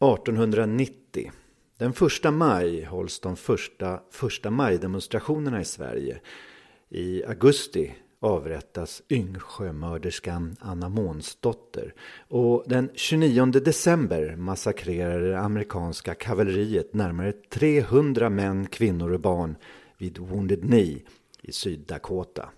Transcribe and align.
1890. 0.00 1.32
Den 1.78 1.92
första 1.92 2.30
maj 2.30 2.84
hålls 2.84 3.20
de 3.20 3.36
första 3.36 4.00
första 4.10 4.50
maj-demonstrationerna 4.50 5.60
i 5.60 5.64
Sverige. 5.64 6.20
I 6.88 7.24
augusti 7.24 7.94
avrättas 8.20 9.02
Yngsjömörderskan 9.08 10.56
Anna 10.60 10.88
Månsdotter. 10.88 11.94
Och 12.28 12.64
den 12.66 12.90
29 12.94 13.44
december 13.44 14.36
massakrerar 14.36 15.20
det 15.20 15.38
amerikanska 15.38 16.14
kavalleriet 16.14 16.94
närmare 16.94 17.32
300 17.32 18.30
män, 18.30 18.66
kvinnor 18.66 19.12
och 19.12 19.20
barn 19.20 19.56
vid 19.98 20.18
Wounded 20.18 20.62
Knee 20.62 21.02
i 21.42 21.52
Syddakota. 21.52 22.48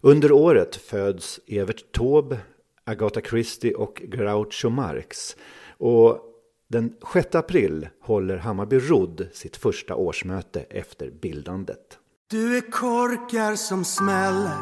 Under 0.00 0.32
året 0.32 0.76
föds 0.76 1.40
Evert 1.46 1.92
Taube, 1.92 2.38
Agatha 2.84 3.20
Christie 3.20 3.74
och 3.74 4.02
Groucho 4.04 4.68
Marx. 4.68 5.36
Och 5.78 6.27
den 6.68 6.92
6 7.12 7.34
april 7.34 7.88
håller 8.02 8.36
Hammarby 8.36 8.78
Rodd 8.78 9.28
sitt 9.32 9.56
första 9.56 9.94
årsmöte 9.94 10.60
efter 10.60 11.10
bildandet. 11.10 11.98
Du 12.30 12.56
är 12.56 12.70
korkar 12.70 13.56
som 13.56 13.84
smäller 13.84 14.58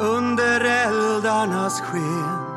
under 0.00 0.60
eldarnas 0.60 1.80
sken. 1.80 2.52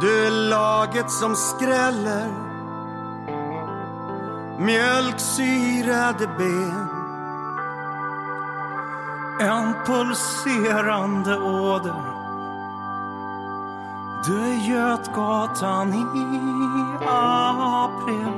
Du 0.00 0.26
är 0.26 0.48
laget 0.50 1.10
som 1.10 1.36
skräller 1.36 2.50
mjölksyrade 4.58 6.26
ben. 6.38 6.88
En 9.40 9.74
pulserande 9.86 11.38
åder. 11.38 12.19
Du 14.26 14.32
är 14.32 14.68
Götgatan 14.70 15.88
i 15.94 16.02
april 17.06 18.32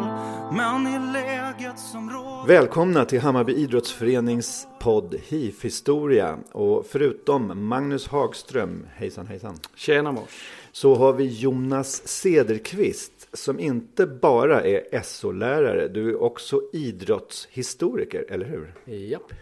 men 0.52 0.87
i 0.87 1.12
läget 1.12 1.79
som 1.79 2.10
råder 2.10 2.46
Välkomna 2.46 3.04
till 3.04 3.20
Hammarby 3.20 3.54
Idrottsförenings 3.54 4.66
podd 4.80 5.15
HIF-historia. 5.29 6.38
Och 6.52 6.87
förutom 6.87 7.68
Magnus 7.68 8.09
Hagström, 8.09 8.87
hejsan 8.95 9.26
hejsan. 9.26 9.59
Tjena 9.74 10.12
mors. 10.12 10.51
Så 10.73 10.95
har 10.95 11.12
vi 11.12 11.24
Jonas 11.24 12.09
Cederqvist 12.09 13.29
som 13.32 13.60
inte 13.60 14.07
bara 14.07 14.62
är 14.62 15.02
SO-lärare, 15.02 15.88
du 15.88 16.10
är 16.10 16.23
också 16.23 16.60
idrottshistoriker, 16.73 18.24
eller 18.29 18.46
hur? 18.46 18.95
Japp. 18.95 19.32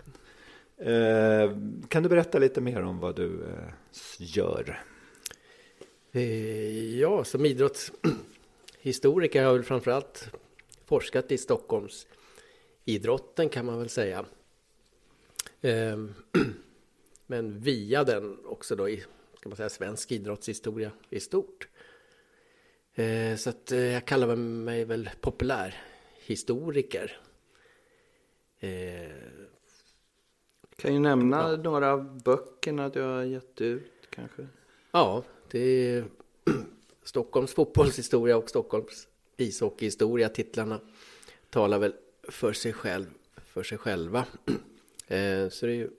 Eh, 0.78 1.56
kan 1.89 2.03
du 2.03 2.09
berätta 2.09 2.39
lite 2.39 2.61
mer 2.61 2.83
om 2.83 2.98
vad 2.98 3.17
du 3.17 3.27
eh, 3.27 3.75
gör? 4.19 4.81
Eh, 6.12 6.98
Ja, 7.00 7.25
som 7.25 7.47
idrottshistoriker 7.47 9.39
har 9.41 9.47
jag 9.47 9.55
väl 9.55 9.62
framförallt 9.64 10.28
forskat 10.84 11.33
i 11.33 11.39
Stockholms 11.39 12.06
idrotten 12.84 13.48
kan 13.48 13.66
man 13.66 13.78
väl 13.78 13.89
säga. 13.89 14.25
Ehm, 15.61 16.14
Men 17.27 17.61
via 17.61 18.05
den 18.05 18.38
också 18.47 18.77
då 18.77 18.88
i 18.88 19.05
ska 19.38 19.48
man 19.48 19.56
säga, 19.56 19.69
svensk 19.69 20.12
idrottshistoria 20.12 20.91
i 21.11 21.20
stort. 21.20 21.69
Eh, 22.94 23.36
Så 23.36 23.50
att 23.50 23.72
eh, 23.72 23.78
jag 23.92 24.06
kallar 24.06 24.36
mig 24.36 24.84
väl 24.84 25.11
populärhistoriker. 25.20 27.20
Kan 30.77 30.94
ju 30.94 31.00
nämna 31.00 31.56
några 31.56 31.92
av 31.92 32.22
böckerna 32.22 32.88
du 32.88 33.00
har 33.03 33.22
gett 33.22 33.61
ut 33.61 33.92
kanske. 34.11 34.47
Ja, 34.91 35.22
det 35.51 35.59
är 35.61 36.05
Stockholms 37.05 37.55
fotbollshistoria 37.55 38.37
och 38.37 38.51
Stockholms 38.51 39.09
ishockeyhistoria. 39.37 40.29
Titlarna 40.29 40.81
talar 41.51 41.79
väl 41.79 41.95
för 42.29 42.53
sig, 42.53 42.73
själv, 42.73 43.06
för 43.47 43.62
sig 43.62 43.78
själva. 43.78 44.25
Eh, 45.09 45.49
Så 45.49 45.66
det 45.66 45.72
är 45.72 45.77
ju 45.77 45.91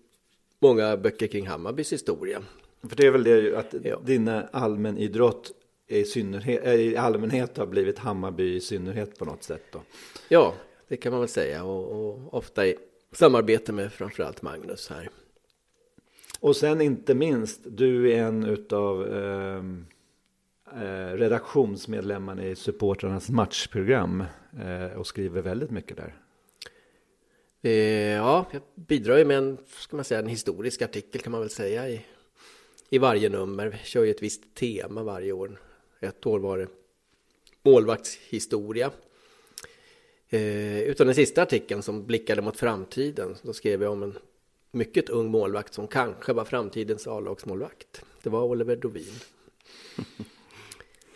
många 0.59 0.97
böcker 0.97 1.27
kring 1.27 1.47
Hammarbys 1.47 1.93
historia. 1.93 2.43
För 2.89 2.95
det 2.95 3.07
är 3.07 3.11
väl 3.11 3.23
det 3.23 3.55
att 3.55 3.75
Ja. 3.83 3.99
din 4.05 4.27
allmänidrott 4.51 5.51
i, 5.87 6.03
synnerhet, 6.05 6.65
eh, 6.65 6.73
i 6.73 6.97
allmänhet 6.97 7.57
har 7.57 7.65
blivit 7.65 7.99
Hammarby 7.99 8.55
i 8.55 8.61
synnerhet 8.61 9.17
på 9.17 9.25
något 9.25 9.43
sätt 9.43 9.63
då. 9.71 9.81
Ja, 10.29 10.53
det 10.87 10.97
kan 10.97 11.11
man 11.11 11.21
väl 11.21 11.29
säga 11.29 11.63
och, 11.63 11.91
och 12.09 12.33
ofta 12.33 12.67
i 12.67 12.75
samarbete 13.11 13.71
med 13.73 13.93
framförallt 13.93 14.41
Magnus 14.41 14.87
här. 14.89 15.09
Och 16.41 16.55
sen 16.55 16.81
inte 16.81 17.13
minst, 17.13 17.59
du 17.63 18.11
är 18.11 18.23
en 18.23 18.43
utav 18.43 19.13
ehm, 19.13 19.85
eh, 20.73 21.17
redaktionsmedlemmarna 21.17 22.45
i 22.45 22.55
supportrarnas 22.55 23.29
matchprogram 23.29 24.23
eh, 24.61 24.97
och 24.97 25.07
skriver 25.07 25.41
väldigt 25.41 25.71
mycket 25.71 25.97
där. 25.97 26.15
Eh, 27.61 28.15
Ja, 28.15 28.45
jag 28.51 28.61
bidrar 28.75 29.17
ju 29.17 29.25
med 29.25 29.37
en, 29.37 29.57
ska 29.77 29.95
man 29.95 30.05
säga, 30.05 30.19
en 30.19 30.27
historisk 30.27 30.81
artikel 30.81 31.21
kan 31.21 31.31
man 31.31 31.41
väl 31.41 31.49
säga 31.49 31.89
i, 31.89 32.05
i 32.89 32.97
varje 32.97 33.29
nummer. 33.29 33.67
Vi 33.67 33.77
kör 33.77 34.03
ju 34.03 34.11
ett 34.11 34.23
visst 34.23 34.55
tema 34.55 35.03
varje 35.03 35.31
år. 35.31 35.61
Ett 35.99 36.25
år 36.25 36.39
var 36.39 36.57
det 36.57 36.67
målvaktshistoria. 37.63 38.91
Eh, 40.29 40.81
utan 40.81 41.07
den 41.07 41.15
sista 41.15 41.41
artikeln 41.41 41.81
som 41.81 42.05
blickade 42.05 42.41
mot 42.41 42.57
framtiden, 42.57 43.35
då 43.41 43.53
skrev 43.53 43.83
jag 43.83 43.91
om 43.91 44.03
en 44.03 44.17
mycket 44.71 45.09
ung 45.09 45.31
målvakt 45.31 45.73
som 45.73 45.87
kanske 45.87 46.33
var 46.33 46.45
framtidens 46.45 47.07
A-lagsmålvakt. 47.07 48.05
Det 48.23 48.29
var 48.29 48.43
Oliver 48.43 48.75
Dovin. 48.75 49.13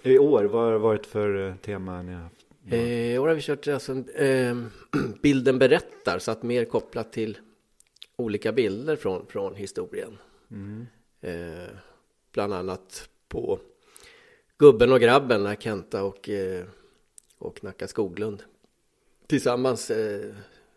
I 0.04 0.18
år, 0.18 0.44
vad 0.44 0.64
har 0.64 0.72
det 0.72 0.78
varit 0.78 1.06
för 1.06 1.48
eh, 1.48 1.56
tema 1.56 2.02
ni 2.02 2.14
har 2.14 2.22
haft? 2.22 2.46
Eh, 2.70 3.14
I 3.14 3.18
år 3.18 3.28
har 3.28 3.36
vi 3.36 3.42
kört 3.42 3.68
alltså, 3.68 4.10
eh, 4.10 4.56
bilden 5.22 5.60
berättar, 5.60 6.20
så 6.20 6.32
att 6.32 6.44
mer 6.44 6.66
kopplat 6.66 7.14
till 7.14 7.38
olika 8.16 8.52
bilder 8.52 8.96
från, 8.96 9.26
från 9.28 9.56
historien. 9.56 10.18
Eh, 11.22 11.76
bland 12.32 12.54
annat 12.54 13.10
på 13.28 13.60
Gubben 14.58 14.92
och 14.92 15.00
grabben 15.00 15.44
när 15.44 15.56
Kenta 15.56 16.04
och, 16.04 16.30
eh, 16.30 16.66
och 17.38 17.64
Nacka 17.64 17.88
Skoglund 17.88 18.44
tillsammans 19.28 19.92
eh, 19.92 20.36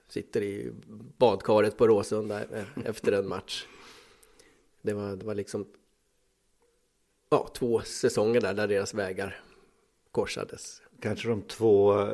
sitter 0.08 0.42
i 0.42 0.72
badkaret 1.18 1.76
på 1.76 1.86
Råsunda 1.86 2.40
eh, 2.40 2.64
efter 2.84 3.12
en 3.12 3.28
match. 3.28 3.66
Det 4.82 4.92
var, 4.92 5.16
det 5.16 5.26
var 5.26 5.34
liksom 5.34 5.66
ja, 7.30 7.48
två 7.54 7.80
säsonger 7.80 8.40
där, 8.40 8.54
där 8.54 8.68
deras 8.68 8.94
vägar 8.94 9.40
korsades. 10.10 10.82
Kanske 11.00 11.28
de 11.28 11.42
två, 11.42 12.08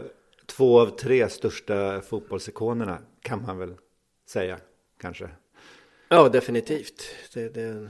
två 0.47 0.81
av 0.81 0.97
tre 0.97 1.29
största 1.29 2.01
fotbollsikonerna 2.01 2.99
kan 3.21 3.43
man 3.43 3.59
väl 3.59 3.75
säga 4.27 4.59
kanske. 4.99 5.31
Ja, 6.09 6.29
definitivt. 6.29 7.03
Det, 7.35 7.49
det, 7.49 7.89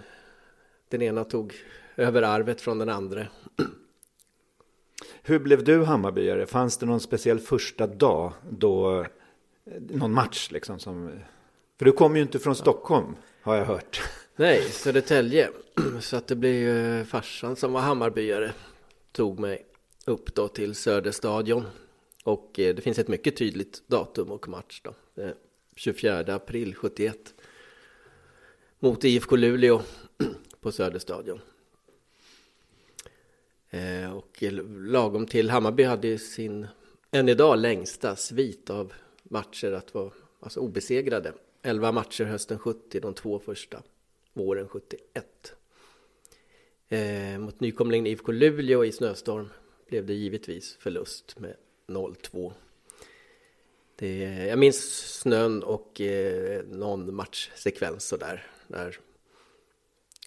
den 0.89 1.03
ena 1.03 1.25
tog 1.25 1.55
över 1.97 2.23
arvet 2.23 2.61
från 2.61 2.79
den 2.79 2.89
andra. 2.89 3.27
Hur 5.23 5.39
blev 5.39 5.65
du 5.65 5.85
Hammarbyare? 5.85 6.47
Fanns 6.47 6.79
det 6.79 6.87
någon 6.87 7.01
speciell 7.01 7.39
första 7.39 7.87
dag 7.87 8.33
då, 8.51 9.07
Eh, 9.67 9.81
någon 9.81 10.13
match 10.13 10.51
liksom 10.51 10.79
som, 10.79 11.21
för 11.79 11.85
du 11.85 11.93
kommer 11.93 12.17
ju 12.17 12.23
inte 12.23 12.39
från 12.39 12.57
Stockholm 12.57 13.17
har 13.43 13.57
jag 13.57 13.65
hört. 13.65 14.03
Nej, 14.37 14.63
Södertälje. 14.63 15.51
Så 16.01 16.17
att 16.17 16.27
det 16.27 16.37
blev 16.37 16.53
ju 16.53 17.01
eh, 17.01 17.05
farsan 17.05 17.57
som 17.57 17.73
var 17.73 17.81
Hammarbyare. 17.81 18.53
Tog 19.13 19.39
mig 19.39 19.67
upp 20.07 20.35
då 20.35 20.49
till 20.49 20.75
Söderstadion. 20.75 21.65
Och 22.25 22.61
eh, 22.61 22.75
det 22.75 22.83
finns 22.83 22.99
ett 22.99 23.09
mycket 23.09 23.37
tydligt 23.37 23.83
datum 23.87 24.31
och 24.31 24.49
match 24.49 24.81
då. 24.85 24.95
24 25.77 26.35
april 26.35 26.75
71. 26.75 27.35
Mot 28.79 29.05
IFK 29.05 29.37
Luleå 29.37 29.83
på 30.61 30.73
Söderstadion. 30.73 31.41
Och 34.15 34.43
lagom 34.69 35.27
till 35.27 35.51
Hammarby 35.51 35.83
hade 35.83 36.09
ju 36.09 36.19
sin, 36.19 36.67
än 37.11 37.29
idag, 37.29 37.59
längsta 37.59 38.17
svit 38.17 38.71
av 38.71 38.93
matcher 39.35 39.73
att 39.73 39.95
vara 39.95 40.11
alltså 40.41 40.61
obesegrade. 40.61 41.33
11 41.63 41.93
matcher 41.93 42.25
hösten 42.25 42.59
70, 42.59 43.01
de 43.01 43.15
två 43.15 43.39
första 43.39 43.83
våren 44.33 44.69
71. 44.69 45.55
Eh, 46.89 47.39
mot 47.39 47.61
nykomlingen 47.61 48.07
IFK 48.07 48.33
Luleå 48.33 48.85
i 48.85 48.93
snöstorm 48.93 49.49
blev 49.89 50.07
det 50.07 50.15
givetvis 50.15 50.77
förlust 50.81 51.39
med 51.39 51.57
0-2. 51.87 52.53
Det, 53.97 54.19
jag 54.47 54.59
minns 54.59 54.79
snön 55.21 55.63
och 55.63 56.01
eh, 56.01 56.65
någon 56.65 57.15
matchsekvens 57.15 58.05
sådär 58.05 58.47
när 58.67 58.99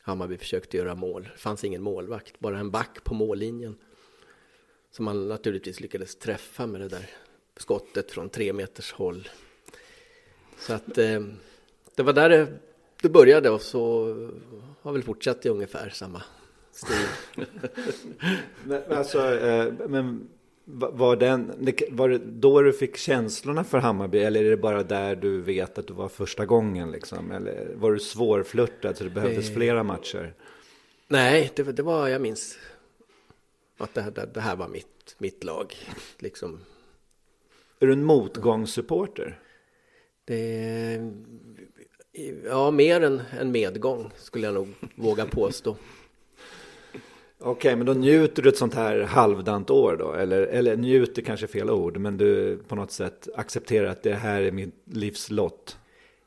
Hammarby 0.02 0.38
försökte 0.38 0.78
göra 0.78 0.96
mål. 0.96 1.24
Det 1.34 1.40
fanns 1.40 1.64
ingen 1.64 1.84
målvakt, 1.84 2.40
bara 2.40 2.60
en 2.60 2.72
back 2.72 3.04
på 3.04 3.14
mållinjen. 3.14 3.78
Som 4.92 5.06
man 5.06 5.28
naturligtvis 5.28 5.80
lyckades 5.80 6.16
träffa 6.16 6.68
med 6.68 6.82
det 6.82 6.88
där 6.88 7.10
skottet 7.58 8.12
från 8.12 8.30
tre 8.30 8.54
meters 8.54 8.92
håll. 8.92 9.30
Så 10.60 10.74
att 10.74 10.98
eh, 10.98 11.22
det 11.96 12.04
var 12.04 12.14
där 12.14 12.30
det, 12.30 12.48
det 13.02 13.10
började 13.10 13.50
och 13.50 13.62
så 13.62 14.06
har 14.82 14.92
väl 14.94 15.04
fortsatt 15.04 15.46
i 15.46 15.50
ungefär 15.50 15.90
samma, 15.90 16.24
stil. 16.72 16.96
Men, 18.64 18.82
alltså, 18.92 19.36
eh, 19.36 19.74
men 19.88 20.28
var, 20.70 21.16
den, 21.16 21.52
var 21.92 22.10
det 22.10 22.18
då 22.18 22.62
du 22.62 22.74
fick 22.74 22.98
känslorna 22.98 23.64
för 23.64 23.78
Hammarby 23.78 24.20
eller 24.20 24.46
är 24.46 24.50
det 24.50 24.58
bara 24.58 24.84
där 24.84 25.16
du 25.16 25.42
vet 25.42 25.78
att 25.78 25.88
du 25.88 25.94
var 25.94 26.10
första 26.10 26.46
gången? 26.46 26.92
Liksom? 26.92 27.32
Eller 27.32 27.72
var 27.76 27.92
du 27.92 28.00
svårflörtad 28.00 28.98
så 28.98 29.04
det 29.04 29.10
behövdes 29.10 29.50
Eh. 29.50 29.54
flera 29.56 29.84
matcher? 29.84 30.34
Nej, 31.08 31.52
det, 31.56 31.64
det 31.64 31.84
var, 31.84 32.08
jag 32.08 32.22
minns 32.22 32.58
att 33.78 33.94
det, 33.94 34.02
här- 34.02 34.30
det 34.34 34.42
här 34.42 34.56
var 34.56 34.68
mitt, 34.68 35.16
mitt 35.18 35.44
lag. 35.44 35.76
Liksom, 36.20 36.60
Är 37.80 37.88
du 37.88 37.94
en 37.94 38.04
motgångssupporter? 38.04 39.40
det, 40.28 41.12
ja, 42.46 42.72
mer 42.72 43.02
än 43.02 43.22
en 43.40 43.52
medgång 43.52 44.12
skulle 44.16 44.48
jag 44.48 44.54
nog 44.54 44.68
våga 44.96 45.26
påstå. 45.26 45.76
Okej, 47.40 47.76
men 47.76 47.86
då 47.86 47.94
njuter 47.94 48.44
du 48.44 48.50
ett 48.50 48.58
sånt 48.58 48.74
här 48.74 49.00
halvdant 49.00 49.70
år 49.70 49.96
då? 49.98 50.14
Eller, 50.14 50.42
eller 50.42 50.78
njuter 50.78 51.22
kanske 51.22 51.48
fel 51.48 51.70
ord, 51.70 51.98
men 51.98 52.18
du 52.18 52.58
på 52.68 52.76
något 52.76 52.92
sätt 52.92 53.28
accepterar 53.36 53.88
att 53.88 54.04
det 54.04 54.14
här 54.14 54.42
är 54.42 54.52
min 54.52 54.72
livslott? 54.86 55.78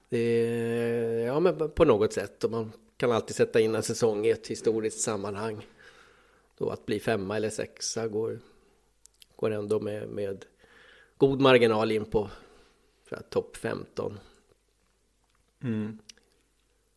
Det, 0.08 1.24
ja, 1.26 1.40
men 1.40 1.70
på 1.70 1.84
något 1.84 2.12
sätt. 2.12 2.44
Och 2.44 2.50
man 2.50 2.72
kan 2.96 3.12
alltid 3.12 3.36
sätta 3.36 3.60
in 3.60 3.74
en 3.74 3.82
säsong 3.82 4.26
i 4.26 4.30
ett 4.30 4.46
historiskt 4.46 5.00
sammanhang. 5.00 5.66
Då 6.58 6.70
att 6.70 6.86
bli 6.86 7.00
femma 7.00 7.36
eller 7.36 7.50
sexa 7.50 8.08
går, 8.08 8.38
går 9.36 9.50
ändå 9.50 9.80
med, 9.80 10.08
med 10.08 10.44
god 11.20 11.40
marginal 11.40 11.92
in 11.92 12.04
på 12.04 12.30
topp 13.28 13.56
15. 13.56 14.18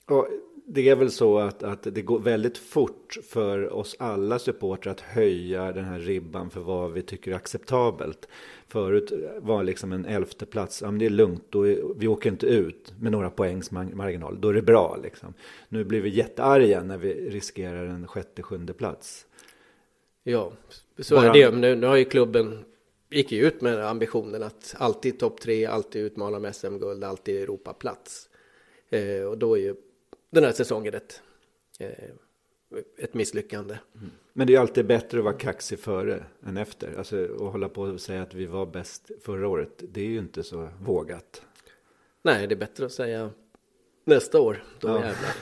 Och 0.05 0.27
det 0.65 0.89
är 0.89 0.95
väl 0.95 1.11
så 1.11 1.39
att, 1.39 1.63
att 1.63 1.83
det 1.83 2.01
går 2.01 2.19
väldigt 2.19 2.57
fort 2.57 3.17
för 3.29 3.73
oss 3.73 3.95
alla 3.99 4.39
supportrar 4.39 4.91
att 4.91 5.01
höja 5.01 5.71
den 5.71 5.85
här 5.85 5.99
ribban 5.99 6.49
för 6.49 6.61
vad 6.61 6.91
vi 6.91 7.01
tycker 7.01 7.31
är 7.31 7.35
acceptabelt. 7.35 8.27
Förut 8.67 9.11
var 9.39 9.63
liksom 9.63 9.91
en 9.91 10.05
elfte 10.05 10.45
plats, 10.45 10.81
ja 10.81 10.91
men 10.91 10.99
det 10.99 11.05
är 11.05 11.09
lugnt, 11.09 11.43
då 11.49 11.67
är, 11.67 11.81
vi 11.95 12.07
åker 12.07 12.29
inte 12.29 12.45
ut 12.47 12.93
med 12.99 13.11
några 13.11 13.29
poängs 13.29 13.71
mar- 13.71 13.95
marginal, 13.95 14.41
då 14.41 14.49
är 14.49 14.53
det 14.53 14.61
bra 14.61 14.99
liksom. 15.03 15.33
Nu 15.69 15.83
blir 15.83 16.01
vi 16.01 16.09
jättearga 16.09 16.83
när 16.83 16.97
vi 16.97 17.29
riskerar 17.29 17.85
en 17.85 18.07
sjätte, 18.07 18.43
sjunde 18.43 18.73
plats. 18.73 19.25
Ja, 20.23 20.51
så 20.99 21.15
Bara- 21.15 21.27
är 21.29 21.33
det. 21.33 21.51
Men 21.51 21.61
nu, 21.61 21.75
nu 21.75 21.87
har 21.87 21.95
ju 21.95 22.05
klubben 22.05 22.65
gick 23.15 23.31
ju 23.31 23.47
ut 23.47 23.61
med 23.61 23.87
ambitionen 23.87 24.43
att 24.43 24.75
alltid 24.77 25.19
topp 25.19 25.41
tre, 25.41 25.65
alltid 25.65 26.01
utmana 26.05 26.37
om 26.37 26.53
SM-guld, 26.53 27.03
alltid 27.03 27.43
Europaplats. 27.43 28.29
Eh, 28.89 29.23
och 29.23 29.37
då 29.37 29.57
är 29.57 29.61
ju 29.61 29.75
den 30.29 30.43
här 30.43 30.51
säsongen 30.51 30.93
ett, 30.93 31.21
eh, 31.79 31.89
ett 32.97 33.13
misslyckande. 33.13 33.77
Men 34.33 34.47
det 34.47 34.55
är 34.55 34.59
alltid 34.59 34.85
bättre 34.85 35.17
att 35.17 35.23
vara 35.23 35.33
kaxig 35.33 35.79
före 35.79 36.25
än 36.45 36.57
efter. 36.57 36.97
Alltså 36.97 37.23
att 37.23 37.39
hålla 37.39 37.69
på 37.69 37.81
och 37.81 38.01
säga 38.01 38.21
att 38.21 38.33
vi 38.33 38.45
var 38.45 38.65
bäst 38.65 39.11
förra 39.21 39.47
året, 39.47 39.69
det 39.79 40.01
är 40.01 40.05
ju 40.05 40.17
inte 40.17 40.43
så 40.43 40.69
vågat. 40.81 41.41
Nej, 42.21 42.47
det 42.47 42.53
är 42.55 42.57
bättre 42.59 42.85
att 42.85 42.91
säga 42.91 43.29
nästa 44.05 44.39
år. 44.41 44.63
Då 44.79 44.87
Ja. 44.87 44.95
jävlar. 45.05 45.33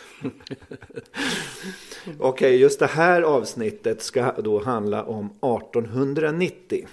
Okej, 2.19 2.55
just 2.55 2.79
det 2.79 2.87
här 2.87 3.21
avsnittet 3.21 4.01
ska 4.01 4.31
då 4.31 4.59
handla 4.63 5.03
om 5.03 5.25
1890. 5.25 6.87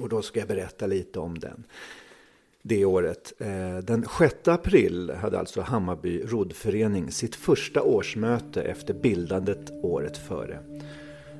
Och 0.00 0.08
då 0.08 0.22
ska 0.22 0.38
jag 0.38 0.48
berätta 0.48 0.86
lite 0.86 1.18
om 1.18 1.38
den. 1.38 1.64
Det 2.62 2.84
året. 2.84 3.32
Eh, 3.38 3.76
den 3.84 4.06
6 4.18 4.48
april 4.48 5.10
hade 5.10 5.38
alltså 5.38 5.60
Hammarby 5.60 6.22
roddförening 6.26 7.10
sitt 7.10 7.34
första 7.34 7.82
årsmöte 7.82 8.62
efter 8.62 8.94
bildandet 8.94 9.70
året 9.82 10.16
före. 10.16 10.58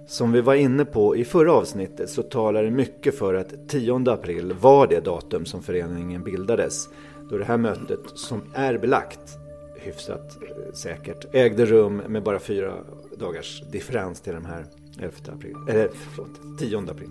Som 0.06 0.32
vi 0.32 0.40
var 0.40 0.54
inne 0.54 0.84
på 0.84 1.16
i 1.16 1.24
förra 1.24 1.52
avsnittet 1.52 2.10
så 2.10 2.22
talar 2.22 2.62
det 2.62 2.70
mycket 2.70 3.18
för 3.18 3.34
att 3.34 3.68
10 3.68 4.10
april 4.10 4.52
var 4.60 4.86
det 4.86 5.00
datum 5.00 5.46
som 5.46 5.62
föreningen 5.62 6.24
bildades. 6.24 6.88
Då 7.30 7.38
det 7.38 7.44
här 7.44 7.56
mötet, 7.56 8.00
som 8.14 8.42
är 8.54 8.78
belagt 8.78 9.38
hyfsat 9.76 10.38
eh, 10.42 10.72
säkert, 10.72 11.34
ägde 11.34 11.66
rum 11.66 11.96
med 11.96 12.22
bara 12.22 12.38
fyra 12.38 12.74
dagars 13.18 13.62
differens 13.72 14.20
till 14.20 14.32
den 14.32 14.44
här 14.44 14.64
11 14.98 15.12
april, 15.32 15.56
eller 15.68 15.90
förlåt, 16.14 16.58
10 16.58 16.78
april. 16.78 17.10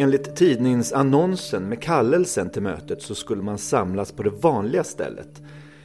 Enligt 0.00 0.36
tidningsannonsen 0.36 1.68
med 1.68 1.82
kallelsen 1.82 2.50
till 2.50 2.62
mötet 2.62 3.02
så 3.02 3.14
skulle 3.14 3.42
man 3.42 3.58
samlas 3.58 4.12
på 4.12 4.22
det 4.22 4.30
vanliga 4.30 4.84
stället. 4.84 5.42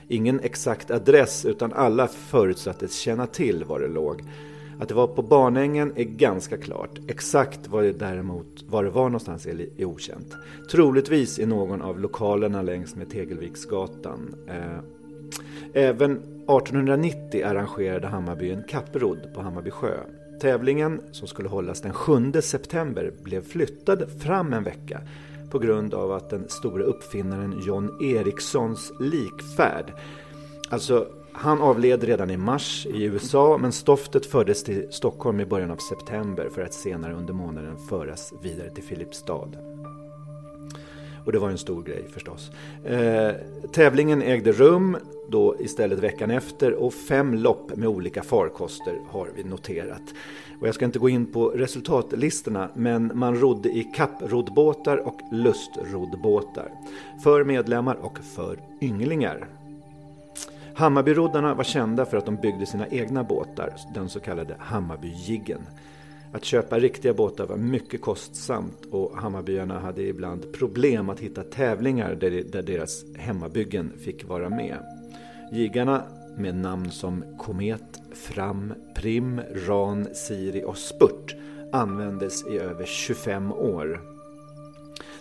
Ingen 0.08 0.40
exakt 0.40 0.92
adress 0.92 1.46
utan 1.46 1.74
alla 1.74 2.08
förutsattes 2.08 3.00
känna 3.00 3.28
till 3.28 3.64
var 3.64 3.80
det 3.80 3.88
låg. 3.88 4.24
Att 4.80 4.88
det 4.88 4.94
var 4.94 5.08
på 5.08 5.22
Barnängen 5.22 5.94
är 5.96 6.04
ganska 6.04 6.58
klart. 6.58 7.00
Exakt 7.08 7.68
var 7.68 7.84
det 7.84 7.92
däremot 7.92 8.64
var 8.68 8.84
det 8.84 8.90
var 8.90 9.04
någonstans 9.04 9.46
är, 9.46 9.68
är 9.78 9.86
okänt. 9.86 10.36
Troligtvis 10.72 11.40
i 11.40 11.46
någon 11.46 11.82
av 11.82 12.00
lokalerna 12.00 12.62
längs 12.62 12.96
med 12.96 13.10
Tegelviksgatan. 13.10 14.36
Eh, 14.48 14.80
även 15.74 16.12
1890 16.12 17.46
arrangerade 17.46 18.08
Hammarby 18.08 18.52
en 18.52 18.64
kapprodd 18.64 19.34
på 19.34 19.42
Hammarby 19.42 19.72
sjö. 19.72 19.98
Tävlingen, 20.44 21.02
som 21.12 21.28
skulle 21.28 21.50
hållas 21.50 21.82
den 21.82 21.94
7 21.94 22.32
september, 22.42 23.14
blev 23.24 23.44
flyttad 23.44 24.22
fram 24.22 24.54
en 24.54 24.64
vecka 24.64 25.02
på 25.52 25.60
grund 25.60 25.94
av 25.94 26.12
att 26.12 26.30
den 26.30 26.50
store 26.50 26.84
uppfinnaren 26.84 27.62
John 27.66 27.98
Ericssons 28.02 28.92
likfärd, 29.00 29.94
alltså 30.70 31.08
han 31.34 31.62
avled 31.62 32.04
redan 32.04 32.30
i 32.30 32.38
mars 32.38 32.86
i 32.86 33.04
USA 33.04 33.58
men 33.62 33.72
stoftet 33.72 34.26
fördes 34.26 34.64
till 34.64 34.88
Stockholm 34.92 35.40
i 35.40 35.46
början 35.46 35.72
av 35.72 35.78
september 35.78 36.50
för 36.50 36.62
att 36.62 36.74
senare 36.74 37.14
under 37.14 37.34
månaden 37.34 37.78
föras 37.90 38.34
vidare 38.42 38.70
till 38.70 38.84
Filipstad. 38.84 39.73
Och 41.26 41.32
det 41.32 41.40
var 41.40 41.50
en 41.50 41.58
stor 41.58 41.84
grej 41.84 42.06
förstås. 42.14 42.52
Eh, 42.86 43.32
tävlingen 43.74 44.22
ägde 44.22 44.52
rum 44.52 44.98
då 45.30 45.56
istället 45.60 46.00
veckan 46.00 46.32
efter 46.32 46.74
och 46.74 46.94
fem 46.94 47.34
lopp 47.34 47.76
med 47.76 47.90
olika 47.90 48.24
farkoster 48.24 49.00
har 49.10 49.30
vi 49.36 49.44
noterat. 49.44 50.02
Och 50.60 50.68
jag 50.68 50.76
ska 50.76 50.86
inte 50.86 51.00
gå 51.00 51.10
in 51.10 51.26
på 51.26 51.50
resultatlistorna 51.50 52.70
men 52.74 53.12
man 53.14 53.36
rodde 53.36 53.70
i 53.70 53.84
kapproddbåtar 53.84 54.98
och 54.98 55.20
lustroddbåtar. 55.32 56.72
För 57.24 57.44
medlemmar 57.44 57.96
och 57.96 58.20
för 58.36 58.60
ynglingar. 58.82 59.48
Hammarbyroddarna 60.74 61.54
var 61.54 61.64
kända 61.64 62.06
för 62.06 62.18
att 62.18 62.26
de 62.26 62.36
byggde 62.36 62.66
sina 62.66 62.88
egna 62.88 63.24
båtar, 63.24 63.74
den 63.94 64.10
så 64.10 64.20
kallade 64.20 64.56
Hammarbygiggen. 64.60 65.62
Att 66.34 66.46
köpa 66.46 66.80
riktiga 66.80 67.14
båtar 67.14 67.46
var 67.46 67.58
mycket 67.58 68.02
kostsamt 68.02 68.86
och 68.92 69.18
Hammarbyarna 69.18 69.80
hade 69.80 70.02
ibland 70.02 70.54
problem 70.54 71.10
att 71.10 71.20
hitta 71.20 71.44
tävlingar 71.44 72.16
där, 72.16 72.62
deras 72.62 73.06
hemmabyggen 73.16 73.92
fick 74.00 74.24
vara 74.26 74.50
med. 74.50 74.78
Jiggarna 75.52 76.04
med 76.38 76.56
namn 76.56 76.92
som 76.92 77.38
Komet, 77.40 78.02
Fram, 78.14 78.74
Prim, 78.96 79.42
Ran, 79.68 80.08
Siri 80.16 80.64
och 80.64 80.78
Spurt 80.78 81.36
användes 81.72 82.48
i 82.48 82.58
över 82.58 82.86
25 82.86 83.52
år. 83.52 84.02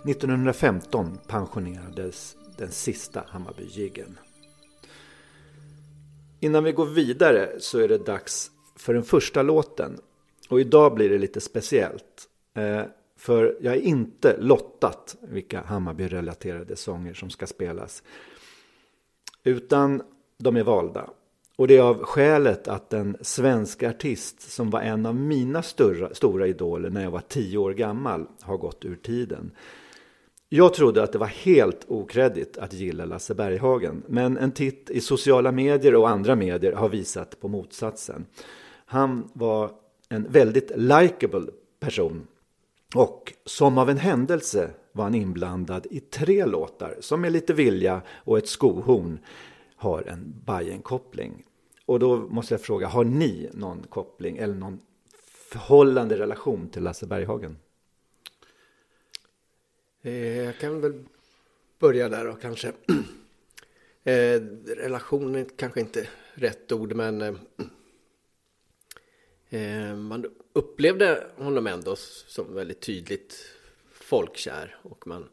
1915 0.04 1.18
pensionerades 1.26 2.36
den 2.58 2.70
sista 2.70 3.24
Hammarbyjiggen. 3.28 4.18
Innan 6.40 6.64
vi 6.64 6.72
går 6.72 6.86
vidare 6.86 7.50
så 7.58 7.78
är 7.78 7.88
det 7.88 8.06
dags 8.06 8.50
för 8.76 8.94
den 8.94 9.02
första 9.02 9.42
låten. 9.42 9.98
Och 10.52 10.60
idag 10.60 10.94
blir 10.94 11.10
det 11.10 11.18
lite 11.18 11.40
speciellt. 11.40 12.28
Eh, 12.54 12.82
för 13.16 13.56
jag 13.60 13.74
är 13.74 13.80
inte 13.80 14.36
lottat 14.38 15.16
vilka 15.20 15.60
Hammarby-relaterade 15.62 16.76
sånger 16.76 17.14
som 17.14 17.30
ska 17.30 17.46
spelas. 17.46 18.02
Utan 19.44 20.02
de 20.38 20.56
är 20.56 20.62
valda. 20.62 21.10
Och 21.56 21.68
det 21.68 21.76
är 21.76 21.82
av 21.82 22.04
skälet 22.04 22.68
att 22.68 22.92
en 22.92 23.16
svensk 23.20 23.82
artist 23.82 24.50
som 24.50 24.70
var 24.70 24.80
en 24.80 25.06
av 25.06 25.14
mina 25.14 25.62
stora, 25.62 26.14
stora 26.14 26.46
idoler 26.46 26.90
när 26.90 27.02
jag 27.02 27.10
var 27.10 27.22
tio 27.28 27.58
år 27.58 27.72
gammal 27.72 28.26
har 28.40 28.56
gått 28.56 28.84
ur 28.84 28.96
tiden. 28.96 29.50
Jag 30.48 30.74
trodde 30.74 31.02
att 31.02 31.12
det 31.12 31.18
var 31.18 31.26
helt 31.26 31.84
okreddigt 31.88 32.58
att 32.58 32.72
gilla 32.72 33.04
Lasse 33.04 33.34
Berghagen, 33.34 34.02
men 34.06 34.38
en 34.38 34.52
titt 34.52 34.90
i 34.90 35.00
sociala 35.00 35.52
medier 35.52 35.94
och 35.94 36.08
andra 36.08 36.36
medier 36.36 36.72
har 36.72 36.88
visat 36.88 37.40
på 37.40 37.48
motsatsen. 37.48 38.26
Han 38.86 39.30
var 39.32 39.81
en 40.12 40.32
väldigt 40.32 40.72
likable 40.76 41.46
person 41.80 42.26
och 42.94 43.32
som 43.44 43.78
av 43.78 43.90
en 43.90 43.96
händelse 43.96 44.70
var 44.92 45.04
han 45.04 45.14
inblandad 45.14 45.86
i 45.90 46.00
tre 46.00 46.46
låtar 46.46 46.96
som 47.00 47.20
med 47.20 47.32
lite 47.32 47.54
vilja 47.54 48.02
och 48.08 48.38
ett 48.38 48.48
skohorn 48.48 49.18
har 49.76 50.02
en 50.02 50.34
Bajen-koppling. 50.44 51.44
Och 51.86 51.98
då 51.98 52.16
måste 52.16 52.54
jag 52.54 52.60
fråga, 52.60 52.86
har 52.86 53.04
ni 53.04 53.50
någon 53.52 53.82
koppling 53.88 54.36
eller 54.36 54.54
någon 54.54 54.80
förhållande 55.24 56.18
relation 56.18 56.68
till 56.68 56.82
Lasse 56.82 57.06
Berghagen? 57.06 57.56
Eh, 60.02 60.36
jag 60.36 60.58
kan 60.58 60.80
väl 60.80 61.04
börja 61.78 62.08
där 62.08 62.24
då 62.24 62.32
kanske. 62.32 62.72
Eh, 64.04 64.40
relation 64.66 65.34
är 65.34 65.46
kanske 65.56 65.80
inte 65.80 66.08
rätt 66.34 66.72
ord, 66.72 66.94
men 66.94 67.20
Eh, 67.22 67.34
Eh, 69.52 69.96
man 69.96 70.26
upplevde 70.52 71.26
honom 71.36 71.66
ändå 71.66 71.96
som 71.96 72.54
väldigt 72.54 72.80
tydligt 72.80 73.56
folkkär 73.90 74.76
och 74.82 75.06
man 75.06 75.28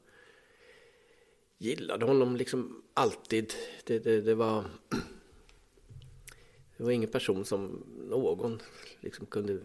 gillade 1.57 2.05
honom 2.05 2.35
liksom 2.35 2.83
alltid. 2.93 3.53
Det, 3.83 3.99
det, 3.99 4.21
det 4.21 4.35
var 4.35 4.65
det 6.77 6.83
var 6.83 6.91
ingen 6.91 7.09
person 7.09 7.45
som 7.45 7.83
någon 8.09 8.61
liksom 8.99 9.25
kunde 9.25 9.59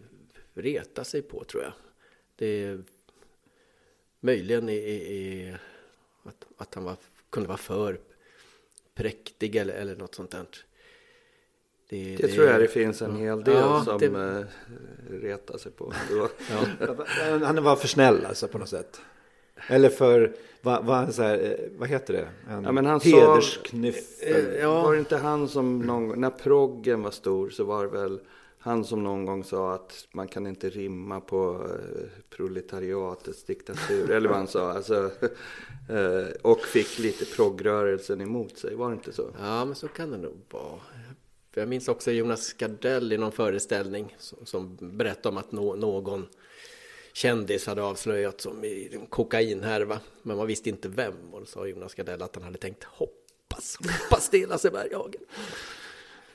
reta 0.53 1.03
sig 1.03 1.21
på 1.21 1.43
tror 1.43 1.63
jag. 1.63 1.73
Det 2.35 2.79
möjligen 4.19 4.69
i, 4.69 4.75
i, 4.75 5.55
att, 6.23 6.45
att 6.57 6.75
han 6.75 6.83
var, 6.83 6.97
kunde 7.29 7.47
vara 7.47 7.57
för 7.57 7.99
präktig 8.93 9.55
eller, 9.55 9.73
eller 9.73 9.95
något 9.95 10.15
sånt 10.15 10.31
där. 10.31 10.47
Det, 11.89 12.15
det, 12.15 12.27
det, 12.27 12.33
tror 12.33 12.47
jag 12.47 12.61
det 12.61 12.67
finns 12.67 13.01
en 13.01 13.15
hel 13.15 13.43
del 13.43 13.55
ja, 13.55 13.83
som 13.85 13.97
det... 13.99 14.05
Eh, 14.05 14.45
retar 15.21 15.57
sig 15.57 15.71
på. 15.71 15.93
ja. 16.11 16.29
Han 17.45 17.63
var 17.63 17.75
för 17.75 17.87
snäll 17.87 18.25
alltså 18.25 18.47
på 18.47 18.57
något 18.57 18.69
sätt. 18.69 19.01
Eller 19.67 19.89
för, 19.89 20.35
vad, 20.61 20.85
vad, 20.85 21.13
så 21.13 21.21
här, 21.21 21.43
eh, 21.43 21.77
vad 21.77 21.89
heter 21.89 22.13
det? 22.13 22.53
En 22.53 22.63
ja, 22.63 22.71
men 22.71 22.85
han 22.85 22.99
hedersknyffel. 22.99 24.55
Eh, 24.55 24.61
ja. 24.61 24.83
Var 24.83 24.93
det 24.93 24.99
inte 24.99 25.17
han 25.17 25.47
som 25.47 25.79
någon, 25.79 26.21
när 26.21 26.29
proggen 26.29 27.01
var 27.01 27.11
stor 27.11 27.49
så 27.49 27.63
var 27.63 27.83
det 27.83 27.91
väl 27.91 28.19
han 28.59 28.85
som 28.85 29.03
någon 29.03 29.25
gång 29.25 29.43
sa 29.43 29.73
att 29.73 30.07
man 30.11 30.27
kan 30.27 30.47
inte 30.47 30.69
rimma 30.69 31.19
på 31.19 31.67
proletariatets 32.29 33.43
diktatur. 33.43 34.11
eller 34.11 34.29
vad 34.29 34.37
han 34.37 34.47
sa. 34.47 34.71
Alltså, 34.71 35.11
och 36.41 36.59
fick 36.59 36.99
lite 36.99 37.25
progrörelsen 37.25 38.21
emot 38.21 38.57
sig. 38.57 38.75
Var 38.75 38.89
det 38.89 38.93
inte 38.93 39.13
så? 39.13 39.29
Ja, 39.39 39.65
men 39.65 39.75
så 39.75 39.87
kan 39.87 40.11
det 40.11 40.17
nog 40.17 40.37
vara. 40.49 40.79
För 41.55 41.61
jag 41.61 41.67
minns 41.67 41.87
också 41.87 42.11
Jonas 42.11 42.53
Gardell 42.53 43.13
i 43.13 43.17
någon 43.17 43.31
föreställning 43.31 44.15
som, 44.19 44.45
som 44.45 44.77
berättade 44.79 45.29
om 45.29 45.37
att 45.37 45.51
no, 45.51 45.75
någon 45.75 46.27
kändis 47.13 47.67
hade 47.67 47.83
avslöjat 47.83 48.41
som 48.41 48.63
i 48.63 48.89
en 48.93 49.05
kokainhärva. 49.05 49.99
Men 50.21 50.37
man 50.37 50.47
visste 50.47 50.69
inte 50.69 50.87
vem. 50.87 51.13
Och 51.31 51.39
då 51.39 51.45
sa 51.45 51.67
Jonas 51.67 51.93
Gardell 51.93 52.21
att 52.21 52.35
han 52.35 52.43
hade 52.43 52.57
tänkt 52.57 52.83
hoppas, 52.83 53.77
hoppas 54.01 54.29
det 54.29 54.41
är 54.41 54.47
Lasse 54.47 54.71
Berghagen. 54.71 55.21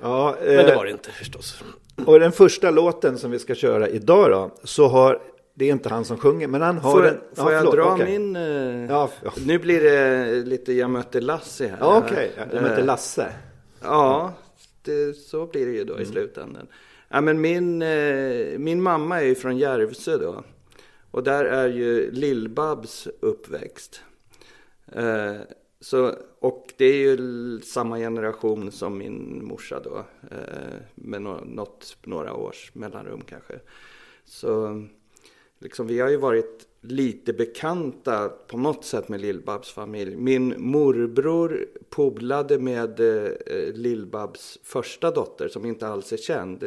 Ja, 0.00 0.36
eh, 0.36 0.56
Men 0.56 0.66
det 0.66 0.74
var 0.74 0.84
det 0.84 0.90
inte 0.90 1.10
förstås. 1.10 1.62
Och 2.06 2.20
den 2.20 2.32
första 2.32 2.70
låten 2.70 3.18
som 3.18 3.30
vi 3.30 3.38
ska 3.38 3.54
köra 3.54 3.88
idag 3.88 4.30
då, 4.30 4.50
så 4.64 4.86
har 4.86 5.22
det 5.54 5.64
är 5.64 5.72
inte 5.72 5.88
han 5.88 6.04
som 6.04 6.18
sjunger, 6.18 6.46
men 6.46 6.62
han 6.62 6.78
har 6.78 6.92
får, 6.92 7.08
en... 7.08 7.20
Får 7.34 7.52
ja, 7.52 7.64
jag 7.64 7.74
dra 7.74 7.94
okay. 7.94 8.18
min... 8.18 8.36
Uh, 8.36 8.90
ja, 8.90 9.10
ja. 9.24 9.32
Nu 9.46 9.58
blir 9.58 9.80
det 9.80 10.32
lite 10.44 10.72
Jag 10.72 10.90
mötte 10.90 11.20
Lasse 11.20 11.66
här. 11.66 11.76
Ja, 11.80 11.98
Okej, 11.98 12.30
okay. 12.32 12.46
Jag 12.52 12.62
mötte 12.62 12.82
Lasse. 12.82 13.32
Ja, 13.82 14.34
det, 14.82 15.16
så 15.16 15.46
blir 15.46 15.66
det 15.66 15.72
ju 15.72 15.84
då 15.84 15.92
mm. 15.92 16.02
i 16.02 16.06
slutändan. 16.06 16.66
Ja, 17.08 17.20
men 17.20 17.40
min, 17.40 17.82
eh, 17.82 18.58
min 18.58 18.82
mamma 18.82 19.20
är 19.20 19.24
ju 19.24 19.34
från 19.34 19.58
Järvsö 19.58 20.18
då. 20.18 20.44
Och 21.10 21.22
där 21.22 21.44
är 21.44 21.68
ju 21.68 22.10
Lill-Babs 22.10 23.08
uppväxt. 23.20 24.00
Eh, 24.92 25.36
så, 25.80 26.14
och 26.38 26.72
det 26.76 26.84
är 26.84 26.96
ju 26.96 27.60
samma 27.60 27.98
generation 27.98 28.72
som 28.72 28.98
min 28.98 29.44
morsa 29.44 29.80
då. 29.80 30.04
Eh, 30.30 30.78
med 30.94 31.22
no, 31.22 31.44
något, 31.44 31.96
några 32.02 32.34
års 32.34 32.74
mellanrum 32.74 33.20
kanske. 33.20 33.60
Så 34.24 34.82
liksom, 35.58 35.86
vi 35.86 36.00
har 36.00 36.08
ju 36.08 36.16
varit 36.16 36.66
lite 36.80 37.32
bekanta 37.32 38.28
på 38.28 38.58
något 38.58 38.84
sätt 38.84 39.08
med 39.08 39.20
Lill-Babs 39.20 39.72
familj. 39.72 40.16
Min 40.16 40.54
morbror 40.58 41.66
polade 41.90 42.58
med 42.58 43.00
eh, 43.00 43.32
Lill-Babs 43.74 44.58
första 44.62 45.10
dotter 45.10 45.48
som 45.48 45.66
inte 45.66 45.88
alls 45.88 46.12
är 46.12 46.16
känd. 46.16 46.62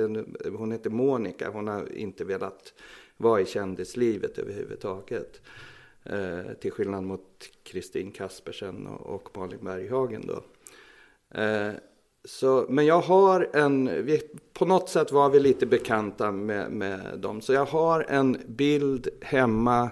Hon 0.58 0.72
heter 0.72 0.90
Monica. 0.90 1.50
Hon 1.50 1.68
har 1.68 1.94
inte 1.94 2.24
velat 2.24 2.74
vara 3.18 3.42
i 3.42 3.46
kändislivet 3.46 4.38
överhuvudtaget. 4.38 5.42
Eh, 6.04 6.54
till 6.60 6.72
skillnad 6.72 7.04
mot 7.04 7.50
Kristin 7.64 8.12
Kaspersen 8.12 8.88
och, 8.88 9.16
och 9.16 9.38
Malin 9.38 9.60
Berghagen 9.64 10.28
då. 10.28 10.44
Eh, 11.40 11.72
så, 12.26 12.66
men 12.70 12.86
jag 12.86 13.02
har 13.02 13.50
en, 13.54 14.06
vi, 14.06 14.22
på 14.54 14.66
något 14.66 14.90
sätt 14.90 15.12
var 15.12 15.30
vi 15.30 15.40
lite 15.40 15.66
bekanta 15.66 16.32
med, 16.32 16.72
med 16.72 17.20
dem. 17.20 17.42
Så 17.42 17.54
jag 17.54 17.66
har 17.66 18.06
en 18.10 18.38
bild 18.48 19.08
hemma 19.22 19.90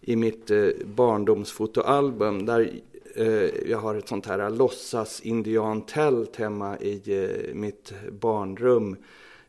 i 0.00 0.16
mitt 0.16 0.50
eh, 0.50 0.68
barndomsfotoalbum 0.84 2.46
där 2.46 2.70
eh, 3.14 3.70
jag 3.70 3.78
har 3.78 3.94
ett 3.94 4.08
sånt 4.08 4.26
här 4.26 4.50
låtsas 4.50 5.20
indiantält 5.20 6.36
hemma 6.36 6.78
i 6.78 7.24
eh, 7.24 7.54
mitt 7.54 7.92
barnrum. 8.20 8.96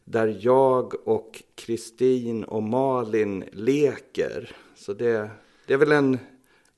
Där 0.05 0.37
jag 0.39 1.07
och 1.07 1.43
Kristin 1.55 2.43
och 2.43 2.63
Malin 2.63 3.43
leker. 3.51 4.55
Så 4.75 4.93
det, 4.93 5.29
det 5.67 5.73
är 5.73 5.77
väl 5.77 5.91
en 5.91 6.19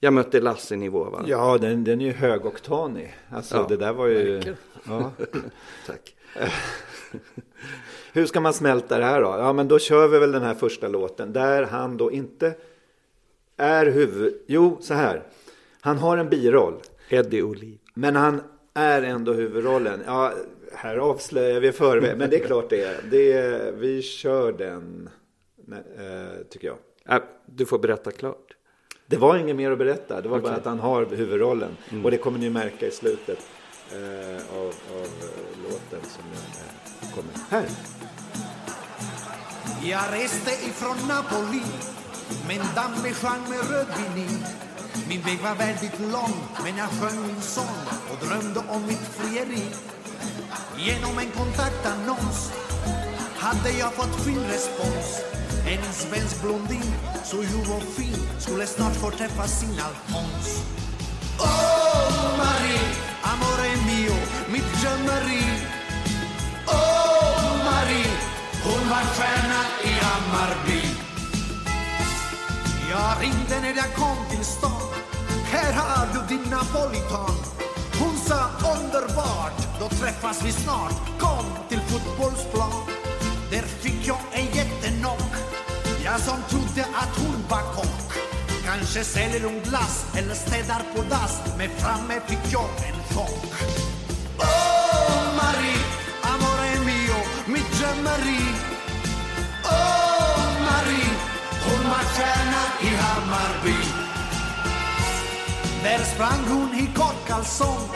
jag 0.05 0.13
mötte 0.13 0.41
Lasse-nivå 0.41 1.03
va? 1.03 1.23
Ja, 1.27 1.57
den, 1.57 1.83
den 1.83 2.01
är 2.01 2.05
ju 2.05 2.11
högoktanig. 2.11 3.15
Alltså 3.29 3.55
ja, 3.55 3.65
det 3.69 3.77
där 3.77 3.93
var 3.93 4.07
ju... 4.07 4.55
Ja. 4.87 5.11
Tack. 5.87 6.15
Hur 8.13 8.25
ska 8.25 8.39
man 8.39 8.53
smälta 8.53 8.97
det 8.97 9.05
här 9.05 9.21
då? 9.21 9.27
Ja, 9.27 9.53
men 9.53 9.67
då 9.67 9.79
kör 9.79 10.07
vi 10.07 10.19
väl 10.19 10.31
den 10.31 10.41
här 10.43 10.53
första 10.53 10.87
låten 10.87 11.33
där 11.33 11.63
han 11.63 11.97
då 11.97 12.11
inte 12.11 12.53
är 13.57 13.85
huvud... 13.85 14.33
Jo, 14.47 14.77
så 14.81 14.93
här. 14.93 15.23
Han 15.81 15.97
har 15.97 16.17
en 16.17 16.29
biroll. 16.29 16.81
Eddie 17.09 17.41
Oliv. 17.41 17.77
Men 17.93 18.15
han 18.15 18.41
är 18.73 19.01
ändå 19.01 19.33
huvudrollen. 19.33 20.03
Ja, 20.05 20.33
här 20.73 20.97
avslöjar 20.97 21.59
vi 21.59 21.71
förväg. 21.71 22.17
Men 22.17 22.29
det 22.29 22.41
är 22.41 22.45
klart 22.47 22.69
det 22.69 22.83
är. 22.83 22.97
Det 23.11 23.31
är 23.33 23.71
vi 23.71 24.01
kör 24.01 24.51
den, 24.51 25.09
eh, 25.71 26.43
tycker 26.49 26.67
jag. 26.67 26.77
Äh, 27.15 27.23
du 27.45 27.65
får 27.65 27.79
berätta 27.79 28.11
klart. 28.11 28.54
Det 29.07 29.17
var 29.17 29.37
inget 29.37 29.55
mer 29.55 29.71
att 29.71 29.77
berätta. 29.77 30.21
Det 30.21 30.29
var 30.29 30.37
okay. 30.37 30.49
bara 30.49 30.57
att 30.57 30.65
han 30.65 30.79
har 30.79 31.05
huvudrollen. 31.05 31.77
Mm. 31.89 32.05
Och 32.05 32.11
det 32.11 32.17
kommer 32.17 32.39
ni 32.39 32.49
märka 32.49 32.87
i 32.87 32.91
slutet 32.91 33.39
eh, 33.91 34.57
av, 34.57 34.67
av 34.67 35.05
eh, 35.05 35.63
låten 35.63 35.99
som 36.01 36.23
eh, 36.33 37.15
kommer 37.15 37.33
här. 37.49 37.65
Jag 39.83 40.03
reste 40.11 40.51
ifrån 40.51 40.97
Napoli 41.07 41.63
med 42.47 42.57
en 42.57 42.75
damm 42.75 43.13
sjöng 43.13 43.49
med 43.49 43.69
rödvin 43.71 44.45
Min 45.09 45.21
väg 45.21 45.39
var 45.43 45.55
väldigt 45.55 45.99
lång, 45.99 46.35
men 46.63 46.77
jag 46.77 46.89
sjöng 46.89 47.27
min 47.27 47.41
sång 47.41 47.77
och 48.11 48.27
drömde 48.27 48.59
om 48.69 48.85
mitt 48.87 49.07
frieri. 49.17 49.63
Genom 50.77 51.17
en 51.19 51.31
kontaktannons 51.31 52.53
hade 53.35 53.69
jag 53.79 53.93
fått 53.93 54.25
fin 54.25 54.43
respons 54.51 55.21
en 55.67 55.93
svensk 55.93 56.41
blondin, 56.41 56.93
så 57.23 57.37
ljuv 57.37 57.71
och 57.71 57.83
fin 57.83 58.27
skulle 58.39 58.67
snart 58.67 58.95
få 58.95 59.11
träffa 59.11 59.47
sin 59.47 59.79
Alfons. 59.79 60.63
Oh, 61.39 62.37
Marie, 62.37 62.87
amore 63.31 63.69
mio, 63.87 64.17
mitt 64.51 64.81
drömmeri. 64.81 65.45
Oh, 66.67 67.57
Marie, 67.65 68.11
hon 68.63 68.89
var 68.89 69.05
stjärna 69.15 69.61
i 69.83 69.91
Hammarby. 70.05 70.81
Jag 72.89 73.21
ringde 73.21 73.61
när 73.61 73.75
jag 73.75 73.95
kom 73.95 74.17
till 74.29 74.45
stan. 74.45 74.89
Här 75.45 75.73
har 75.73 76.07
du 76.13 76.35
din 76.35 76.49
napolitan. 76.49 77.35
Hon 77.99 78.17
sa 78.17 78.49
underbart, 78.73 79.79
då 79.79 79.89
träffas 79.89 80.43
vi 80.45 80.51
snart. 80.51 81.19
Kom 81.19 81.45
till 81.69 81.79
fotbollsplan. 81.79 82.71
Där 83.51 83.61
fick 83.61 84.07
jag 84.07 84.17
en 84.31 84.45
jätte 84.45 84.74
jag 86.15 86.23
som 86.23 86.41
trodde 86.49 86.87
att 87.01 87.17
hon 87.17 87.45
var 87.49 87.73
kock. 87.75 88.09
Kanske 88.65 89.03
säljer 89.03 89.43
hon 89.43 89.59
glass 89.59 90.05
eller 90.17 90.35
städar 90.35 90.81
på 90.95 91.01
dass. 91.01 91.41
Men 91.57 91.69
framme 91.69 92.21
fick 92.27 92.53
jag 92.53 92.69
en 92.87 93.15
chock. 93.15 93.45
Oh 94.37 95.25
Marie, 95.39 95.83
amore 96.31 96.85
mio, 96.85 97.19
mitt 97.45 97.69
drömmeri 97.77 98.43
Oh 99.63 100.45
Marie, 100.67 101.11
hon 101.65 101.89
var 101.91 102.05
stjärna 102.13 102.63
i 102.81 102.89
Hammarby. 103.01 103.79
Där 105.83 105.99
sprang 105.99 106.45
hon 106.49 106.79
i 106.79 106.93
kort 106.95 107.27
kalsong 107.27 107.89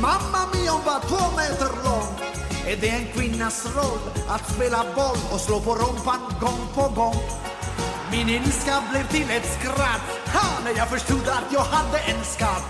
Mamma 0.00 0.46
mia, 0.54 0.72
hon 0.72 0.84
var 0.84 1.00
två 1.00 1.36
meter 1.36 1.84
lång. 1.84 2.34
Är 2.66 2.76
det 2.80 2.88
en 2.88 3.06
kvinnas 3.12 3.66
roll 3.76 4.00
att 4.28 4.54
spela 4.54 4.84
boll 4.94 5.18
och 5.32 5.40
slå 5.40 5.60
på 5.60 5.74
rumpan 5.74 6.20
gång 6.40 6.66
på 6.74 6.94
gång? 7.00 7.53
Min 8.16 8.28
ilska 8.28 8.82
blev 8.90 9.08
till 9.08 9.30
ett 9.30 9.58
skratt 9.60 10.06
ha, 10.34 10.60
när 10.64 10.78
jag 10.78 10.88
förstod 10.88 11.28
att 11.28 11.52
jag 11.52 11.60
hade 11.60 11.98
en 11.98 12.24
skatt. 12.24 12.64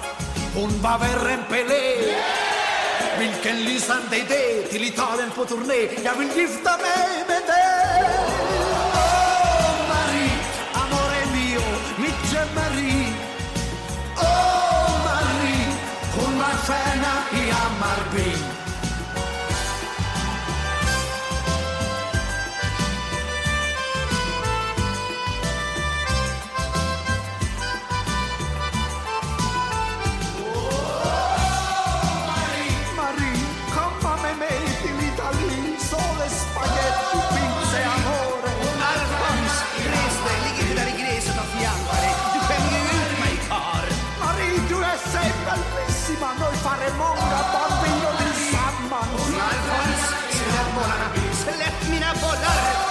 Hon 0.55 0.71
var 0.83 0.99
värre 0.99 1.33
än 1.33 1.45
Pelé. 1.51 2.07
Yeah! 2.07 2.55
Vilken 3.19 3.65
lysande 3.65 4.17
idé 4.17 4.69
till 4.71 4.83
Italien 4.83 5.31
på 5.37 5.45
turné. 5.45 6.03
Jag 6.05 6.15
vill 6.15 6.29
gifta 6.37 6.71
mig 6.71 7.25
med 7.29 7.43
dig. 7.47 8.54
mira 51.89 52.13
volar. 52.15 52.84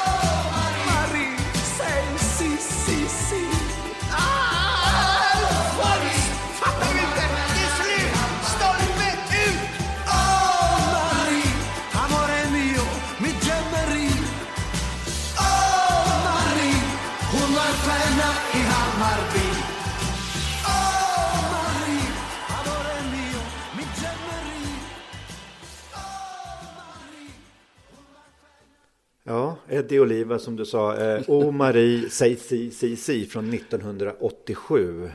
Eddie 29.74 30.00
Oliva 30.00 30.40
som 30.40 30.56
du 30.56 30.66
sa. 30.66 30.98
Eh, 30.98 31.30
o 31.30 31.52
Marie, 31.52 32.10
säg 32.10 32.36
si, 32.36 32.72
si, 32.72 32.96
si 32.96 33.26
från 33.26 33.54
1987. 33.54 35.02
Um, 35.02 35.12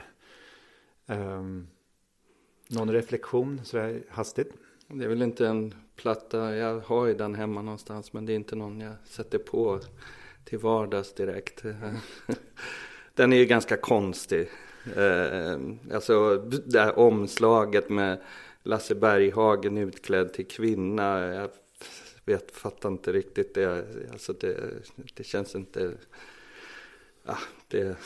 ehm, 1.07 1.67
någon 2.69 2.93
reflektion 2.93 3.61
sådär 3.65 4.03
hastigt? 4.09 4.53
Det 4.87 5.05
är 5.05 5.09
väl 5.09 5.23
inte 5.23 5.47
en 5.47 5.75
platta, 5.97 6.57
jag 6.57 6.81
har 6.81 7.07
ju 7.07 7.15
den 7.15 7.35
hemma 7.35 7.62
någonstans 7.62 8.12
men 8.12 8.27
det 8.27 8.33
är 8.33 8.35
inte 8.35 8.57
någon 8.57 8.81
jag 8.81 8.95
sätter 9.05 9.38
på 9.38 9.81
till 10.45 10.59
vardags 10.59 11.15
direkt. 11.15 11.62
Den 13.15 13.33
är 13.33 13.37
ju 13.37 13.45
ganska 13.45 13.77
konstig. 13.77 14.49
Eh, 14.97 15.59
alltså 15.95 16.37
det 16.67 16.81
här 16.81 16.99
omslaget 16.99 17.91
med 17.91 18.21
Lasse 18.62 18.95
Berghagen 18.95 19.79
utklädd 19.79 20.33
till 20.33 20.47
kvinna. 20.47 21.35
Jag 21.35 21.50
vet, 22.29 22.51
fattar 22.51 22.89
inte 22.89 23.13
riktigt 23.13 23.55
det. 23.55 23.87
Alltså 24.13 24.33
det, 24.33 24.57
det 25.15 25.25
känns 25.25 25.55
inte... 25.55 25.93
Ja, 27.27 27.39
det... 27.69 27.97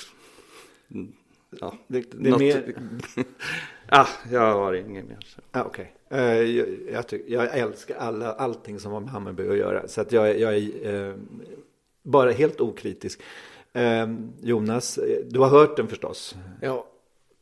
Ja, 1.60 1.76
det, 1.86 2.04
det 2.10 2.30
är 2.30 2.38
mer... 2.38 2.74
ah, 3.88 4.06
jag 4.30 4.54
har 4.54 4.72
inget 4.72 5.04
mer. 5.04 5.18
Ah, 5.50 5.64
okay. 5.64 5.86
Uh, 6.12 6.20
jag, 6.20 6.68
jag, 6.92 7.06
tycker, 7.06 7.32
jag, 7.32 7.58
älskar 7.58 7.96
alla, 7.96 8.32
allting 8.32 8.80
som 8.80 8.92
har 8.92 9.00
med 9.00 9.10
Hammarby 9.10 9.48
att 9.48 9.56
göra. 9.56 9.88
Så 9.88 10.00
att 10.00 10.12
jag, 10.12 10.38
jag 10.38 10.56
är 10.56 10.94
uh, 10.94 11.14
bara 12.02 12.30
helt 12.30 12.60
okritisk. 12.60 13.20
Uh, 13.76 14.16
Jonas, 14.42 14.98
du 15.24 15.38
har 15.40 15.48
hört 15.48 15.76
den 15.76 15.88
förstås? 15.88 16.36
Ja, 16.60 16.86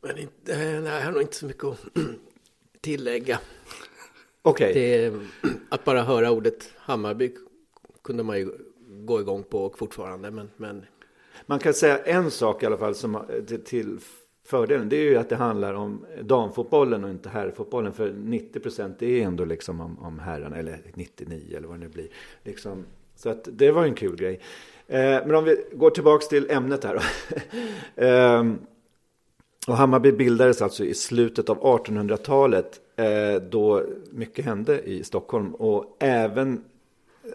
men 0.01 0.17
inte, 0.17 0.57
nej, 0.57 0.93
jag 0.93 1.01
har 1.01 1.11
nog 1.11 1.21
inte 1.21 1.35
så 1.35 1.45
mycket 1.45 1.63
att 1.63 1.79
tillägga. 2.81 3.39
Okej. 4.41 5.09
Okay. 5.09 5.21
Att 5.69 5.85
bara 5.85 6.03
höra 6.03 6.31
ordet 6.31 6.73
Hammarby 6.77 7.35
kunde 8.03 8.23
man 8.23 8.39
ju 8.39 8.51
gå 8.87 9.19
igång 9.19 9.43
på 9.43 9.65
och 9.65 9.77
fortfarande. 9.77 10.31
Men, 10.31 10.49
men... 10.57 10.85
Man 11.45 11.59
kan 11.59 11.73
säga 11.73 11.97
en 11.97 12.31
sak 12.31 12.63
i 12.63 12.65
alla 12.65 12.77
fall 12.77 12.95
som 12.95 13.25
till 13.65 13.99
fördelen. 14.45 14.89
Det 14.89 14.95
är 14.95 15.03
ju 15.03 15.17
att 15.17 15.29
det 15.29 15.35
handlar 15.35 15.73
om 15.73 16.05
damfotbollen 16.21 17.03
och 17.03 17.09
inte 17.09 17.29
herrfotbollen. 17.29 17.93
För 17.93 18.13
90 18.13 18.59
procent 18.59 19.01
är 19.01 19.21
ändå 19.21 19.45
liksom 19.45 19.81
om, 19.81 19.99
om 19.99 20.19
herrarna. 20.19 20.57
Eller 20.57 20.81
99 20.93 21.57
eller 21.57 21.67
vad 21.67 21.77
det 21.77 21.85
nu 21.85 21.89
blir. 21.89 22.07
Liksom. 22.43 22.85
Så 23.15 23.29
att 23.29 23.47
det 23.51 23.71
var 23.71 23.85
en 23.85 23.95
kul 23.95 24.15
grej. 24.15 24.39
Eh, 24.87 24.99
men 24.99 25.35
om 25.35 25.43
vi 25.43 25.65
går 25.71 25.89
tillbaks 25.89 26.27
till 26.27 26.51
ämnet 26.51 26.83
här 26.83 26.95
då. 26.95 27.01
eh, 28.05 28.43
och 29.67 29.77
Hammarby 29.77 30.11
bildades 30.11 30.61
alltså 30.61 30.85
i 30.85 30.93
slutet 30.93 31.49
av 31.49 31.59
1800-talet 31.59 32.75
eh, 32.75 32.80
Eh, 32.95 33.35
då 33.35 33.83
mycket 34.11 34.45
hände 34.45 34.81
i 34.81 35.03
Stockholm. 35.03 35.55
Och 35.55 35.97
även 35.99 36.63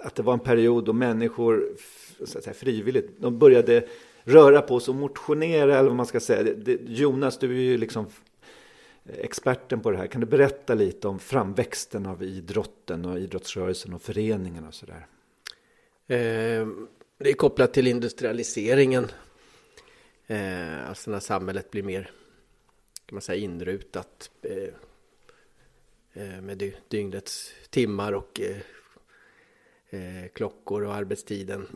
att 0.02 0.14
det 0.14 0.22
var 0.22 0.32
en 0.32 0.40
period 0.40 0.84
då 0.84 0.92
människor 0.92 1.68
så 2.24 2.38
att 2.38 2.44
säga, 2.44 2.54
frivilligt 2.54 3.10
de 3.18 3.38
började 3.38 3.86
röra 4.24 4.62
på 4.62 4.80
sig 4.80 4.92
och 4.92 4.98
motionera 4.98 5.78
eller 5.78 5.88
vad 5.88 5.96
man 5.96 6.06
ska 6.06 6.20
säga. 6.20 6.54
Det, 6.56 6.80
Jonas, 6.86 7.38
du 7.38 7.50
är 7.50 7.60
ju 7.60 7.78
liksom 7.78 8.06
experten 9.18 9.80
på 9.80 9.90
det 9.90 9.96
här. 9.96 10.06
Kan 10.06 10.20
du 10.20 10.26
berätta 10.26 10.74
lite 10.74 11.08
om 11.08 11.18
framväxten 11.18 12.06
av 12.06 12.22
idrotten 12.22 13.04
och 13.04 13.18
idrottsrörelsen 13.18 13.94
och 13.94 14.02
föreningarna 14.02 14.68
och 14.68 14.74
sådär? 14.74 15.06
Eh, 16.06 16.66
det 17.18 17.30
är 17.30 17.34
kopplat 17.34 17.72
till 17.72 17.86
industrialiseringen 17.86 19.06
Eh, 20.26 20.88
alltså 20.88 21.10
när 21.10 21.20
samhället 21.20 21.70
blir 21.70 21.82
mer 21.82 22.10
kan 23.06 23.16
man 23.16 23.22
säga, 23.22 23.44
inrutat 23.44 24.30
eh 24.42 24.74
Eh, 26.16 26.40
med 26.40 26.72
dygnets 26.88 27.54
timmar 27.70 28.12
och 28.12 28.40
eh, 28.40 28.56
eh, 29.90 30.28
klockor 30.28 30.84
och 30.84 30.94
arbetstiden 30.94 31.66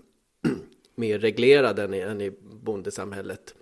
mer 0.94 1.18
reglerad 1.18 1.78
än 1.78 1.94
i, 1.94 2.00
än 2.00 2.20
i 2.20 2.30
bondesamhället. 2.40 3.54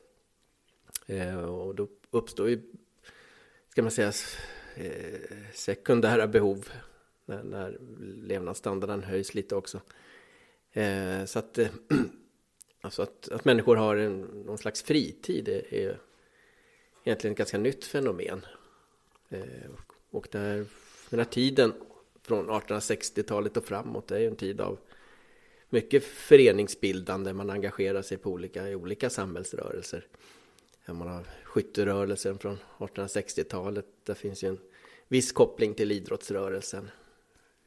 Eh, 1.07 1.39
och 1.39 1.75
då 1.75 1.89
uppstår 2.11 2.49
ju, 2.49 2.63
ska 3.69 3.83
man 3.83 3.91
säga, 3.91 4.13
sekundära 5.55 6.27
behov 6.27 6.69
när, 7.25 7.43
när 7.43 7.79
levnadsstandarden 8.27 9.03
höjs 9.03 9.35
lite 9.35 9.57
också. 9.57 9.81
så 11.27 11.39
att 11.39 11.59
Alltså 12.81 13.03
att, 13.03 13.29
att 13.29 13.45
människor 13.45 13.77
har 13.77 13.97
en, 13.97 14.21
någon 14.21 14.59
slags 14.59 14.83
fritid 14.83 15.49
är, 15.49 15.75
är 15.75 16.01
egentligen 17.05 17.33
ett 17.33 17.39
ganska 17.39 17.59
nytt 17.59 17.85
fenomen. 17.85 18.47
Och 20.11 20.29
där, 20.31 20.67
den 21.11 21.21
här 21.21 21.25
tiden 21.25 21.73
från 22.23 22.51
1860-talet 22.51 23.57
och 23.57 23.65
framåt 23.65 24.11
är 24.11 24.19
ju 24.19 24.27
en 24.27 24.37
tid 24.37 24.61
av 24.61 24.79
mycket 25.69 26.05
föreningsbildande. 26.05 27.33
Man 27.33 27.51
engagerar 27.51 28.03
sig 28.03 28.19
på 28.19 28.31
olika, 28.31 28.69
i 28.69 28.75
olika 28.75 29.11
samhällsrörelser. 29.11 30.07
Man 30.87 31.09
har 31.09 31.25
skytterörelsen 31.45 32.39
från 32.39 32.59
1860-talet. 32.79 33.87
Där 34.05 34.15
finns 34.15 34.45
ju 34.45 34.49
en 34.49 34.59
viss 35.09 35.33
koppling 35.33 35.75
till 35.75 35.93
idrottsrörelsen. 35.93 36.91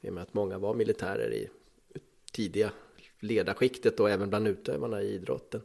I 0.01 0.09
och 0.09 0.13
med 0.13 0.23
att 0.23 0.33
många 0.33 0.57
var 0.57 0.73
militärer 0.73 1.33
i 1.33 1.49
tidiga 2.31 2.71
ledarskiktet 3.19 3.99
och 3.99 4.09
även 4.09 4.29
bland 4.29 4.47
utövarna 4.47 5.01
i 5.01 5.13
idrotten. 5.13 5.61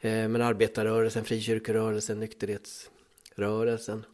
Eh, 0.00 0.28
men 0.28 0.42
arbetarrörelsen, 0.42 1.24
frikyrkorörelsen, 1.24 2.20
nykterhetsrörelsen. 2.20 4.04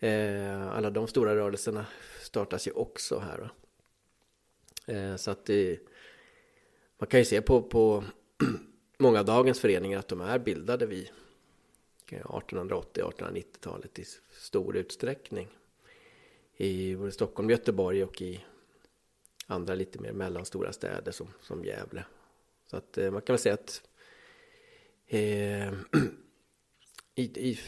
Eh, 0.00 0.68
alla 0.68 0.90
de 0.90 1.06
stora 1.06 1.36
rörelserna 1.36 1.86
startas 2.20 2.68
ju 2.68 2.72
också 2.72 3.18
här. 3.18 3.50
Eh, 4.86 5.16
så 5.16 5.30
att 5.30 5.44
det, 5.44 5.78
man 6.98 7.06
kan 7.06 7.20
ju 7.20 7.24
se 7.24 7.42
på, 7.42 7.62
på 7.62 8.04
många 8.98 9.18
av 9.18 9.24
dagens 9.24 9.60
föreningar 9.60 9.98
att 9.98 10.08
de 10.08 10.20
är 10.20 10.38
bildade 10.38 10.86
vid 10.86 11.10
1880-1890-talet 12.06 13.98
i 13.98 14.04
stor 14.30 14.76
utsträckning. 14.76 15.48
I 16.56 16.96
både 16.96 17.12
Stockholm, 17.12 17.50
Göteborg 17.50 18.04
och 18.04 18.22
i 18.22 18.44
andra 19.46 19.74
lite 19.74 19.98
mer 19.98 20.12
mellanstora 20.12 20.72
städer 20.72 21.12
som, 21.12 21.28
som 21.40 21.64
Gävle. 21.64 22.04
Så 22.66 22.76
att 22.76 22.98
eh, 22.98 23.10
man 23.10 23.22
kan 23.22 23.32
väl 23.34 23.40
säga 23.40 23.54
att 23.54 23.82
eh, 25.06 25.72
i, 27.14 27.22
i, 27.50 27.58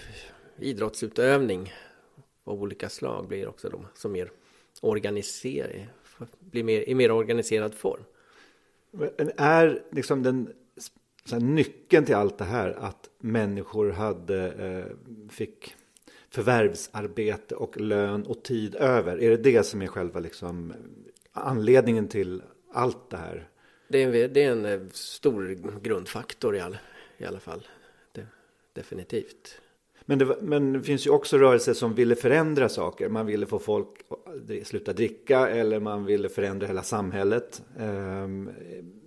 idrottsutövning 0.59 1.73
av 2.45 2.63
olika 2.63 2.89
slag 2.89 3.29
blir 3.29 3.49
också 3.49 3.69
de 3.69 3.87
som 3.95 4.13
mer 4.13 4.31
organiserade, 4.81 5.87
blir 6.39 6.65
mer, 6.65 6.89
i 6.89 6.95
mer 6.95 7.11
organiserad 7.11 7.75
form. 7.75 8.03
Men 8.91 9.31
är 9.37 9.83
liksom 9.91 10.23
den 10.23 10.53
nyckeln 11.39 12.05
till 12.05 12.15
allt 12.15 12.39
det 12.39 12.45
här 12.45 12.71
att 12.71 13.11
människor 13.19 13.91
hade, 13.91 14.53
eh, 14.53 14.85
fick 15.31 15.75
förvärvsarbete 16.31 17.55
och 17.55 17.81
lön 17.81 18.27
och 18.27 18.43
tid 18.43 18.75
över? 18.75 19.23
Är 19.23 19.31
det 19.31 19.37
det 19.37 19.63
som 19.63 19.83
är 19.83 19.87
själva 19.87 20.21
liksom 20.21 20.73
anledningen 21.33 22.09
till 22.09 22.43
allt 22.73 23.11
det 23.11 23.17
här? 23.17 23.49
Det 23.89 23.99
är 24.03 24.07
en, 24.07 24.33
det 24.33 24.45
är 24.45 24.53
en 24.53 24.65
eh, 24.65 24.81
stor 24.93 25.59
grundfaktor 25.83 26.57
i, 26.57 26.61
all, 26.61 26.79
i 27.19 27.25
alla 27.25 27.41
fall. 27.41 27.67
Det, 28.13 28.27
definitivt. 28.73 29.61
Men 30.11 30.19
det, 30.19 30.37
men 30.41 30.73
det 30.73 30.83
finns 30.83 31.07
ju 31.07 31.11
också 31.11 31.39
rörelser 31.39 31.75
som 31.75 31.95
ville 31.95 32.17
förändra 32.17 32.69
saker. 32.69 33.09
Man 33.09 33.27
ville 33.27 33.47
få 33.47 33.59
folk 33.59 33.89
att 34.11 34.67
sluta 34.67 34.93
dricka 34.93 35.49
eller 35.49 35.81
man 35.81 36.05
ville 36.05 36.29
förändra 36.29 36.67
hela 36.67 36.83
samhället. 36.83 37.63
Eh, 37.79 38.29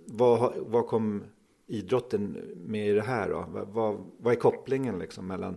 vad, 0.06 0.54
vad 0.56 0.86
kom 0.86 1.24
idrotten 1.66 2.38
med 2.56 2.88
i 2.88 2.92
det 2.92 3.02
här 3.02 3.28
då? 3.28 3.46
Vad, 3.72 4.04
vad 4.18 4.34
är 4.34 4.38
kopplingen 4.38 4.98
liksom 4.98 5.26
mellan 5.26 5.56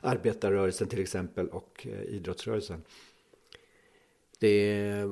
arbetarrörelsen 0.00 0.88
till 0.88 1.00
exempel 1.00 1.48
och 1.48 1.86
eh, 1.90 2.02
idrottsrörelsen? 2.02 2.82
Det 4.38 5.04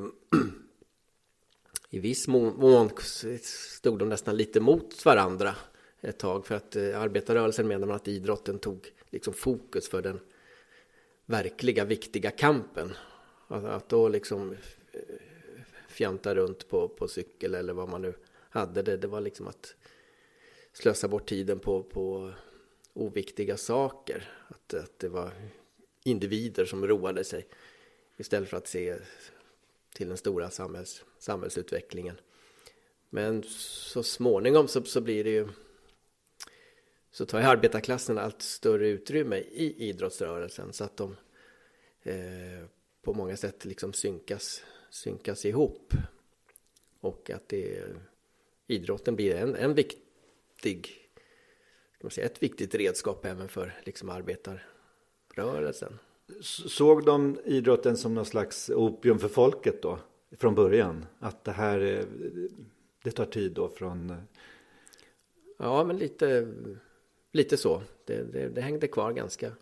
i 1.91 1.99
viss 1.99 2.29
mån 2.29 2.91
stod 3.43 3.99
de 3.99 4.09
nästan 4.09 4.37
lite 4.37 4.61
mot 4.61 5.05
varandra 5.05 5.55
ett 6.01 6.19
tag 6.19 6.47
för 6.47 6.55
att 6.55 6.77
eh, 6.77 7.01
arbetarrörelsen 7.01 7.69
menar 7.69 7.87
man 7.87 7.97
att 7.97 8.09
idrotten 8.09 8.59
tog 8.59 8.93
liksom 9.17 9.35
fokus 9.35 9.89
för 9.89 10.03
den 10.03 10.21
verkliga 11.27 11.85
viktiga 11.85 12.31
kampen. 12.31 12.93
Att, 13.49 13.65
att 13.65 13.89
då 13.89 14.09
liksom 14.09 14.53
eh, 14.93 15.01
fjanta 15.89 16.35
runt 16.35 16.69
på, 16.69 16.89
på 16.89 17.09
cykel 17.09 17.55
eller 17.55 17.73
vad 17.73 17.89
man 17.89 18.03
nu 18.03 18.15
hade 18.51 18.83
det, 18.83 18.97
det 18.97 19.07
var 19.07 19.21
liksom 19.21 19.47
att 19.47 19.75
slösa 20.73 21.09
bort 21.09 21.29
tiden 21.29 21.59
på, 21.59 21.83
på 21.83 22.33
oviktiga 22.93 23.57
saker. 23.57 24.29
Att, 24.49 24.75
att 24.75 24.99
det 24.99 25.09
var 25.09 25.33
individer 26.05 26.65
som 26.65 26.87
roade 26.87 27.25
sig 27.25 27.47
istället 28.17 28.49
för 28.49 28.57
att 28.57 28.69
se 28.69 28.97
till 29.95 30.09
den 30.09 30.17
stora 30.17 30.51
samhälls, 30.51 31.05
samhällsutvecklingen. 31.19 32.21
Men 33.11 33.43
så 33.49 34.03
småningom 34.03 34.69
så, 34.69 34.83
så 34.83 35.01
blir 35.01 35.25
det 35.25 35.31
ju 35.31 35.49
så 37.17 37.27
tar 37.27 37.41
ju 37.41 37.47
arbetarklassen 37.47 38.19
allt 38.19 38.43
större 38.43 38.89
utrymme 38.89 39.37
i 39.37 39.89
idrottsrörelsen 39.89 40.73
så 40.73 40.85
att 40.85 40.97
de 40.97 41.17
eh, 42.03 42.65
på 43.03 43.15
många 43.15 43.37
sätt 43.37 43.65
liksom 43.65 43.93
synkas, 43.93 44.65
synkas 44.91 45.45
ihop. 45.45 45.93
Och 47.01 47.31
att 47.31 47.49
det 47.49 47.83
idrotten 48.67 49.17
blir 49.17 49.35
en, 49.35 49.55
en 49.55 49.75
viktig, 49.75 50.85
kan 51.93 52.01
man 52.03 52.11
säga, 52.11 52.27
ett 52.27 52.43
viktigt 52.43 52.75
redskap 52.75 53.25
även 53.25 53.49
för 53.49 53.75
liksom 53.85 54.11
arbetarrörelsen. 54.11 55.99
Såg 56.69 57.05
de 57.05 57.39
idrotten 57.45 57.97
som 57.97 58.15
någon 58.15 58.27
slags 58.27 58.71
opium 58.71 59.19
för 59.19 59.29
folket 59.29 59.83
då? 59.83 59.99
Från 60.39 60.55
början? 60.55 61.07
Att 61.19 61.45
det 61.45 61.53
här, 61.53 61.81
eh, 61.81 62.05
det 63.05 63.11
tar 63.11 63.27
tid 63.27 63.53
då 63.53 63.69
från... 63.69 64.11
Eh, 64.11 64.17
ja, 65.59 65.85
men 65.85 65.99
lite, 65.99 66.49
lite 67.37 67.57
så. 67.57 67.83
Det, 68.05 68.23
det, 68.23 68.49
det 68.49 68.61
hängde 68.61 68.89
kvar 68.89 69.13
ganska 69.13 69.53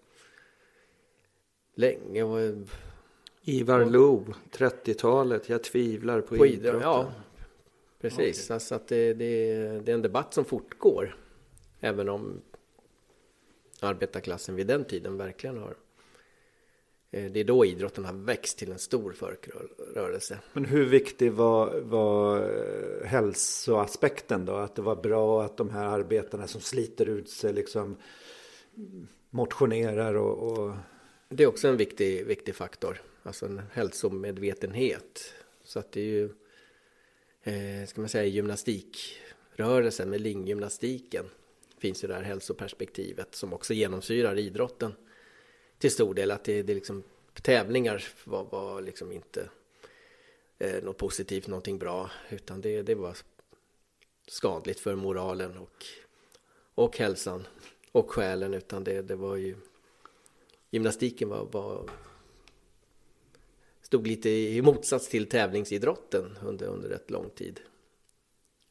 länge. 1.75 2.23
Och, 2.23 2.67
Ivar 3.47 3.85
Lo, 3.85 4.25
30-talet, 4.53 5.49
jag 5.49 5.63
tvivlar 5.65 6.21
på, 6.21 6.37
på 6.37 6.47
idrotten. 6.47 6.81
Ja, 6.81 7.13
precis. 8.01 8.45
Okay. 8.45 8.55
Alltså 8.55 8.75
att 8.75 8.89
det, 8.89 9.15
det, 9.15 9.55
det 9.81 9.93
är 9.93 9.95
en 9.95 10.03
debatt 10.03 10.35
som 10.35 10.45
fortgår. 10.45 11.17
Även 11.81 12.09
om 12.09 12.41
arbetarklassen 13.81 14.55
vid 14.55 14.67
den 14.67 14.85
tiden 14.85 15.17
verkligen 15.17 15.59
har 15.59 15.75
det 17.15 17.41
är 17.41 17.45
då 17.45 17.65
idrotten 17.65 18.05
har 18.05 18.13
växt 18.13 18.59
till 18.59 18.73
en 18.73 18.79
stor 18.79 19.13
folkrörelse. 19.13 20.39
Men 20.53 20.65
hur 20.65 20.85
viktig 20.85 21.33
var, 21.33 21.81
var 21.81 22.39
eh, 22.39 23.07
hälsoaspekten 23.07 24.45
då? 24.45 24.55
Att 24.55 24.75
det 24.75 24.83
var 24.83 24.97
bra 24.97 25.45
att 25.45 25.57
de 25.57 25.71
här 25.71 25.85
arbetarna 25.85 26.47
som 26.47 26.61
sliter 26.61 27.09
ut 27.09 27.29
sig 27.29 27.53
liksom 27.53 27.97
motionerar 29.31 30.15
och... 30.15 30.53
och... 30.53 30.75
Det 31.29 31.43
är 31.43 31.47
också 31.47 31.69
en 31.69 31.77
viktig, 31.77 32.27
viktig 32.27 32.55
faktor. 32.55 33.03
Alltså 33.23 33.47
en 33.47 33.63
hälsomedvetenhet. 33.73 35.33
Så 35.65 35.79
att 35.79 35.93
det 35.93 36.01
är 36.01 36.05
ju, 36.05 36.25
eh, 37.43 37.87
ska 37.87 38.01
man 38.01 38.09
säga, 38.09 38.25
gymnastikrörelsen 38.25 40.11
med 40.11 40.21
linggymnastiken 40.21 41.25
finns 41.79 42.05
ju 42.05 42.09
det 42.09 42.15
här 42.15 42.23
hälsoperspektivet 42.23 43.35
som 43.35 43.53
också 43.53 43.75
genomsyrar 43.75 44.39
idrotten 44.39 44.93
till 45.85 45.91
stor 45.91 46.15
del 46.15 46.31
att 46.31 46.45
det, 46.45 46.63
det 46.63 46.75
liksom, 46.75 47.03
tävlingar 47.43 48.05
var, 48.25 48.45
var 48.45 48.81
liksom 48.81 49.13
inte 49.13 49.49
eh, 50.59 50.83
något 50.83 50.97
positivt, 50.97 51.47
någonting 51.47 51.79
bra, 51.79 52.11
utan 52.31 52.61
det, 52.61 52.83
det 52.83 52.95
var 52.95 53.17
skadligt 54.27 54.81
för 54.81 54.95
moralen 54.95 55.59
och, 55.59 55.85
och 56.75 56.99
hälsan 56.99 57.47
och 57.93 58.11
själen, 58.11 58.55
utan 58.55 58.85
det, 58.85 59.03
det 59.03 59.17
var 59.17 59.37
ju 59.37 59.57
gymnastiken 60.71 61.29
var, 61.29 61.49
var 61.53 61.91
stod 63.83 64.07
lite 64.07 64.31
i 64.31 64.63
motsats 64.63 65.09
till 65.09 65.29
tävlingsidrotten 65.29 66.39
under, 66.43 66.67
under 66.67 66.89
rätt 66.89 67.11
lång 67.11 67.31
tid. 67.31 67.61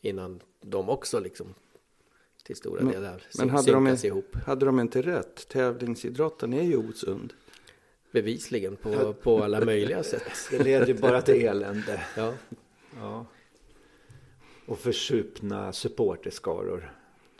Innan 0.01 0.41
de 0.61 0.89
också 0.89 1.19
liksom 1.19 1.53
till 2.43 2.55
stora 2.55 2.81
men, 2.81 2.93
delar 2.93 3.21
men 3.37 3.49
hade 3.49 3.71
de, 3.71 3.87
ihop. 3.87 4.35
hade 4.45 4.65
de 4.65 4.79
inte 4.79 5.01
rätt? 5.01 5.47
Tävlingsidrotten 5.47 6.53
är 6.53 6.63
ju 6.63 6.77
osund. 6.77 7.33
Bevisligen 8.11 8.75
på, 8.75 9.13
på 9.13 9.43
alla 9.43 9.65
möjliga 9.65 10.03
sätt. 10.03 10.31
Det 10.51 10.63
leder 10.63 10.87
ju 10.87 10.93
bara 10.93 11.21
till 11.21 11.45
elände. 11.45 12.01
Ja. 12.17 12.33
ja. 12.99 13.25
Och 14.65 14.79
försupna 14.79 15.73
supporterskaror. 15.73 16.91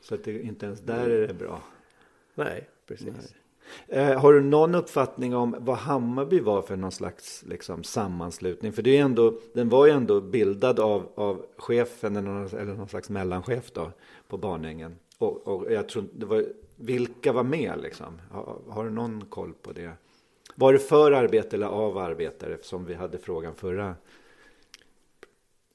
Så 0.02 0.16
att 0.16 0.24
det, 0.24 0.42
inte 0.42 0.66
ens 0.66 0.80
där 0.80 1.10
är 1.10 1.28
det 1.28 1.34
bra. 1.34 1.64
Nej, 2.36 2.70
precis. 2.88 3.08
Nej. 3.08 3.44
Eh, 3.88 4.20
har 4.20 4.34
du 4.34 4.42
någon 4.42 4.76
uppfattning 4.76 5.36
om 5.36 5.56
vad 5.60 5.78
Hammarby 5.78 6.40
var 6.40 6.62
för 6.62 6.76
någon 6.76 6.92
slags 6.92 7.44
liksom, 7.48 7.84
sammanslutning? 7.84 8.74
För 8.74 8.82
det 8.82 8.98
är 8.98 9.02
ändå, 9.02 9.40
den 9.54 9.70
var 9.70 9.86
ju 9.86 9.92
ändå 9.92 10.22
bildad 10.22 10.80
av, 10.80 11.10
av 11.16 11.46
chefen 11.58 12.16
eller 12.16 12.30
någon, 12.30 12.48
eller 12.48 12.74
någon 12.74 12.88
slags 12.88 13.10
mellanchef 13.10 13.72
då, 13.72 13.92
på 14.34 14.38
Barnängen. 14.38 14.96
Och, 15.18 15.48
och 15.48 15.72
jag 15.72 15.90
tror 15.90 16.10
det 16.14 16.26
var, 16.26 16.46
vilka 16.76 17.32
var 17.32 17.44
med 17.44 17.80
liksom? 17.82 18.22
Har, 18.32 18.62
har, 18.70 18.84
du 18.84 18.90
någon 18.90 19.26
koll 19.26 19.54
på 19.54 19.72
det? 19.72 19.92
Var 20.56 20.74
det 20.74 20.80
för 20.80 21.12
arbete 21.12 21.56
eller 21.56 21.68
av 21.68 21.98
arbetare 21.98 22.58
som 22.62 22.86
vi 22.86 22.94
hade 22.94 23.18
frågan 23.18 23.56
förra 23.56 23.96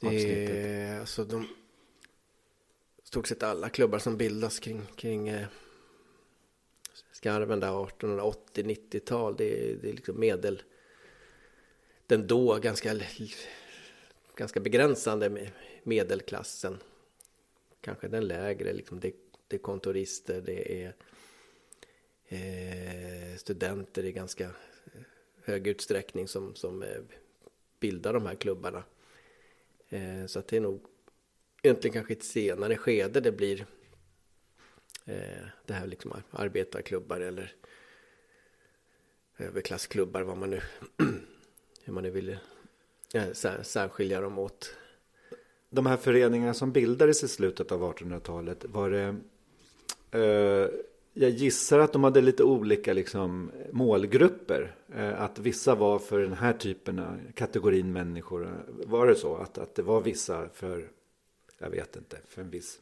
avsnittet? 0.03 0.91
Eh, 0.91 1.01
alltså 1.01 1.25
de, 1.25 1.49
stort 3.05 3.27
sett 3.27 3.43
alla 3.43 3.69
klubbar 3.69 3.99
som 3.99 4.17
bildas 4.17 4.59
kring, 4.59 4.83
kring 4.97 5.29
eh 5.29 5.47
skarven 7.13 7.61
där 7.61 7.71
1880-90-tal. 7.71 9.37
Det, 9.37 9.75
det 9.83 9.89
är 9.89 9.93
liksom 9.93 10.21
medel. 10.21 10.63
Den 12.07 12.27
då 12.27 12.59
ganska, 12.59 12.95
ganska 14.37 14.61
begränsande 14.61 15.51
medelklassen. 15.83 16.79
Kanske 17.81 18.09
den 18.09 18.29
lägre, 18.29 18.73
liksom 18.73 19.01
det, 19.01 19.13
det 19.49 19.57
är 19.57 19.61
kontorister, 19.61 20.41
det 20.41 20.85
är 20.85 20.95
eh, 22.29 23.37
studenter 23.37 24.05
i 24.05 24.13
ganska 24.13 24.51
hög 25.45 25.67
utsträckning 25.67 26.29
som, 26.29 26.55
som 26.55 26.83
eh, 26.83 27.01
bildar 27.81 28.13
de 28.13 28.27
här 28.27 28.35
klubbarna. 28.35 28.85
Eh, 29.89 30.27
så 30.27 30.39
att 30.39 30.49
det 30.49 30.57
är 30.57 30.61
nog 30.61 30.81
egentligen 31.63 31.95
kanske 31.95 32.13
ett 32.13 32.25
senare 32.25 32.77
skede 32.77 33.21
det 33.21 33.33
blir 33.33 33.67
Eh, 35.09 35.47
det 35.67 35.75
här 35.75 35.87
liksom 35.87 36.13
arbetarklubbar 36.31 37.21
eller 37.21 37.53
överklassklubbar, 39.39 40.23
vad 40.23 40.37
man 40.37 40.51
nu, 40.51 40.63
hur 41.85 41.93
man 41.93 42.03
nu 42.03 42.11
vill 42.11 42.39
eh, 43.15 43.33
särskilja 43.63 44.21
dem 44.21 44.39
åt. 44.39 44.75
De 45.71 45.87
här 45.87 45.97
föreningarna 45.97 46.55
som 46.55 46.73
bildades 46.73 47.25
i 47.25 47.29
slutet 47.29 47.73
av 47.73 47.95
1800-talet, 47.95 48.65
var 48.65 48.91
det 48.91 49.17
eh, 50.11 50.71
jag 51.13 51.31
gissar 51.31 51.79
att 51.79 51.93
de 51.93 52.05
hade 52.05 52.21
lite 52.21 52.45
olika 52.45 52.93
liksom, 52.93 53.51
målgrupper. 53.73 54.75
Eh, 54.95 55.23
att 55.23 55.39
vissa 55.39 55.75
var 55.75 55.99
för 55.99 56.19
den 56.19 56.33
här 56.33 56.53
typen 56.53 56.99
av 56.99 57.19
kategorin 57.35 57.93
människor. 57.93 58.65
Var 58.87 59.07
det 59.07 59.15
så? 59.15 59.37
Att, 59.37 59.59
att 59.59 59.75
det 59.75 59.83
var 59.83 60.01
vissa 60.01 60.49
för, 60.55 60.89
jag 61.59 61.71
vet 61.71 61.97
inte, 61.97 62.19
för 62.29 62.43
en 62.43 62.51
viss 62.51 62.81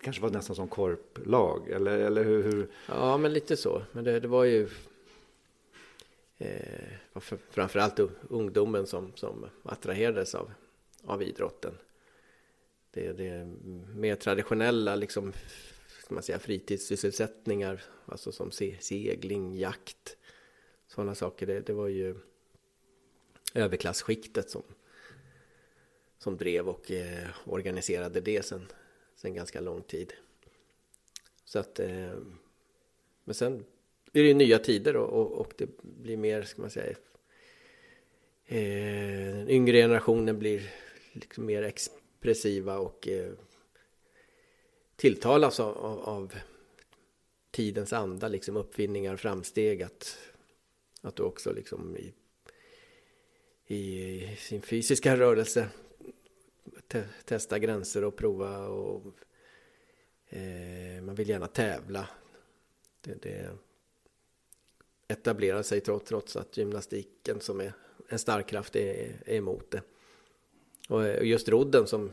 det 0.00 0.04
kanske 0.04 0.22
var 0.22 0.30
nästan 0.30 0.56
som 0.56 0.68
korplag, 0.68 1.70
eller, 1.70 1.98
eller 1.98 2.24
hur, 2.24 2.42
hur? 2.42 2.68
Ja, 2.86 3.16
men 3.16 3.32
lite 3.32 3.56
så. 3.56 3.82
Men 3.92 4.04
det, 4.04 4.20
det 4.20 4.28
var 4.28 4.44
ju 4.44 4.68
eh, 6.38 7.20
framförallt 7.50 8.00
ungdomen 8.28 8.86
som, 8.86 9.12
som 9.14 9.46
attraherades 9.62 10.34
av, 10.34 10.50
av 11.04 11.22
idrotten. 11.22 11.72
Det, 12.90 13.12
det 13.12 13.46
mer 13.94 14.14
traditionella 14.14 14.96
liksom, 14.96 15.32
ska 16.04 16.14
man 16.14 16.22
säga, 16.22 16.38
fritidssysselsättningar, 16.38 17.82
alltså 18.06 18.32
som 18.32 18.50
segling, 18.50 19.58
jakt, 19.58 20.16
sådana 20.86 21.14
saker. 21.14 21.46
Det, 21.46 21.60
det 21.60 21.72
var 21.72 21.88
ju 21.88 22.16
överklassskiktet 23.54 24.50
som, 24.50 24.62
som 26.18 26.36
drev 26.36 26.68
och 26.68 26.90
eh, 26.90 27.28
organiserade 27.46 28.20
det 28.20 28.44
sen 28.44 28.66
sen 29.20 29.34
ganska 29.34 29.60
lång 29.60 29.82
tid. 29.82 30.12
Så 31.44 31.58
att, 31.58 31.80
eh, 31.80 32.18
men 33.24 33.34
sen 33.34 33.64
är 34.12 34.22
det 34.22 34.28
ju 34.28 34.34
nya 34.34 34.58
tider 34.58 34.96
och, 34.96 35.08
och, 35.08 35.32
och, 35.32 35.52
det 35.56 35.68
blir 35.82 36.16
mer, 36.16 36.42
ska 36.42 36.62
man 36.62 36.70
säga, 36.70 36.96
eh, 38.46 39.36
den 39.36 39.50
yngre 39.50 39.76
generationen 39.76 40.38
blir 40.38 40.70
liksom 41.12 41.46
mer 41.46 41.62
depressiva 42.20 42.78
och 42.78 43.08
eh, 43.08 43.32
tilltalas 44.96 45.60
av, 45.60 45.78
av, 45.78 45.98
av, 45.98 46.34
tidens 47.50 47.92
anda, 47.92 48.28
liksom 48.28 48.56
uppfinningar, 48.56 49.16
framsteg, 49.16 49.82
att, 49.82 50.18
att 51.00 51.16
du 51.16 51.22
också 51.22 51.52
liksom 51.52 51.96
i, 51.96 52.12
i 53.74 54.36
sin 54.36 54.62
fysiska 54.62 55.16
rörelse 55.16 55.68
te 56.88 57.04
testa 57.24 57.58
gränser 57.58 58.04
och 58.04 58.16
prova 58.16 58.68
och 58.68 59.02
eh, 60.28 61.02
man 61.02 61.14
vill 61.14 61.28
gärna 61.28 61.46
tävla. 61.46 62.08
Det, 63.00 63.22
det 63.22 63.50
etablerar 65.08 65.62
sig 65.62 65.80
trots, 65.80 66.08
trots 66.08 66.36
att 66.36 66.56
gymnastiken 66.56 67.40
som 67.40 67.60
är 67.60 67.72
en 68.08 68.18
stark 68.18 68.48
kraft 68.48 68.76
är, 68.76 69.22
är 69.26 69.36
emot 69.36 69.70
det. 69.70 69.82
Och, 70.90 71.06
eh, 71.06 71.22
just 71.24 71.48
rodden 71.48 71.86
som 71.86 72.12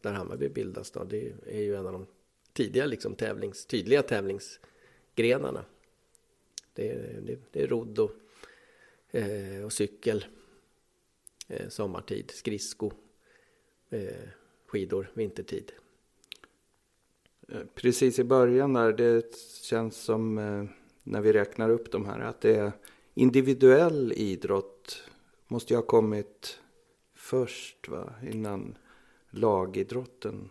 där 0.00 0.12
Hammarby 0.12 0.48
bildas 0.48 0.90
då, 0.90 1.04
det 1.04 1.32
är 1.46 1.60
ju 1.60 1.76
en 1.76 1.86
av 1.86 1.92
de 1.92 2.06
tidiga 2.52 2.86
liksom 2.86 3.14
tävlings, 3.14 3.66
tydliga 3.66 4.02
tävlingsgrenarna. 4.02 5.64
Det 6.74 6.90
är, 6.90 7.20
det, 7.20 7.38
det 7.50 7.62
är 7.62 7.66
rodd 7.66 7.98
och, 7.98 8.10
eh, 9.10 9.64
och 9.64 9.72
cykel 9.72 10.24
eh, 11.48 11.68
sommartid, 11.68 12.30
skridsko 12.30 12.92
eh, 13.90 14.28
skidor 14.66 15.10
vintertid. 15.14 15.72
Eh, 17.48 17.60
precis 17.74 18.18
i 18.18 18.24
början 18.24 18.72
där, 18.72 18.92
det 18.92 19.36
känns 19.62 19.96
som 19.96 20.38
eh, 20.38 20.64
när 21.02 21.20
vi 21.20 21.32
räknar 21.32 21.70
upp 21.70 21.92
de 21.92 22.06
här 22.06 22.20
att 22.20 22.40
det 22.40 22.56
är 22.56 22.72
individuell 23.14 24.12
idrott 24.16 25.02
måste 25.48 25.72
ju 25.72 25.76
ha 25.76 25.86
kommit 25.86 26.60
först 27.30 27.88
va? 27.88 28.14
innan 28.22 28.78
lagidrotten 29.30 30.50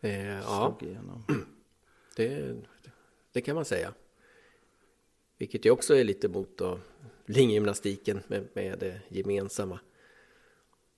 Eh, 0.00 0.38
ja, 0.38 0.76
slog 0.78 0.90
igenom. 0.90 1.24
det, 2.16 2.56
det 3.32 3.40
kan 3.40 3.54
man 3.54 3.64
säga. 3.64 3.94
Vilket 5.38 5.64
ju 5.64 5.70
också 5.70 5.94
är 5.94 6.04
lite 6.04 6.28
mot 6.28 6.58
då 6.58 6.80
linggymnastiken 7.26 8.20
med, 8.28 8.48
med 8.52 8.78
det 8.78 9.00
gemensamma 9.08 9.80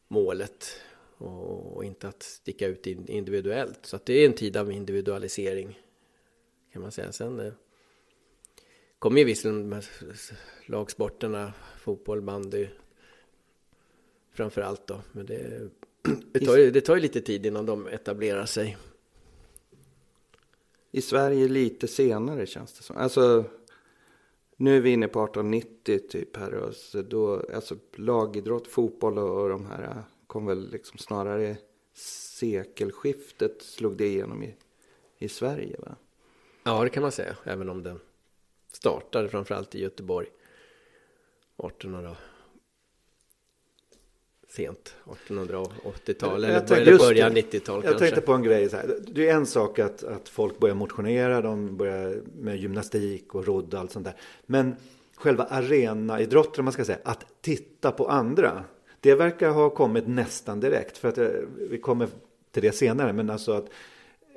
målet 0.08 0.80
och, 1.16 1.76
och 1.76 1.84
inte 1.84 2.08
att 2.08 2.22
sticka 2.22 2.66
ut 2.66 2.86
in- 2.86 3.08
individuellt. 3.08 3.86
Så 3.86 3.96
att 3.96 4.06
det 4.06 4.12
är 4.12 4.26
en 4.26 4.32
tid 4.32 4.56
av 4.56 4.72
individualisering 4.72 5.80
kan 6.72 6.82
man 6.82 6.92
säga. 6.92 7.12
Sen 7.12 7.40
eh, 7.40 7.52
kommer 8.98 9.18
ju 9.18 9.24
visserligen 9.24 9.70
de 9.70 9.74
här 9.74 9.84
lagsporterna, 10.66 11.52
fotboll, 11.78 12.22
bandy 12.22 12.68
framför 14.32 14.60
allt 14.60 14.86
då. 14.86 15.00
Men 15.12 15.26
det, 15.26 15.70
det, 16.32 16.46
tar 16.46 16.56
ju, 16.56 16.70
det 16.70 16.80
tar 16.80 16.94
ju 16.94 17.02
lite 17.02 17.20
tid 17.20 17.46
innan 17.46 17.66
de 17.66 17.86
etablerar 17.86 18.46
sig. 18.46 18.76
I 20.90 21.02
Sverige 21.02 21.48
lite 21.48 21.88
senare 21.88 22.46
känns 22.46 22.72
det 22.72 22.82
som. 22.82 22.96
Alltså, 22.96 23.44
nu 24.56 24.76
är 24.76 24.80
vi 24.80 24.90
inne 24.90 25.08
på 25.08 25.24
1890 25.24 26.00
typ 26.08 26.36
här. 26.36 26.54
Och 26.54 26.74
så 26.74 27.02
då, 27.02 27.46
alltså 27.54 27.76
lagidrott, 27.94 28.66
fotboll 28.66 29.18
och, 29.18 29.42
och 29.42 29.48
de 29.48 29.66
här 29.66 29.82
äh, 29.82 30.02
kom 30.26 30.46
väl 30.46 30.70
liksom 30.70 30.98
snarare 30.98 31.56
sekelskiftet 31.94 33.62
slog 33.62 33.96
det 33.96 34.06
igenom 34.06 34.42
i, 34.42 34.54
i 35.18 35.28
Sverige 35.28 35.76
va? 35.78 35.96
Ja, 36.62 36.84
det 36.84 36.90
kan 36.90 37.02
man 37.02 37.12
säga, 37.12 37.36
även 37.44 37.68
om 37.68 37.82
den 37.82 38.00
startade 38.72 39.28
framförallt 39.28 39.74
i 39.74 39.82
Göteborg 39.82 40.28
1800 41.56 42.16
sent 44.50 44.94
1880-tal 45.04 46.42
Jag 46.42 46.50
eller 46.50 46.60
tänkte- 46.60 46.74
början, 46.74 46.88
just 46.88 47.04
början 47.04 47.34
det. 47.34 47.40
90-tal 47.40 47.74
Jag 47.74 47.82
kanske. 47.84 47.98
tänkte 47.98 48.20
på 48.20 48.32
en 48.32 48.42
grej 48.42 48.68
så 48.70 48.76
här. 48.76 48.96
Det 49.06 49.28
är 49.28 49.34
en 49.34 49.46
sak 49.46 49.78
att, 49.78 50.04
att 50.04 50.28
folk 50.28 50.58
börjar 50.58 50.74
motionera, 50.74 51.40
de 51.40 51.76
börjar 51.76 52.20
med 52.40 52.56
gymnastik 52.56 53.34
och 53.34 53.46
rodd 53.46 53.74
och 53.74 53.80
allt 53.80 53.92
sånt 53.92 54.04
där. 54.04 54.14
Men 54.46 54.74
själva 55.16 55.44
arenaidrotten, 55.44 56.64
man 56.64 56.72
ska 56.72 56.84
säga, 56.84 56.98
att 57.04 57.26
titta 57.40 57.92
på 57.92 58.08
andra. 58.08 58.64
Det 59.00 59.14
verkar 59.14 59.50
ha 59.50 59.70
kommit 59.70 60.06
nästan 60.08 60.60
direkt. 60.60 60.98
För 60.98 61.08
att 61.08 61.18
eh, 61.18 61.28
vi 61.70 61.78
kommer 61.78 62.08
till 62.52 62.62
det 62.62 62.72
senare. 62.72 63.12
Men 63.12 63.30
alltså 63.30 63.52
att 63.52 63.66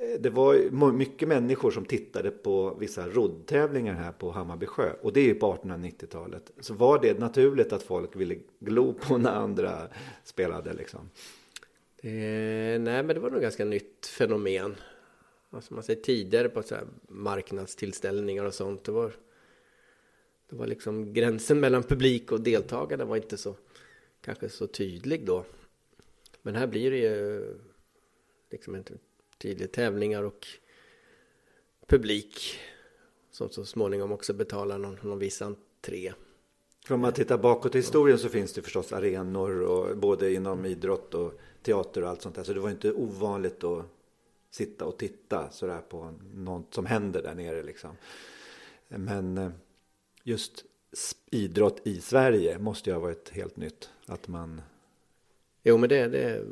Eh, 0.04 0.20
det 0.20 0.30
var 0.30 0.92
mycket 0.92 1.28
människor 1.28 1.70
som 1.70 1.84
tittade 1.84 2.30
på 2.30 2.74
vissa 2.74 3.08
roddtävlingar 3.08 3.94
här 3.94 4.12
på 4.12 4.30
Hammarby 4.30 4.66
sjö. 4.66 4.92
Och 5.02 5.12
det 5.12 5.20
är 5.20 5.24
ju 5.24 5.34
på 5.34 5.54
1890-talet. 5.54 6.52
Så 6.60 6.74
var 6.74 6.98
det 7.02 7.18
naturligt 7.18 7.72
att 7.72 7.82
folk 7.82 8.16
ville 8.16 8.36
glo 8.58 8.92
på 8.92 9.18
när 9.18 9.30
andra 9.30 9.88
spelade 10.24 10.72
liksom. 10.72 11.10
Eh, 11.96 12.80
nej, 12.80 13.02
men 13.02 13.06
det 13.06 13.18
var 13.18 13.30
nog 13.30 13.40
ganska 13.40 13.64
nytt 13.64 14.06
fenomen. 14.06 14.76
Alltså 15.50 15.74
man 15.74 15.82
säger 15.82 16.02
tidigare 16.02 16.48
på 16.48 16.62
så 16.62 16.74
här 16.74 16.84
marknadstillställningar 17.08 18.44
och 18.44 18.54
sånt. 18.54 18.84
Det 18.84 18.92
var, 18.92 19.12
det 20.50 20.56
var 20.56 20.66
liksom 20.66 21.12
gränsen 21.12 21.60
mellan 21.60 21.82
publik 21.82 22.32
och 22.32 22.40
deltagare 22.40 23.04
var 23.04 23.16
inte 23.16 23.36
så 23.36 23.56
kanske 24.20 24.48
så 24.48 24.66
tydlig 24.66 25.26
då. 25.26 25.44
Men 26.42 26.54
här 26.54 26.66
blir 26.66 26.90
det 26.90 26.96
ju 26.96 27.44
liksom 28.50 28.74
en 28.74 28.84
tydlig 29.44 29.72
tävlingar 29.72 30.22
och 30.22 30.46
publik 31.86 32.58
som 33.30 33.48
så 33.48 33.64
småningom 33.64 34.12
också 34.12 34.32
betalar 34.32 34.78
någon, 34.78 34.98
någon 35.02 35.18
viss 35.18 35.42
entré. 35.42 36.12
För 36.86 36.94
om 36.94 37.00
man 37.00 37.12
tittar 37.12 37.38
bakåt 37.38 37.74
i 37.74 37.78
historien 37.78 38.18
så 38.18 38.28
finns 38.28 38.52
det 38.52 38.62
förstås 38.62 38.92
arenor 38.92 39.62
och 39.62 39.96
både 39.96 40.32
inom 40.32 40.64
idrott 40.64 41.14
och 41.14 41.32
teater 41.62 42.02
och 42.02 42.08
allt 42.08 42.22
sånt 42.22 42.34
där. 42.34 42.44
Så 42.44 42.52
det 42.52 42.60
var 42.60 42.70
inte 42.70 42.92
ovanligt 42.92 43.64
att 43.64 43.84
sitta 44.50 44.84
och 44.84 44.98
titta 44.98 45.50
sådär 45.50 45.80
på 45.88 46.14
något 46.34 46.74
som 46.74 46.86
händer 46.86 47.22
där 47.22 47.34
nere 47.34 47.62
liksom. 47.62 47.90
Men 48.88 49.38
eh, 49.38 49.50
just 50.22 50.64
idrott 51.30 51.80
i 51.86 52.00
Sverige 52.00 52.58
måste 52.58 52.90
ju 52.90 52.94
ha 52.94 53.00
varit 53.00 53.28
helt 53.30 53.56
nytt. 53.56 53.90
Att 54.06 54.28
man, 54.28 54.62
Jo, 55.62 55.76
men 55.76 55.88
det, 55.88 56.08
det, 56.08 56.44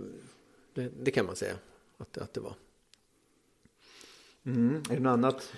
det, 0.75 0.91
det 1.03 1.11
kan 1.11 1.27
man 1.27 1.37
säga 1.37 1.55
att, 1.99 2.19
att 2.19 2.35
det 2.35 2.41
var 2.41 2.55
mm, 4.47 4.83
är 4.91 4.95
det 4.95 5.01
något 5.01 5.11
annat? 5.13 5.53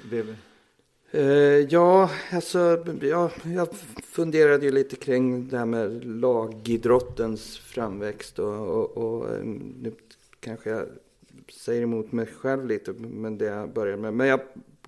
Eh, 1.10 1.22
ja, 1.68 2.10
alltså, 2.32 2.84
ja, 3.00 3.30
jag 3.44 3.68
funderade 4.04 4.64
ju 4.64 4.72
lite 4.72 4.96
kring 4.96 5.48
det 5.48 5.58
här 5.58 5.66
med 5.66 6.04
lagidrottens 6.04 7.58
framväxt 7.58 8.38
och, 8.38 8.68
och, 8.68 8.96
och 8.96 9.34
eh, 9.34 9.44
nu 9.80 9.92
kanske 10.40 10.70
jag 10.70 10.86
säger 11.52 11.82
emot 11.82 12.12
mig 12.12 12.26
själv 12.26 12.66
lite, 12.66 12.92
men 12.92 13.38
det 13.38 13.44
jag 13.44 13.72
började 13.72 14.02
med. 14.02 14.14
Men 14.14 14.26
jag 14.26 14.40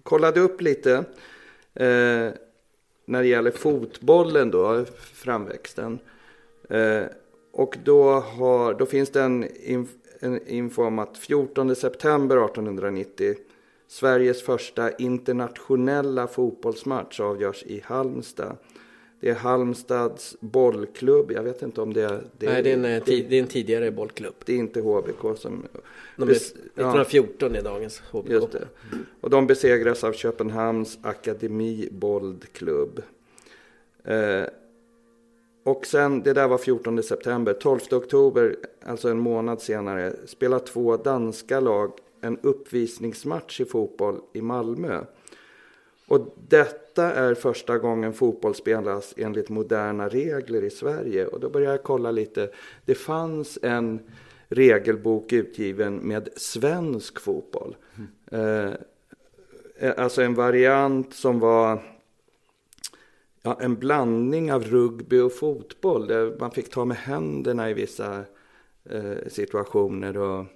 kollade 0.02 0.40
upp 0.40 0.60
lite 0.60 0.92
eh, 1.74 2.30
när 3.04 3.22
det 3.22 3.26
gäller 3.26 3.50
fotbollen 3.50 4.50
då, 4.50 4.84
framväxten. 4.98 5.98
Eh, 6.68 7.02
och 7.52 7.76
då, 7.84 8.10
har, 8.12 8.74
då 8.74 8.86
finns 8.86 9.10
det 9.10 9.22
en, 9.22 9.44
inf- 9.44 9.98
en 10.20 10.48
info 10.48 10.84
om 10.84 10.98
att 10.98 11.18
14 11.18 11.76
september 11.76 12.36
1890 12.44 13.34
Sveriges 13.88 14.42
första 14.42 14.90
internationella 14.90 16.26
fotbollsmatch 16.26 17.20
avgörs 17.20 17.62
i 17.66 17.80
Halmstad. 17.84 18.56
Det 19.20 19.30
är 19.30 19.34
Halmstads 19.34 20.36
bollklubb. 20.40 21.32
Jag 21.32 21.42
vet 21.42 21.62
inte 21.62 21.80
om 21.80 21.94
det 21.94 22.02
är... 22.02 22.22
Det, 22.38 22.46
Nej, 22.46 22.62
det 22.62 22.70
är, 22.70 22.74
en, 22.74 22.84
eh, 22.84 23.02
det 23.06 23.36
är 23.36 23.42
en 23.42 23.46
tidigare 23.46 23.90
bollklubb. 23.90 24.34
det 24.44 24.52
är 24.52 24.56
inte 24.56 24.80
HBK 24.80 25.38
som... 25.38 25.64
Nummer 26.16 26.32
Bes- 26.32 26.54
ja. 26.54 27.02
1914 27.02 27.54
är 27.56 27.62
dagens 27.62 28.02
HBK. 28.10 28.30
Just 28.30 28.52
det. 28.52 28.68
Och 29.20 29.30
de 29.30 29.46
besegras 29.46 30.04
av 30.04 30.12
Köpenhamns 30.12 30.98
Akademi 31.02 31.88
Boldklubb. 31.92 33.02
Eh, 34.04 34.44
och 35.64 35.86
sen, 35.86 36.22
det 36.22 36.32
där 36.32 36.48
var 36.48 36.58
14 36.58 37.02
september. 37.02 37.52
12 37.52 37.80
oktober, 37.90 38.56
alltså 38.84 39.08
en 39.08 39.18
månad 39.18 39.60
senare, 39.60 40.12
spelar 40.26 40.58
två 40.58 40.96
danska 40.96 41.60
lag 41.60 41.92
en 42.26 42.38
uppvisningsmatch 42.42 43.60
i 43.60 43.64
fotboll 43.64 44.20
i 44.32 44.42
Malmö. 44.42 45.04
Och 46.06 46.34
detta 46.48 47.12
är 47.12 47.34
första 47.34 47.78
gången 47.78 48.12
fotboll 48.12 48.54
spelas 48.54 49.14
enligt 49.16 49.48
moderna 49.48 50.08
regler 50.08 50.64
i 50.64 50.70
Sverige. 50.70 51.26
Och 51.26 51.40
då 51.40 51.50
började 51.50 51.74
jag 51.74 51.82
kolla 51.82 52.10
lite. 52.10 52.50
Det 52.84 52.94
fanns 52.94 53.58
en 53.62 54.00
regelbok 54.48 55.32
utgiven 55.32 55.96
med 55.96 56.28
svensk 56.36 57.20
fotboll. 57.20 57.76
Eh, 58.30 58.70
eh, 59.76 59.94
alltså 59.96 60.22
en 60.22 60.34
variant 60.34 61.14
som 61.14 61.40
var 61.40 61.82
ja, 63.42 63.58
en 63.60 63.76
blandning 63.76 64.52
av 64.52 64.64
rugby 64.64 65.20
och 65.20 65.32
fotboll. 65.32 66.06
Där 66.06 66.36
man 66.40 66.50
fick 66.50 66.70
ta 66.70 66.84
med 66.84 66.96
händerna 66.96 67.70
i 67.70 67.74
vissa 67.74 68.24
eh, 68.84 69.28
situationer. 69.28 70.16
Och, 70.18 70.46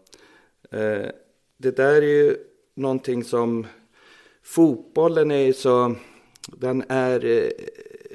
eh, 0.79 1.11
det 1.63 1.77
där 1.77 2.03
är 2.03 2.07
ju 2.07 2.37
någonting 2.75 3.25
som 3.25 3.67
fotbollen 4.43 5.31
är 5.31 5.47
ju 5.47 5.53
så, 5.53 5.95
den 6.49 6.85
är 6.89 7.25
eh, 7.25 7.51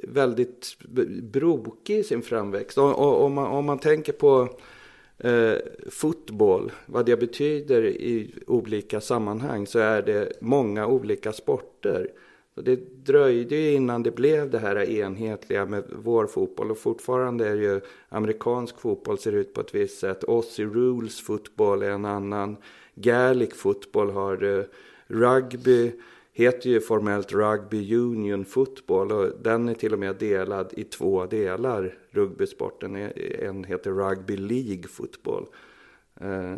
väldigt 0.04 0.78
brokig 1.22 1.98
i 1.98 2.04
sin 2.04 2.22
framväxt. 2.22 2.78
Om, 2.78 3.34
man, 3.34 3.48
om 3.48 3.66
man 3.66 3.80
tänker 3.80 4.14
på 4.14 4.50
eh, 5.18 5.58
fotboll, 5.90 6.72
vad 6.86 7.06
det 7.06 7.18
betyder 7.18 7.86
i 7.86 8.36
olika 8.48 9.02
sammanhang, 9.02 9.68
så 9.68 9.80
är 9.80 10.02
det 10.02 10.42
många 10.42 10.88
olika 10.88 11.34
sporter. 11.34 12.12
Så 12.56 12.62
det 12.62 13.06
dröjde 13.06 13.56
ju 13.56 13.72
innan 13.72 14.04
det 14.04 14.12
blev 14.12 14.50
det 14.50 14.60
här 14.60 14.90
enhetliga 14.90 15.66
med 15.66 15.84
vår 15.90 16.28
fotboll. 16.28 16.72
Och 16.72 16.78
fortfarande 16.78 17.48
är 17.48 17.56
ju 17.56 17.82
amerikansk 18.10 18.80
fotboll 18.80 19.18
ser 19.18 19.32
ut 19.32 19.54
på 19.54 19.62
ett 19.62 19.76
visst 19.76 20.00
sätt. 20.00 20.24
Aussie 20.28 20.66
Rules 20.66 21.22
fotboll 21.22 21.84
är 21.84 21.90
en 21.90 22.06
annan. 22.06 22.58
Gaelic 22.96 23.54
fotboll 23.54 24.10
har 24.10 24.44
eh, 24.44 24.66
rugby. 25.08 25.92
Heter 26.32 26.70
ju 26.70 26.82
formellt 26.82 27.34
Rugby 27.34 27.96
Union 27.96 28.46
Football. 28.46 29.12
Och 29.12 29.32
den 29.42 29.70
är 29.70 29.74
till 29.74 29.94
och 29.94 30.00
med 30.00 30.16
delad 30.16 30.74
i 30.78 30.84
två 30.84 31.26
delar. 31.26 31.98
Rugbysporten. 32.10 32.96
Eh, 32.96 33.48
en 33.48 33.64
heter 33.64 33.92
Rugby 33.92 34.38
League 34.38 34.88
Football. 34.88 35.46
Eh, 36.22 36.58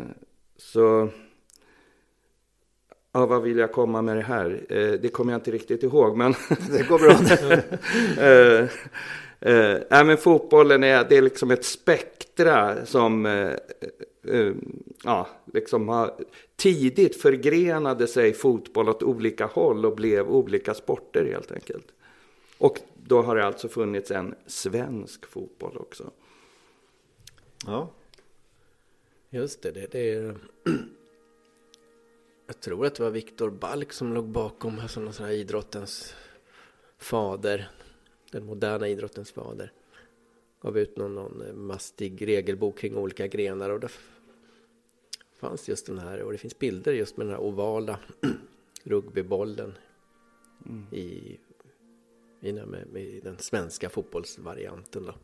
så... 0.56 1.08
Ja, 3.18 3.26
vad 3.26 3.42
vill 3.42 3.58
jag 3.58 3.72
komma 3.72 4.02
med 4.02 4.16
det 4.16 4.22
här? 4.22 4.66
Eh, 4.68 4.92
det 4.92 5.08
kommer 5.08 5.32
jag 5.32 5.38
inte 5.38 5.50
riktigt 5.50 5.82
ihåg, 5.82 6.16
men... 6.16 6.32
det 6.70 6.88
går 6.88 6.98
bra. 6.98 7.10
eh, 8.24 8.68
eh, 9.40 10.04
men 10.06 10.16
fotbollen 10.16 10.84
är, 10.84 11.06
det 11.08 11.16
är 11.16 11.22
liksom 11.22 11.50
ett 11.50 11.64
spektra 11.64 12.86
som 12.86 13.26
eh, 13.26 13.52
eh, 14.28 14.52
ja, 15.04 15.28
liksom 15.52 15.88
har 15.88 16.14
tidigt 16.56 17.22
förgrenade 17.22 18.06
sig 18.06 18.32
fotboll 18.32 18.88
åt 18.88 19.02
olika 19.02 19.46
håll 19.46 19.86
och 19.86 19.96
blev 19.96 20.28
olika 20.28 20.74
sporter 20.74 21.24
helt 21.24 21.52
enkelt. 21.52 21.86
Och 22.58 22.78
då 22.94 23.22
har 23.22 23.36
det 23.36 23.46
alltså 23.46 23.68
funnits 23.68 24.10
en 24.10 24.34
svensk 24.46 25.26
fotboll 25.26 25.76
också. 25.76 26.10
ja. 27.66 27.90
Just 29.30 29.62
det, 29.62 29.70
det, 29.70 29.86
det 29.92 30.10
är... 30.12 30.34
jag 32.48 32.60
tror 32.60 32.86
att 32.86 32.94
det 32.94 33.02
var 33.02 33.10
Viktor 33.10 33.50
Balk 33.50 33.92
som 33.92 34.14
låg 34.14 34.28
bakom, 34.28 34.78
alltså 34.78 35.00
någon 35.00 35.12
sån 35.12 35.26
här 35.26 35.32
idrottens 35.32 36.14
fader, 36.98 37.70
den 38.30 38.44
moderna 38.44 38.88
idrottens 38.88 39.30
fader. 39.32 39.72
Gav 40.60 40.78
ut 40.78 40.96
någon, 40.96 41.14
någon 41.14 41.66
mastig 41.66 42.26
regelbok 42.26 42.78
kring 42.78 42.96
olika 42.96 43.26
grenar 43.26 43.70
och 43.70 43.80
där 43.80 43.90
fanns 45.32 45.68
just 45.68 45.86
den 45.86 45.98
här, 45.98 46.22
och 46.22 46.32
det 46.32 46.38
finns 46.38 46.58
bilder 46.58 46.92
just 46.92 47.16
med 47.16 47.26
den 47.26 47.34
här 47.34 47.42
ovala 47.42 47.98
rugbybollen 48.82 49.72
mm. 50.66 50.86
i, 50.92 51.38
i, 52.40 52.52
med, 52.52 52.86
med 52.92 53.20
den 53.22 53.38
svenska 53.38 53.88
fotbollsvarianten 53.88 55.04
då. 55.04 55.14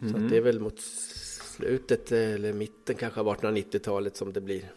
Mm. 0.00 0.12
Så 0.12 0.18
det 0.18 0.36
är 0.36 0.40
väl 0.40 0.60
mot 0.60 0.80
slutet 1.54 2.12
eller 2.12 2.52
mitten 2.52 2.96
kanske 2.96 3.20
av 3.20 3.26
1890-talet 3.26 4.16
som 4.16 4.32
det 4.32 4.40
blir. 4.40 4.72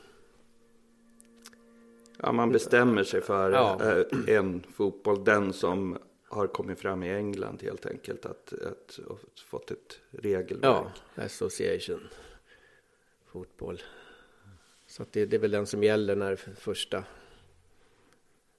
Ja, 2.17 2.31
man 2.31 2.51
bestämmer 2.51 3.03
sig 3.03 3.21
för 3.21 3.51
ja. 3.51 3.79
Eh, 3.83 4.35
en 4.37 4.63
fotboll, 4.73 5.23
den 5.23 5.53
som 5.53 5.97
har 6.29 6.47
kommit 6.47 6.79
fram 6.79 7.03
i 7.03 7.13
England 7.13 7.61
helt 7.61 7.85
enkelt, 7.85 8.25
att, 8.25 8.53
att, 8.53 8.99
att 9.09 9.39
fått 9.39 9.71
ett 9.71 9.99
regelverk. 10.11 10.65
Ja, 11.15 11.23
association 11.23 12.07
fotboll. 13.25 13.81
Så 14.87 15.05
det, 15.11 15.25
det, 15.25 15.35
är 15.35 15.39
väl 15.39 15.51
den 15.51 15.67
som 15.67 15.83
gäller 15.83 16.15
när 16.15 16.35
första 16.35 17.03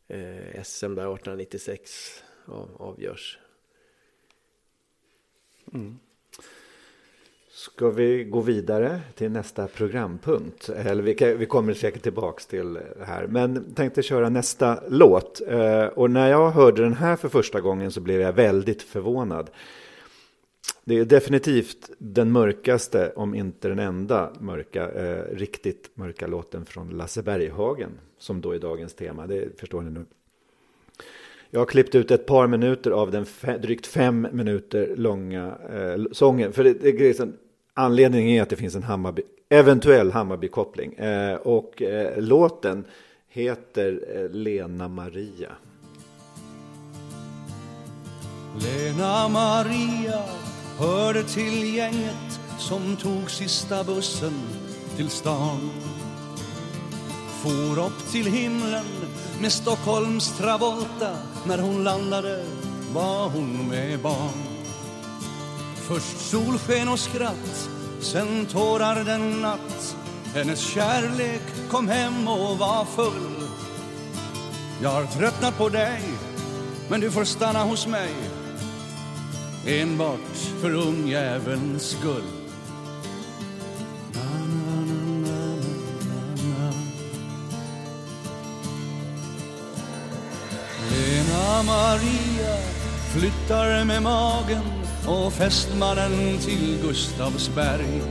eh, 0.09 0.63
SM 0.63 0.95
där 0.95 1.15
1896 1.15 2.25
av, 2.45 2.71
avgörs. 2.79 3.39
Mm. 5.73 5.99
Ska 7.59 7.91
vi 7.91 8.25
gå 8.25 8.41
vidare 8.41 9.01
till 9.15 9.31
nästa 9.31 9.67
programpunkt? 9.67 10.69
Eller 10.69 11.03
vi, 11.03 11.15
kan, 11.15 11.39
vi 11.39 11.47
kommer 11.47 11.75
säkert 11.75 12.03
tillbaks 12.03 12.47
till 12.47 12.75
det 12.75 13.05
här. 13.05 13.27
Men 13.27 13.75
tänkte 13.75 14.03
köra 14.03 14.29
nästa 14.29 14.81
låt. 14.89 15.41
Eh, 15.49 15.85
och 15.85 16.11
när 16.11 16.31
jag 16.31 16.51
hörde 16.51 16.83
den 16.83 16.93
här 16.93 17.17
för 17.17 17.29
första 17.29 17.61
gången 17.61 17.91
så 17.91 18.01
blev 18.01 18.21
jag 18.21 18.33
väldigt 18.33 18.83
förvånad. 18.83 19.51
Det 20.85 20.99
är 20.99 21.05
definitivt 21.05 21.91
den 21.99 22.33
mörkaste, 22.33 23.13
om 23.17 23.35
inte 23.35 23.69
den 23.69 23.79
enda 23.79 24.33
mörka, 24.41 24.91
eh, 24.91 25.37
riktigt 25.37 25.91
mörka 25.95 26.27
låten 26.27 26.65
från 26.65 26.89
Lasse 26.89 27.23
Berghagen. 27.23 27.91
Som 28.19 28.41
då 28.41 28.53
är 28.53 28.59
dagens 28.59 28.95
tema, 28.95 29.27
det 29.27 29.61
förstår 29.61 29.83
ni 29.83 29.91
nu. 29.91 30.05
Jag 31.51 31.61
har 31.61 31.67
klippt 31.67 31.95
ut 31.95 32.11
ett 32.11 32.27
par 32.27 32.47
minuter 32.47 32.91
av 32.91 33.11
den 33.11 33.27
fe, 33.27 33.59
drygt 33.59 33.87
fem 33.87 34.29
minuter 34.33 34.95
långa 34.97 35.59
eh, 35.73 36.05
sången. 36.13 36.53
För 36.53 36.65
det, 36.65 36.73
det, 36.73 36.93
liksom, 36.93 37.33
anledningen 37.79 38.31
är 38.31 38.43
att 38.43 38.51
det 38.51 38.57
finns 38.57 38.75
en 38.75 38.83
Hammarby, 38.83 39.23
eventuell 39.49 40.13
Hammarby-koppling. 40.13 40.93
Eh, 40.95 41.35
och 41.35 41.83
eh, 41.83 42.23
låten 42.23 42.85
heter 43.29 44.01
eh, 44.15 44.31
Lena 44.31 44.89
Maria. 44.89 45.53
Lena 48.59 49.29
Maria 49.29 50.23
hörde 50.79 51.23
till 51.23 51.75
gänget 51.75 52.41
som 52.59 52.97
tog 52.97 53.31
sista 53.31 53.85
bussen 53.85 54.35
till 54.97 55.11
stan. 55.11 55.71
For 57.43 57.87
upp 57.87 58.13
till 58.13 58.27
himlen 58.27 58.85
med 59.41 59.53
Stockholms 59.53 60.39
Travolta. 60.39 61.17
När 61.47 61.59
hon 61.59 61.85
landade 61.85 62.45
var 62.93 63.29
hon 63.29 63.69
med 63.69 63.99
barn. 63.99 64.58
Först 65.89 66.31
solsken 66.31 66.89
och 66.89 66.99
skratt, 66.99 67.71
sen 68.01 68.47
tårar 68.47 69.05
den 69.05 69.41
natt. 69.41 69.97
Hennes 70.35 70.61
kärlek 70.61 71.43
kom 71.71 71.89
hem 71.89 72.29
och 72.29 72.59
var 72.59 72.85
full. 72.85 73.49
Jag 74.83 74.91
har 74.91 75.05
tröttnat 75.05 75.59
på 75.59 75.69
dig, 75.69 76.03
men 76.91 77.01
du 77.01 77.11
får 77.11 77.25
stanna 77.25 77.65
hos 77.65 77.87
mig 77.87 78.15
enbart 79.67 80.37
för 80.61 80.75
ungjävelns 80.75 81.83
skull. 81.91 82.23
Lena 90.91 91.63
Maria 91.63 92.57
flyttar 93.15 93.85
med 93.85 94.03
magen 94.03 94.78
och 95.09 95.33
fästmannen 95.33 96.39
till 96.39 96.79
Gustavsberg 96.83 98.03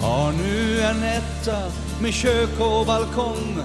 har 0.00 0.32
nu 0.32 0.80
en 0.80 1.02
etta 1.02 1.58
med 2.02 2.14
kök 2.14 2.60
och 2.60 2.86
balkong 2.86 3.56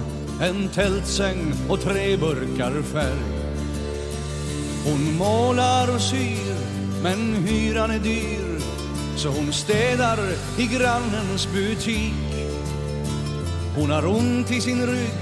en 0.42 0.68
tältsäng 0.68 1.52
och 1.68 1.80
tre 1.80 2.16
burkar 2.16 2.82
färg 2.82 3.40
hon 4.84 5.16
målar 5.16 5.94
och 5.94 6.00
syr, 6.00 6.56
men 7.02 7.34
hyran 7.34 7.90
är 7.90 7.98
dyr 7.98 8.60
så 9.16 9.28
hon 9.28 9.52
städar 9.52 10.18
i 10.58 10.66
grannens 10.66 11.48
butik. 11.52 12.14
Hon 13.76 13.90
har 13.90 14.06
ont 14.06 14.50
i 14.50 14.60
sin 14.60 14.86
rygg, 14.86 15.20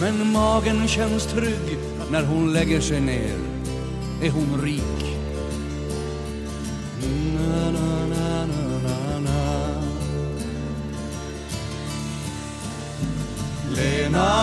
men 0.00 0.32
magen 0.32 0.88
känns 0.88 1.26
trygg 1.26 1.78
när 2.10 2.22
hon 2.24 2.52
lägger 2.52 2.80
sig 2.80 3.00
ner 3.00 3.36
är 4.22 4.30
hon 4.30 4.60
rik. 4.62 4.97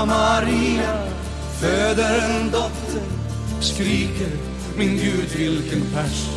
Maria 0.08 0.98
föder 1.60 2.30
en 2.30 2.52
dotter 2.52 3.02
skriker 3.60 4.32
min 4.78 4.98
Gud 4.98 5.30
vilken 5.36 5.82
pers. 5.82 6.30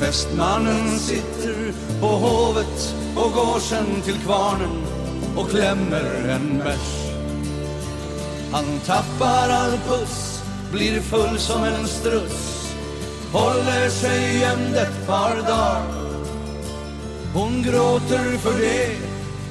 Fästmannen 0.00 0.98
sitter 0.98 1.72
på 2.00 2.06
hovet 2.06 2.94
och 3.16 3.32
går 3.32 3.60
sen 3.60 4.02
till 4.04 4.18
kvarnen 4.18 4.86
och 5.36 5.50
klämmer 5.50 6.28
en 6.28 6.58
bärs 6.58 7.12
Han 8.52 8.80
tappar 8.86 9.48
all 9.48 9.78
puss, 9.88 10.42
blir 10.72 11.00
full 11.00 11.38
som 11.38 11.64
en 11.64 11.86
struss 11.86 12.56
Håller 13.32 13.88
sig 13.88 14.38
gömd 14.40 14.76
ett 14.76 15.06
par 15.06 15.36
dagar. 15.36 15.82
Hon 17.34 17.62
gråter 17.62 18.38
för 18.38 18.58
det, 18.60 18.96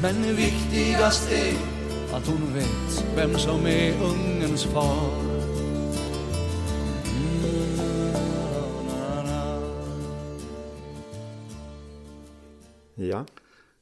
men 0.01 0.35
viktigast 0.35 1.31
är 1.31 1.74
att 2.15 2.27
hon 2.27 2.53
vet 2.53 3.05
vem 3.15 3.37
som 3.37 3.65
är 3.65 3.93
ungens 4.03 4.63
far 4.63 5.35
Ja. 12.95 13.25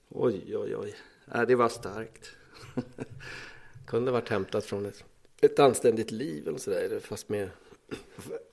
Oj, 0.09 0.57
oj, 0.57 0.75
oj. 0.75 0.95
Äh, 1.35 1.41
det 1.41 1.55
var 1.55 1.69
starkt. 1.69 2.31
Kunde 3.85 4.11
varit 4.11 4.29
hämtat 4.29 4.65
från 4.65 4.85
ett, 4.85 5.03
ett 5.41 5.59
anständigt 5.59 6.11
liv 6.11 6.47
eller 6.47 6.57
sådär, 6.57 6.99
fast 6.99 7.29
med 7.29 7.49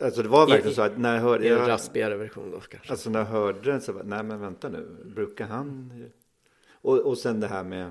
Alltså 0.00 0.22
det 0.22 0.28
var 0.28 0.46
verkligen 0.46 0.72
I, 0.72 0.74
så 0.74 0.82
att 0.82 0.98
när 0.98 1.14
jag 1.14 1.22
hörde... 1.22 1.44
I 1.44 1.48
en 1.48 1.66
raspigare 1.66 2.16
version 2.16 2.50
då 2.50 2.60
kanske. 2.60 2.90
Alltså 2.90 3.10
när 3.10 3.18
jag 3.18 3.26
hörde 3.26 3.60
den 3.60 3.80
så 3.80 3.92
var 3.92 4.02
nej 4.02 4.22
men 4.22 4.40
vänta 4.40 4.68
nu, 4.68 4.86
brukar 5.04 5.46
han... 5.46 5.92
Och, 6.72 6.98
och 6.98 7.18
sen 7.18 7.40
det 7.40 7.46
här 7.46 7.64
med 7.64 7.90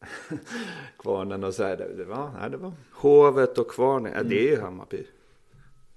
kvarnen 0.98 1.44
och 1.44 1.54
så 1.54 1.62
här, 1.62 1.76
det, 1.76 1.94
det 1.94 2.04
var, 2.04 2.30
nej 2.40 2.50
det 2.50 2.56
var... 2.56 2.72
Hovet 2.92 3.58
och 3.58 3.70
kvarnen, 3.70 4.12
ja, 4.16 4.22
det 4.22 4.48
är 4.48 4.50
ju 4.50 4.60
Hammarby. 4.60 5.06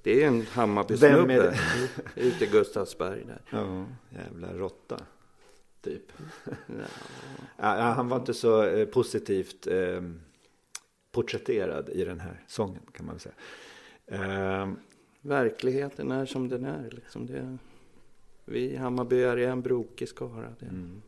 Det 0.04 0.24
är 0.24 0.28
en 0.28 0.42
Hammarby-snubbe 0.42 1.56
ute 2.16 2.46
i 2.46 2.48
Gustavsberg 2.48 3.26
där. 3.26 3.42
Ja, 3.50 3.86
jävla 4.10 4.54
råtta 4.54 5.00
typ. 5.82 6.12
ja, 7.58 7.68
han 7.68 8.10
var 8.10 8.18
inte 8.18 8.34
så 8.34 8.64
eh, 8.64 8.86
positivt 8.86 9.68
eh, 9.68 10.02
porträtterad 11.12 11.90
i 11.90 12.06
den 12.06 12.20
här 12.20 12.44
sången 12.48 12.82
kan 12.92 13.06
man 13.06 13.20
säga. 13.20 13.36
Eh, 14.06 14.72
Verkligheten 15.22 16.12
är 16.12 16.26
som 16.26 16.50
den 16.50 16.66
är. 16.66 16.90
Liksom 16.92 17.26
det, 17.26 17.58
vi 18.46 18.76
Hammarbyare 18.76 19.46
är 19.46 19.50
en 19.50 19.62
brokig 19.62 20.10
skara. 20.10 20.56
Mm. 20.62 21.02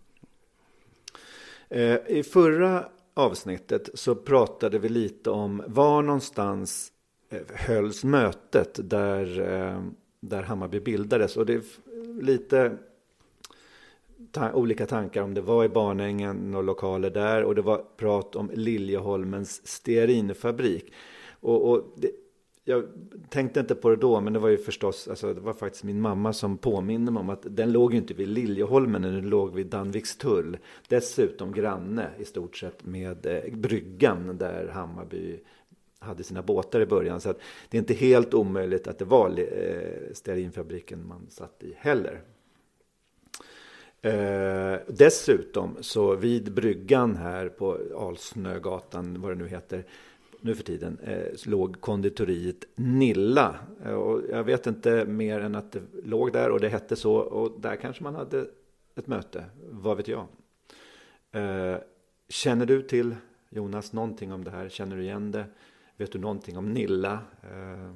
Eh, 1.69 1.97
I 2.07 2.23
förra 2.23 2.85
avsnittet 3.13 3.89
så 3.93 4.15
pratade 4.15 4.79
vi 4.79 4.89
lite 4.89 5.29
om 5.29 5.63
var 5.67 6.01
någonstans 6.01 6.91
eh, 7.29 7.39
hölls 7.55 8.03
mötet 8.03 8.89
där, 8.89 9.39
eh, 9.39 9.83
där 10.19 10.43
Hammarby 10.43 10.79
bildades. 10.79 11.37
Och 11.37 11.45
det 11.45 11.53
är 11.53 11.63
lite 12.21 12.77
ta 14.31 14.51
olika 14.51 14.85
tankar 14.85 15.23
om 15.23 15.33
det 15.33 15.41
var 15.41 15.65
i 15.65 15.69
Barnängen 15.69 16.55
och 16.55 16.63
lokaler 16.63 17.09
där 17.09 17.43
och 17.43 17.55
det 17.55 17.61
var 17.61 17.85
prat 17.97 18.35
om 18.35 18.51
Liljeholmens 18.53 19.67
stearinfabrik. 19.67 20.93
Och, 21.39 21.69
och 21.69 21.93
det, 21.95 22.11
jag 22.63 22.83
tänkte 23.29 23.59
inte 23.59 23.75
på 23.75 23.89
det 23.89 23.95
då, 23.95 24.21
men 24.21 24.33
det 24.33 24.39
var 24.39 24.49
ju 24.49 24.57
förstås, 24.57 25.07
alltså 25.07 25.33
det 25.33 25.41
var 25.41 25.53
faktiskt 25.53 25.83
min 25.83 26.01
mamma 26.01 26.33
som 26.33 26.57
påminde 26.57 27.11
mig 27.11 27.21
om 27.21 27.29
att 27.29 27.45
den 27.49 27.71
låg 27.71 27.91
ju 27.91 27.97
inte 27.97 28.13
vid 28.13 28.27
Liljeholmen, 28.27 29.01
den 29.01 29.29
låg 29.29 29.55
vid 29.55 29.67
Danvikstull. 29.67 30.57
Dessutom 30.87 31.51
granne 31.51 32.09
i 32.17 32.25
stort 32.25 32.57
sett 32.57 32.85
med 32.85 33.25
eh, 33.25 33.53
bryggan 33.53 34.37
där 34.37 34.67
Hammarby 34.67 35.39
hade 35.99 36.23
sina 36.23 36.41
båtar 36.41 36.81
i 36.81 36.85
början. 36.85 37.21
Så 37.21 37.29
att 37.29 37.39
det 37.69 37.77
är 37.77 37.79
inte 37.79 37.93
helt 37.93 38.33
omöjligt 38.33 38.87
att 38.87 38.99
det 38.99 39.05
var 39.05 39.29
eh, 39.39 40.13
stearinfabriken 40.13 41.07
man 41.07 41.25
satt 41.29 41.63
i 41.63 41.73
heller. 41.77 42.21
Eh, 44.01 44.79
dessutom 44.87 45.77
så 45.79 46.15
vid 46.15 46.53
bryggan 46.53 47.15
här 47.15 47.49
på 47.49 47.77
Alsnögatan, 47.97 49.21
vad 49.21 49.31
det 49.31 49.35
nu 49.35 49.47
heter, 49.47 49.85
nu 50.43 50.55
för 50.55 50.63
tiden, 50.63 50.99
eh, 50.99 51.25
låg 51.45 51.81
konditoriet 51.81 52.65
Nilla. 52.75 53.59
Eh, 53.85 53.93
och 53.93 54.21
jag 54.29 54.43
vet 54.43 54.67
inte 54.67 55.05
mer 55.05 55.39
än 55.39 55.55
att 55.55 55.71
det 55.71 55.81
låg 56.03 56.33
där 56.33 56.49
och 56.51 56.59
det 56.59 56.69
hette 56.69 56.95
så. 56.95 57.15
Och 57.15 57.61
där 57.61 57.75
kanske 57.75 58.03
man 58.03 58.15
hade 58.15 58.47
ett 58.95 59.07
möte, 59.07 59.45
vad 59.69 59.97
vet 59.97 60.07
jag. 60.07 60.27
Eh, 61.31 61.77
känner 62.29 62.65
du 62.65 62.81
till, 62.81 63.15
Jonas, 63.49 63.93
någonting 63.93 64.33
om 64.33 64.43
det 64.43 64.51
här? 64.51 64.69
Känner 64.69 64.95
du 64.95 65.03
igen 65.03 65.31
det? 65.31 65.45
Vet 65.97 66.11
du 66.11 66.19
någonting 66.19 66.57
om 66.57 66.73
Nilla? 66.73 67.19
Eh, 67.43 67.89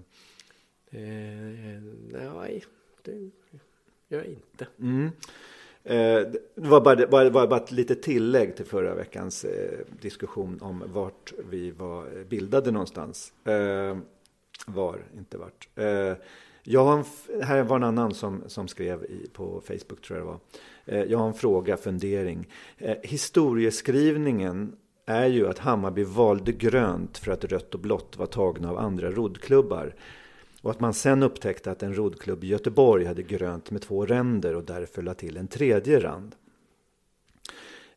eh 1.02 1.82
nej, 2.12 2.64
det 3.04 3.32
gör 4.08 4.18
jag 4.18 4.26
inte. 4.26 4.68
Mm. 4.80 5.12
Eh, 5.90 6.22
det 6.56 6.68
var 6.68 6.82
bara, 6.82 7.08
bara, 7.08 7.30
bara, 7.30 7.48
bara 7.48 7.60
ett 7.60 7.72
litet 7.72 8.02
tillägg 8.02 8.56
till 8.56 8.66
förra 8.66 8.96
veckans 8.96 9.44
eh, 9.46 9.80
diskussion 10.02 10.60
om 10.62 10.84
vart 10.94 11.34
vi 11.50 11.72
var 11.72 12.24
bildade 12.24 12.72
någonstans. 12.72 13.34
Eh, 13.46 13.98
var, 14.68 15.00
inte 15.18 15.38
vart. 15.38 15.70
Eh, 15.76 16.14
jag 16.64 16.86
har 16.86 16.98
en, 16.98 17.44
här 17.44 17.64
var 17.64 17.76
en 17.76 17.84
annan 17.84 18.14
som, 18.14 18.44
som 18.48 18.68
skrev 18.68 19.04
i, 19.04 19.28
på 19.34 19.62
Facebook 19.68 20.02
tror 20.02 20.20
jag 20.20 20.28
det 20.28 20.32
var. 20.32 20.40
Eh, 20.86 21.12
jag 21.12 21.18
har 21.18 21.28
en 21.28 21.34
fråga, 21.34 21.78
fundering. 21.78 22.48
Historieskrivningen 23.04 24.76
är 25.06 25.28
ju 25.28 25.48
att 25.48 25.60
Hammarby 25.60 26.04
valde 26.04 26.52
grönt 26.52 27.18
för 27.18 27.32
att 27.32 27.46
rött 27.46 27.74
och 27.74 27.82
blått 27.82 28.18
var 28.18 28.26
tagna 28.26 28.70
av 28.70 28.78
andra 28.78 29.12
roddklubbar. 29.12 29.96
Och 30.62 30.72
att 30.72 30.80
man 30.80 30.94
sen 30.94 31.24
upptäckte 31.24 31.72
att 31.72 31.84
en 31.84 31.98
roddklubb 31.98 32.44
i 32.44 32.48
Göteborg 32.48 33.06
hade 33.06 33.24
grönt 33.24 33.72
med 33.72 33.82
två 33.82 34.06
ränder 34.06 34.56
och 34.56 34.64
därför 34.64 35.02
la 35.02 35.14
till 35.14 35.38
en 35.38 35.48
tredje 35.48 36.00
rand. 36.00 36.36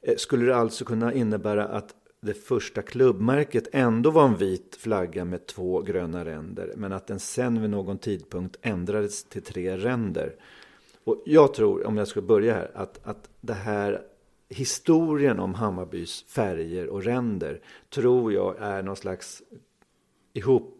Eh, 0.00 0.16
skulle 0.16 0.46
det 0.46 0.56
alltså 0.56 0.84
kunna 0.84 1.12
innebära 1.12 1.68
att 1.68 1.94
det 2.20 2.34
första 2.34 2.82
klubbmärket 2.82 3.68
ändå 3.72 4.10
var 4.10 4.24
en 4.24 4.36
vit 4.36 4.76
flagga 4.80 5.24
med 5.24 5.46
två 5.46 5.80
gröna 5.80 6.24
ränder 6.24 6.72
men 6.76 6.92
att 6.92 7.06
den 7.06 7.20
sen 7.20 7.60
vid 7.60 7.70
någon 7.70 7.98
tidpunkt 7.98 8.56
ändrades 8.62 9.24
till 9.24 9.42
tre 9.42 9.76
ränder. 9.76 10.34
Och 11.04 11.22
jag 11.26 11.54
tror, 11.54 11.86
om 11.86 11.96
jag 11.96 12.08
ska 12.08 12.20
börja 12.20 12.54
här, 12.54 12.70
att, 12.74 13.00
att 13.02 13.30
det 13.40 13.54
här 13.54 14.02
historien 14.48 15.40
om 15.40 15.54
Hammarbys 15.54 16.22
färger 16.28 16.88
och 16.88 17.02
ränder 17.02 17.60
tror 17.90 18.32
jag 18.32 18.56
är 18.58 18.82
någon 18.82 18.96
slags 18.96 19.42
ihop 20.32 20.79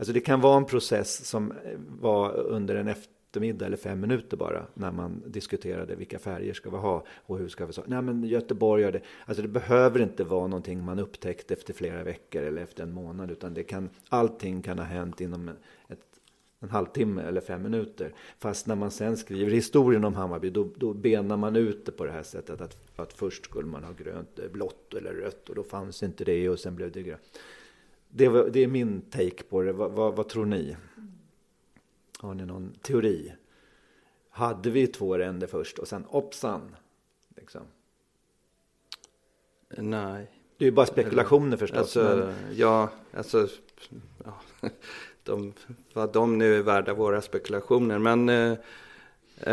Alltså 0.00 0.12
det 0.12 0.20
kan 0.20 0.40
vara 0.40 0.56
en 0.56 0.64
process 0.64 1.26
som 1.26 1.52
eh, 1.52 1.56
var 2.00 2.36
under 2.36 2.74
en 2.74 2.88
eftermiddag 2.88 3.66
eller 3.66 3.76
fem 3.76 4.00
minuter 4.00 4.36
bara 4.36 4.66
när 4.74 4.92
man 4.92 5.22
diskuterade 5.26 5.94
vilka 5.94 6.18
färger 6.18 6.54
ska 6.54 6.70
vi 6.70 6.76
ha 6.76 7.04
och 7.08 7.38
hur 7.38 7.48
ska 7.48 7.66
vi 7.66 7.72
så. 7.72 7.82
Nej 7.86 8.02
men 8.02 8.24
Göteborg 8.24 8.82
gör 8.82 8.92
det. 8.92 9.00
Alltså 9.24 9.42
det 9.42 9.48
behöver 9.48 10.00
inte 10.00 10.24
vara 10.24 10.46
någonting 10.46 10.84
man 10.84 10.98
upptäckte 10.98 11.54
efter 11.54 11.74
flera 11.74 12.02
veckor 12.02 12.42
eller 12.42 12.62
efter 12.62 12.82
en 12.82 12.92
månad 12.92 13.30
utan 13.30 13.54
det 13.54 13.62
kan, 13.62 13.90
allting 14.08 14.62
kan 14.62 14.78
ha 14.78 14.84
hänt 14.84 15.20
inom 15.20 15.48
ett, 15.88 16.04
en 16.60 16.70
halvtimme 16.70 17.22
eller 17.22 17.40
fem 17.40 17.62
minuter. 17.62 18.14
Fast 18.38 18.66
när 18.66 18.76
man 18.76 18.90
sen 18.90 19.16
skriver 19.16 19.50
historien 19.50 20.04
om 20.04 20.14
Hammarby 20.14 20.50
då, 20.50 20.68
då 20.76 20.94
benar 20.94 21.36
man 21.36 21.56
ut 21.56 21.86
det 21.86 21.92
på 21.92 22.04
det 22.04 22.12
här 22.12 22.22
sättet 22.22 22.60
att, 22.60 22.76
att 22.96 23.12
först 23.12 23.44
skulle 23.44 23.68
man 23.68 23.84
ha 23.84 23.92
grönt, 23.92 24.38
eh, 24.38 24.48
blått 24.50 24.94
eller 24.94 25.12
rött 25.12 25.48
och 25.48 25.54
då 25.54 25.62
fanns 25.62 26.02
inte 26.02 26.24
det 26.24 26.48
och 26.48 26.58
sen 26.58 26.76
blev 26.76 26.92
det 26.92 27.02
grönt. 27.02 27.38
Det, 28.10 28.28
var, 28.28 28.50
det 28.50 28.60
är 28.60 28.66
min 28.66 29.00
take 29.00 29.42
på 29.42 29.62
det. 29.62 29.72
Vad, 29.72 29.92
vad, 29.92 30.16
vad, 30.16 30.28
tror 30.28 30.46
ni? 30.46 30.76
Har 32.18 32.34
ni 32.34 32.46
någon 32.46 32.72
teori? 32.82 33.32
Hade 34.30 34.70
vi 34.70 34.86
två 34.86 35.18
ränder 35.18 35.46
först 35.46 35.78
och 35.78 35.88
sen 35.88 36.04
hoppsan? 36.08 36.76
Liksom. 37.36 37.62
Nej. 39.76 40.30
Det 40.56 40.64
är 40.64 40.66
ju 40.66 40.72
bara 40.72 40.86
spekulationer 40.86 41.56
förstås. 41.56 41.78
Alltså, 41.78 42.00
men... 42.02 42.34
Ja, 42.54 42.90
alltså. 43.14 43.48
Ja, 44.24 44.40
de, 45.24 45.52
vad 45.92 46.12
de 46.12 46.38
nu 46.38 46.56
är 46.56 46.62
värda 46.62 46.94
våra 46.94 47.22
spekulationer. 47.22 47.98
Men 47.98 48.28
eh, 48.28 48.52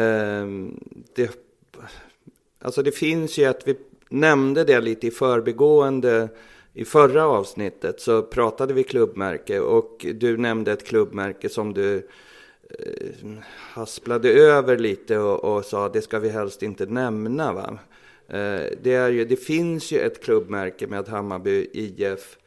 eh, 0.01 0.47
det, 1.13 1.39
alltså 2.59 2.83
det 2.83 2.91
finns 2.91 3.37
ju 3.37 3.45
att 3.45 3.67
vi 3.67 3.77
nämnde 4.09 4.63
det 4.63 4.81
lite 4.81 5.07
i 5.07 5.11
förbigående 5.11 6.29
i 6.77 6.85
förra 6.85 7.25
avsnittet 7.25 8.01
så 8.01 8.21
pratade 8.21 8.73
vi 8.73 8.83
klubbmärke 8.83 9.59
och 9.59 10.05
du 10.15 10.37
nämnde 10.37 10.71
ett 10.71 10.85
klubbmärke 10.85 11.49
som 11.49 11.73
du 11.73 11.95
eh, 12.69 13.29
hasplade 13.49 14.29
över 14.29 14.77
lite 14.77 15.17
och, 15.17 15.57
och 15.57 15.65
sa 15.65 15.89
det 15.89 16.01
ska 16.01 16.19
vi 16.19 16.29
helst 16.29 16.63
inte 16.63 16.85
nämna. 16.85 17.53
Va? 17.53 17.77
Eh, 18.27 18.65
det, 18.81 18.93
är 18.93 19.09
ju, 19.09 19.25
det 19.25 19.35
finns 19.35 19.91
ju 19.91 19.99
ett 19.99 20.23
klubbmärke 20.23 20.87
med 20.87 21.07
Hammarby 21.07 21.69
IF 21.73 22.37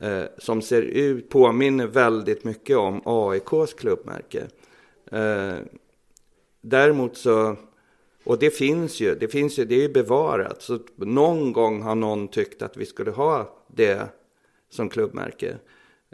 eh, 0.00 0.24
som 0.38 0.62
ser 0.62 0.82
ut, 0.82 1.28
påminner 1.28 1.86
väldigt 1.86 2.44
mycket 2.44 2.76
om 2.76 3.02
AIKs 3.04 3.74
klubbmärke. 3.74 4.46
Eh, 5.12 5.54
däremot 6.60 7.16
så 7.16 7.56
och 8.24 8.38
det 8.38 8.50
finns 8.50 9.00
ju, 9.00 9.14
det 9.14 9.28
finns 9.28 9.58
ju, 9.58 9.64
det 9.64 9.74
är 9.74 9.82
ju 9.82 9.88
bevarat. 9.88 10.62
Så 10.62 10.78
någon 10.96 11.52
gång 11.52 11.82
har 11.82 11.94
någon 11.94 12.28
tyckt 12.28 12.62
att 12.62 12.76
vi 12.76 12.86
skulle 12.86 13.10
ha 13.10 13.64
det 13.66 14.08
som 14.68 14.88
klubbmärke. 14.88 15.58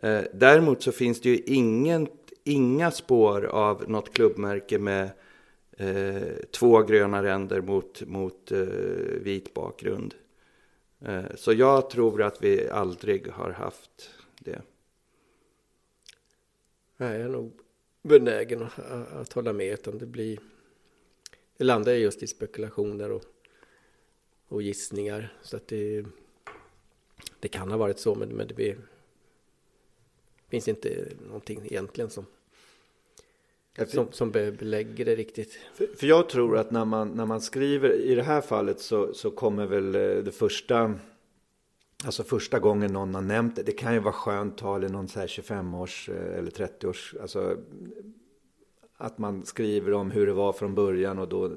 Eh, 0.02 0.22
däremot 0.34 0.82
så 0.82 0.92
finns 0.92 1.20
det 1.20 1.28
ju 1.28 1.36
ingen, 1.36 2.08
inga 2.44 2.90
spår 2.90 3.44
av 3.44 3.90
något 3.90 4.12
klubbmärke 4.12 4.78
med 4.78 5.10
eh, 5.78 6.32
två 6.50 6.82
gröna 6.82 7.22
ränder 7.22 7.60
mot, 7.60 8.02
mot 8.02 8.52
eh, 8.52 8.58
vit 9.20 9.54
bakgrund. 9.54 10.14
Eh, 11.00 11.24
så 11.34 11.52
jag 11.52 11.90
tror 11.90 12.22
att 12.22 12.42
vi 12.42 12.68
aldrig 12.68 13.28
har 13.28 13.50
haft 13.50 14.10
det. 14.38 14.62
Nej, 16.96 17.12
jag 17.12 17.20
är 17.20 17.28
nog 17.28 17.52
benägen 18.02 18.62
att, 18.62 19.12
att 19.12 19.32
hålla 19.32 19.52
med. 19.52 19.72
Utan 19.72 19.98
det 19.98 20.06
blir 20.06 20.38
det 21.56 21.64
landar 21.64 21.92
just 21.92 22.22
i 22.22 22.26
spekulationer 22.26 23.12
och, 23.12 23.22
och 24.48 24.62
gissningar. 24.62 25.32
Så 25.42 25.56
att 25.56 25.68
det, 25.68 26.04
det 27.40 27.48
kan 27.48 27.70
ha 27.70 27.78
varit 27.78 27.98
så, 27.98 28.14
men, 28.14 28.28
men 28.28 28.48
det 28.48 28.76
finns 30.48 30.68
inte 30.68 31.08
någonting 31.26 31.60
egentligen 31.64 32.10
som, 32.10 32.26
som, 33.86 34.12
som 34.12 34.30
belägger 34.30 35.04
det 35.04 35.16
riktigt. 35.16 35.58
För, 35.74 35.86
för, 35.86 36.06
jag 36.06 36.28
tror 36.28 36.58
att 36.58 36.70
när 36.70 36.84
man, 36.84 37.08
när 37.08 37.26
man 37.26 37.40
skriver, 37.40 37.92
i 37.92 38.14
det 38.14 38.22
här 38.22 38.40
fallet 38.40 38.80
så, 38.80 39.14
så 39.14 39.30
kommer 39.30 39.66
väl 39.66 39.94
eh, 39.94 40.24
det 40.24 40.32
första 40.32 40.98
Alltså 42.04 42.24
första 42.24 42.58
gången 42.58 42.92
någon 42.92 43.14
har 43.14 43.22
nämnt 43.22 43.56
det, 43.56 43.62
det 43.62 43.72
kan 43.72 43.94
ju 43.94 43.98
vara 43.98 44.12
skönt 44.12 44.58
tal 44.58 44.84
i 44.84 44.88
någon 44.88 45.08
så 45.08 45.20
här 45.20 45.26
25-års 45.26 46.08
eh, 46.08 46.38
eller 46.38 46.50
30-års, 46.50 47.14
alltså 47.20 47.56
att 48.96 49.18
man 49.18 49.44
skriver 49.44 49.92
om 49.92 50.10
hur 50.10 50.26
det 50.26 50.32
var 50.32 50.52
från 50.52 50.74
början 50.74 51.18
och 51.18 51.28
då 51.28 51.50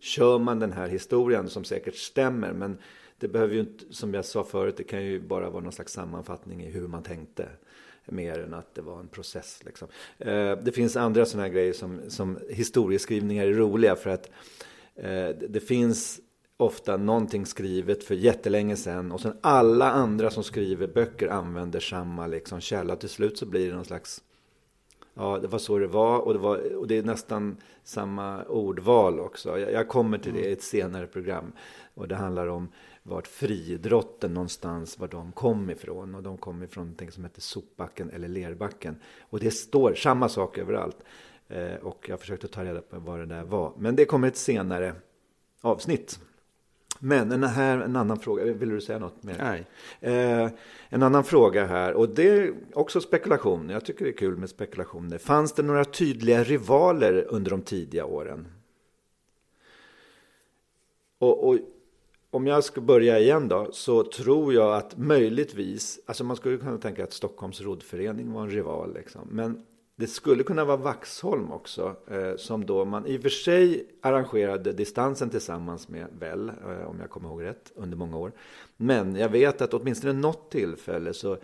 kör 0.00 0.38
man 0.38 0.58
den 0.58 0.72
här 0.72 0.88
historien 0.88 1.48
som 1.48 1.64
säkert 1.64 1.96
stämmer. 1.96 2.52
Men 2.52 2.78
det 3.18 3.28
behöver 3.28 3.54
ju 3.54 3.60
inte, 3.60 3.84
som 3.94 4.14
jag 4.14 4.24
sa 4.24 4.44
förut, 4.44 4.76
det 4.76 4.84
kan 4.84 5.04
ju 5.04 5.20
bara 5.20 5.50
vara 5.50 5.62
någon 5.62 5.72
slags 5.72 5.92
sammanfattning 5.92 6.62
i 6.62 6.70
hur 6.70 6.88
man 6.88 7.02
tänkte. 7.02 7.48
Mer 8.08 8.38
än 8.38 8.54
att 8.54 8.74
det 8.74 8.82
var 8.82 9.00
en 9.00 9.08
process. 9.08 9.62
Liksom. 9.64 9.88
Eh, 10.18 10.52
det 10.52 10.72
finns 10.74 10.96
andra 10.96 11.26
sådana 11.26 11.46
här 11.46 11.54
grejer 11.54 11.72
som, 11.72 12.00
som 12.08 12.38
historieskrivningar 12.50 13.46
är 13.46 13.52
roliga 13.52 13.96
för 13.96 14.10
att 14.10 14.30
eh, 14.94 15.28
det 15.28 15.60
finns 15.60 16.20
ofta 16.56 16.96
någonting 16.96 17.46
skrivet 17.46 18.04
för 18.04 18.14
jättelänge 18.14 18.76
sedan 18.76 19.12
och 19.12 19.20
sen 19.20 19.36
alla 19.40 19.90
andra 19.90 20.30
som 20.30 20.44
skriver 20.44 20.86
böcker 20.86 21.28
använder 21.28 21.80
samma 21.80 22.26
liksom 22.26 22.60
källa. 22.60 22.96
Till 22.96 23.08
slut 23.08 23.38
så 23.38 23.46
blir 23.46 23.68
det 23.68 23.74
någon 23.74 23.84
slags 23.84 24.22
Ja, 25.18 25.38
det 25.38 25.48
var 25.48 25.58
så 25.58 25.78
det 25.78 25.86
var 25.86 26.18
och 26.18 26.32
det, 26.32 26.38
var, 26.38 26.76
och 26.76 26.86
det 26.86 26.98
är 26.98 27.02
nästan 27.02 27.56
samma 27.84 28.44
ordval 28.44 29.20
också. 29.20 29.58
Jag, 29.58 29.72
jag 29.72 29.88
kommer 29.88 30.18
till 30.18 30.34
det 30.34 30.48
i 30.48 30.52
ett 30.52 30.62
senare 30.62 31.06
program. 31.06 31.52
Och 31.94 32.08
det 32.08 32.14
handlar 32.14 32.46
om 32.46 32.68
vart 33.02 33.26
friidrotten 33.26 34.34
någonstans, 34.34 34.98
var 34.98 35.08
de 35.08 35.32
kom 35.32 35.70
ifrån. 35.70 36.14
Och 36.14 36.22
de 36.22 36.36
kom 36.38 36.62
ifrån 36.62 36.84
någonting 36.84 37.10
som 37.10 37.24
heter 37.24 37.40
sopbacken 37.40 38.10
eller 38.10 38.28
lerbacken. 38.28 38.96
Och 39.20 39.40
det 39.40 39.50
står 39.50 39.94
samma 39.94 40.28
sak 40.28 40.58
överallt. 40.58 40.96
Eh, 41.48 41.74
och 41.74 42.06
jag 42.08 42.20
försökte 42.20 42.48
ta 42.48 42.64
reda 42.64 42.80
på 42.80 42.98
vad 42.98 43.18
det 43.18 43.26
där 43.26 43.44
var. 43.44 43.72
Men 43.78 43.96
det 43.96 44.04
kommer 44.04 44.28
ett 44.28 44.36
senare 44.36 44.94
avsnitt. 45.60 46.20
Men 46.98 47.32
en, 47.32 47.44
här, 47.44 47.78
en 47.78 47.96
annan 47.96 48.18
fråga, 48.18 48.44
vill 48.44 48.68
du 48.68 48.80
säga 48.80 48.98
något 48.98 49.22
mer? 49.22 49.36
Nej. 49.38 49.66
Eh, 50.00 50.50
en 50.88 51.02
annan 51.02 51.24
fråga 51.24 51.66
här, 51.66 51.92
och 51.92 52.08
det 52.08 52.28
är 52.28 52.54
också 52.74 53.00
spekulation. 53.00 53.70
Jag 53.70 53.84
tycker 53.84 54.04
det 54.04 54.10
är 54.10 54.16
kul 54.16 54.36
med 54.36 54.50
spekulationer. 54.50 55.18
Fanns 55.18 55.52
det 55.52 55.62
några 55.62 55.84
tydliga 55.84 56.44
rivaler 56.44 57.26
under 57.28 57.50
de 57.50 57.62
tidiga 57.62 58.04
åren? 58.04 58.48
Och, 61.18 61.48
och 61.48 61.58
om 62.30 62.46
jag 62.46 62.64
ska 62.64 62.80
börja 62.80 63.18
igen 63.18 63.48
då, 63.48 63.68
så 63.72 64.04
tror 64.04 64.54
jag 64.54 64.76
att 64.76 64.98
möjligtvis, 64.98 66.00
alltså 66.06 66.24
man 66.24 66.36
skulle 66.36 66.58
kunna 66.58 66.78
tänka 66.78 67.04
att 67.04 67.12
Stockholms 67.12 67.60
roddförening 67.60 68.32
var 68.32 68.42
en 68.42 68.50
rival, 68.50 68.94
liksom. 68.94 69.28
men 69.30 69.62
det 69.96 70.06
skulle 70.06 70.42
kunna 70.42 70.64
vara 70.64 70.76
Vaxholm 70.76 71.52
också, 71.52 71.96
eh, 72.10 72.36
som 72.36 72.66
då 72.66 72.84
man 72.84 73.06
i 73.06 73.18
och 73.18 73.22
för 73.22 73.28
sig 73.28 73.86
arrangerade 74.00 74.72
distansen 74.72 75.30
tillsammans 75.30 75.88
med 75.88 76.06
väl, 76.18 76.48
eh, 76.48 76.88
om 76.88 77.00
jag 77.00 77.10
kommer 77.10 77.28
ihåg 77.28 77.42
rätt, 77.42 77.72
under 77.74 77.96
många 77.96 78.16
år. 78.16 78.32
Men 78.76 79.16
jag 79.16 79.28
vet 79.28 79.62
att 79.62 79.74
åtminstone 79.74 80.12
något 80.12 80.50
tillfälle 80.50 81.12
så 81.12 81.36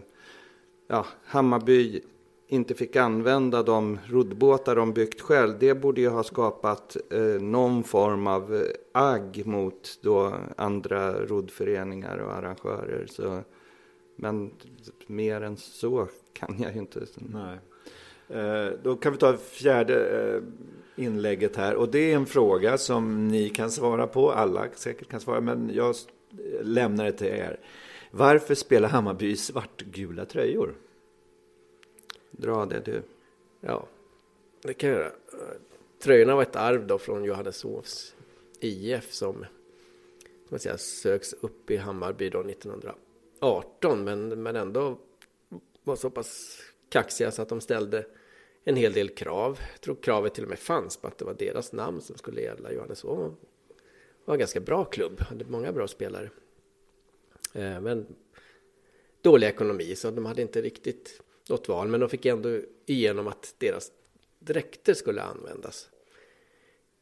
ja, 0.86 1.06
Hammarby 1.24 2.00
inte 2.46 2.74
fick 2.74 2.96
använda 2.96 3.62
de 3.62 3.98
roddbåtar 4.06 4.76
de 4.76 4.92
byggt 4.92 5.20
själv. 5.20 5.58
Det 5.58 5.74
borde 5.74 6.00
ju 6.00 6.08
ha 6.08 6.22
skapat 6.22 6.96
eh, 7.10 7.42
någon 7.42 7.84
form 7.84 8.26
av 8.26 8.54
eh, 8.54 8.62
agg 8.92 9.42
mot 9.46 9.98
då 10.02 10.34
andra 10.56 11.26
roddföreningar 11.26 12.18
och 12.18 12.32
arrangörer. 12.32 13.06
Så, 13.06 13.42
men 14.16 14.50
mer 15.06 15.40
än 15.40 15.56
så 15.56 16.08
kan 16.32 16.56
jag 16.58 16.74
ju 16.74 16.78
inte. 16.78 17.06
Nej. 17.16 17.58
Eh, 18.28 18.66
då 18.82 18.96
kan 18.96 19.12
vi 19.12 19.18
ta 19.18 19.36
fjärde 19.36 20.08
eh, 20.18 20.42
inlägget 21.04 21.56
här 21.56 21.74
och 21.74 21.88
det 21.88 22.12
är 22.12 22.16
en 22.16 22.26
fråga 22.26 22.78
som 22.78 23.28
ni 23.28 23.48
kan 23.48 23.70
svara 23.70 24.06
på, 24.06 24.32
alla 24.32 24.66
säkert 24.74 25.08
kan 25.08 25.20
svara, 25.20 25.40
men 25.40 25.70
jag 25.74 25.94
lämnar 26.62 27.04
det 27.04 27.12
till 27.12 27.26
er. 27.26 27.60
Varför 28.10 28.54
spelar 28.54 28.88
Hammarby 28.88 29.36
svartgula 29.36 30.24
tröjor? 30.24 30.74
Dra 32.30 32.66
det 32.66 32.80
du. 32.80 33.02
Ja, 33.60 33.86
det 34.62 34.74
kan 34.74 34.90
jag 34.90 34.98
göra. 34.98 35.12
Tröjorna 36.02 36.34
var 36.34 36.42
ett 36.42 36.56
arv 36.56 36.86
då 36.86 36.98
från 36.98 37.24
Johanneshovs 37.24 38.14
IF 38.60 39.12
som 39.12 39.44
man 40.48 40.60
säga, 40.60 40.78
söks 40.78 41.32
upp 41.32 41.70
i 41.70 41.76
Hammarby 41.76 42.30
då 42.30 42.40
1918 42.40 44.04
men, 44.04 44.42
men 44.42 44.56
ändå 44.56 44.98
var 45.84 45.96
så 45.96 46.10
pass 46.10 46.60
kaxiga 46.88 47.30
så 47.30 47.42
att 47.42 47.48
de 47.48 47.60
ställde 47.60 48.06
en 48.64 48.76
hel 48.76 48.92
del 48.92 49.08
krav. 49.08 49.58
Jag 49.72 49.80
tror 49.80 49.96
kravet 50.02 50.34
till 50.34 50.44
och 50.44 50.50
med 50.50 50.58
fanns 50.58 50.96
på 50.96 51.06
att 51.06 51.18
det 51.18 51.24
var 51.24 51.34
deras 51.34 51.72
namn 51.72 52.00
som 52.00 52.16
skulle 52.16 52.40
gälla. 52.40 52.72
Johanneshov 52.72 53.36
var 54.24 54.34
en 54.34 54.38
ganska 54.38 54.60
bra 54.60 54.84
klubb, 54.84 55.20
hade 55.20 55.44
många 55.44 55.72
bra 55.72 55.88
spelare. 55.88 56.30
Eh, 57.52 57.80
men 57.80 58.06
dålig 59.22 59.46
ekonomi, 59.46 59.96
så 59.96 60.10
de 60.10 60.26
hade 60.26 60.42
inte 60.42 60.62
riktigt 60.62 61.22
något 61.48 61.68
val. 61.68 61.88
Men 61.88 62.00
de 62.00 62.08
fick 62.08 62.26
ändå 62.26 62.60
igenom 62.86 63.28
att 63.28 63.54
deras 63.58 63.92
dräkter 64.38 64.94
skulle 64.94 65.22
användas. 65.22 65.88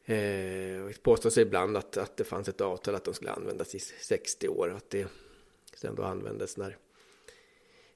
Eh, 0.05 0.85
det 0.85 1.03
påstås 1.03 1.37
ibland 1.37 1.77
att, 1.77 1.97
att 1.97 2.17
det 2.17 2.23
fanns 2.23 2.47
ett 2.47 2.61
avtal 2.61 2.95
att 2.95 3.03
de 3.03 3.13
skulle 3.13 3.31
användas 3.31 3.75
i 3.75 3.79
60 3.79 4.47
år. 4.47 4.73
Att 4.77 4.89
det 4.89 5.07
sen 5.75 5.95
då 5.95 6.03
användes 6.03 6.57
när 6.57 6.77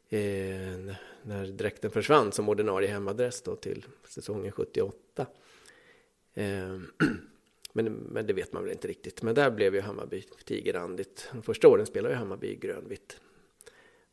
eh, 0.09 0.95
när 1.21 1.47
dräkten 1.47 1.91
försvann 1.91 2.31
som 2.31 2.49
ordinarie 2.49 2.89
hemadress 2.89 3.41
då 3.41 3.55
till 3.55 3.85
säsongen 4.07 4.51
78. 4.51 5.27
Eh, 6.33 6.79
men, 7.73 7.93
men 7.93 8.27
det 8.27 8.33
vet 8.33 8.53
man 8.53 8.63
väl 8.63 8.71
inte 8.71 8.87
riktigt. 8.87 9.21
Men 9.21 9.35
där 9.35 9.51
blev 9.51 9.75
ju 9.75 9.81
Hammarby 9.81 10.23
tigerrandigt. 10.45 11.29
De 11.31 11.43
första 11.43 11.67
åren 11.67 11.85
spelade 11.85 12.13
ju 12.13 12.17
Hammarby 12.19 12.55
grönvitt. 12.55 13.21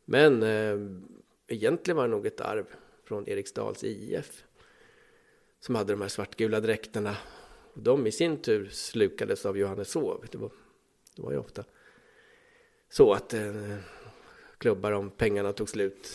Men 0.04 0.42
eh, 0.42 0.78
egentligen 1.46 1.96
var 1.96 2.04
det 2.04 2.10
nog 2.10 2.26
ett 2.26 2.40
arv 2.40 2.66
från 3.04 3.28
Eriksdals 3.28 3.84
IF 3.84 4.44
som 5.60 5.74
hade 5.74 5.92
de 5.92 6.00
här 6.00 6.08
svartgula 6.08 6.60
dräkterna. 6.60 7.16
Och 7.74 7.82
De 7.82 8.06
i 8.06 8.12
sin 8.12 8.36
tur 8.36 8.68
slukades 8.68 9.46
av 9.46 9.58
Johanneshov. 9.58 10.26
Det 10.30 10.38
var, 10.38 10.52
det 11.16 11.22
var 11.22 11.32
ju 11.32 11.38
ofta 11.38 11.64
så 12.94 13.12
att 13.12 13.34
eh, 13.34 13.76
klubbar 14.58 14.92
om 14.92 15.10
pengarna 15.10 15.52
tog 15.52 15.68
slut 15.68 16.10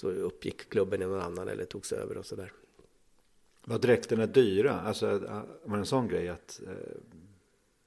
så 0.00 0.10
uppgick 0.10 0.68
klubben 0.68 1.02
i 1.02 1.06
någon 1.06 1.20
annan 1.20 1.48
eller 1.48 1.64
togs 1.64 1.92
över 1.92 2.16
och 2.16 2.26
sådär. 2.26 2.52
Var 3.64 3.78
dräkterna 3.78 4.26
dyra? 4.26 4.80
Alltså 4.80 5.06
var 5.64 5.76
det 5.76 5.80
en 5.80 5.86
sån 5.86 6.08
grej 6.08 6.28
att... 6.28 6.60
Eh... 6.66 6.72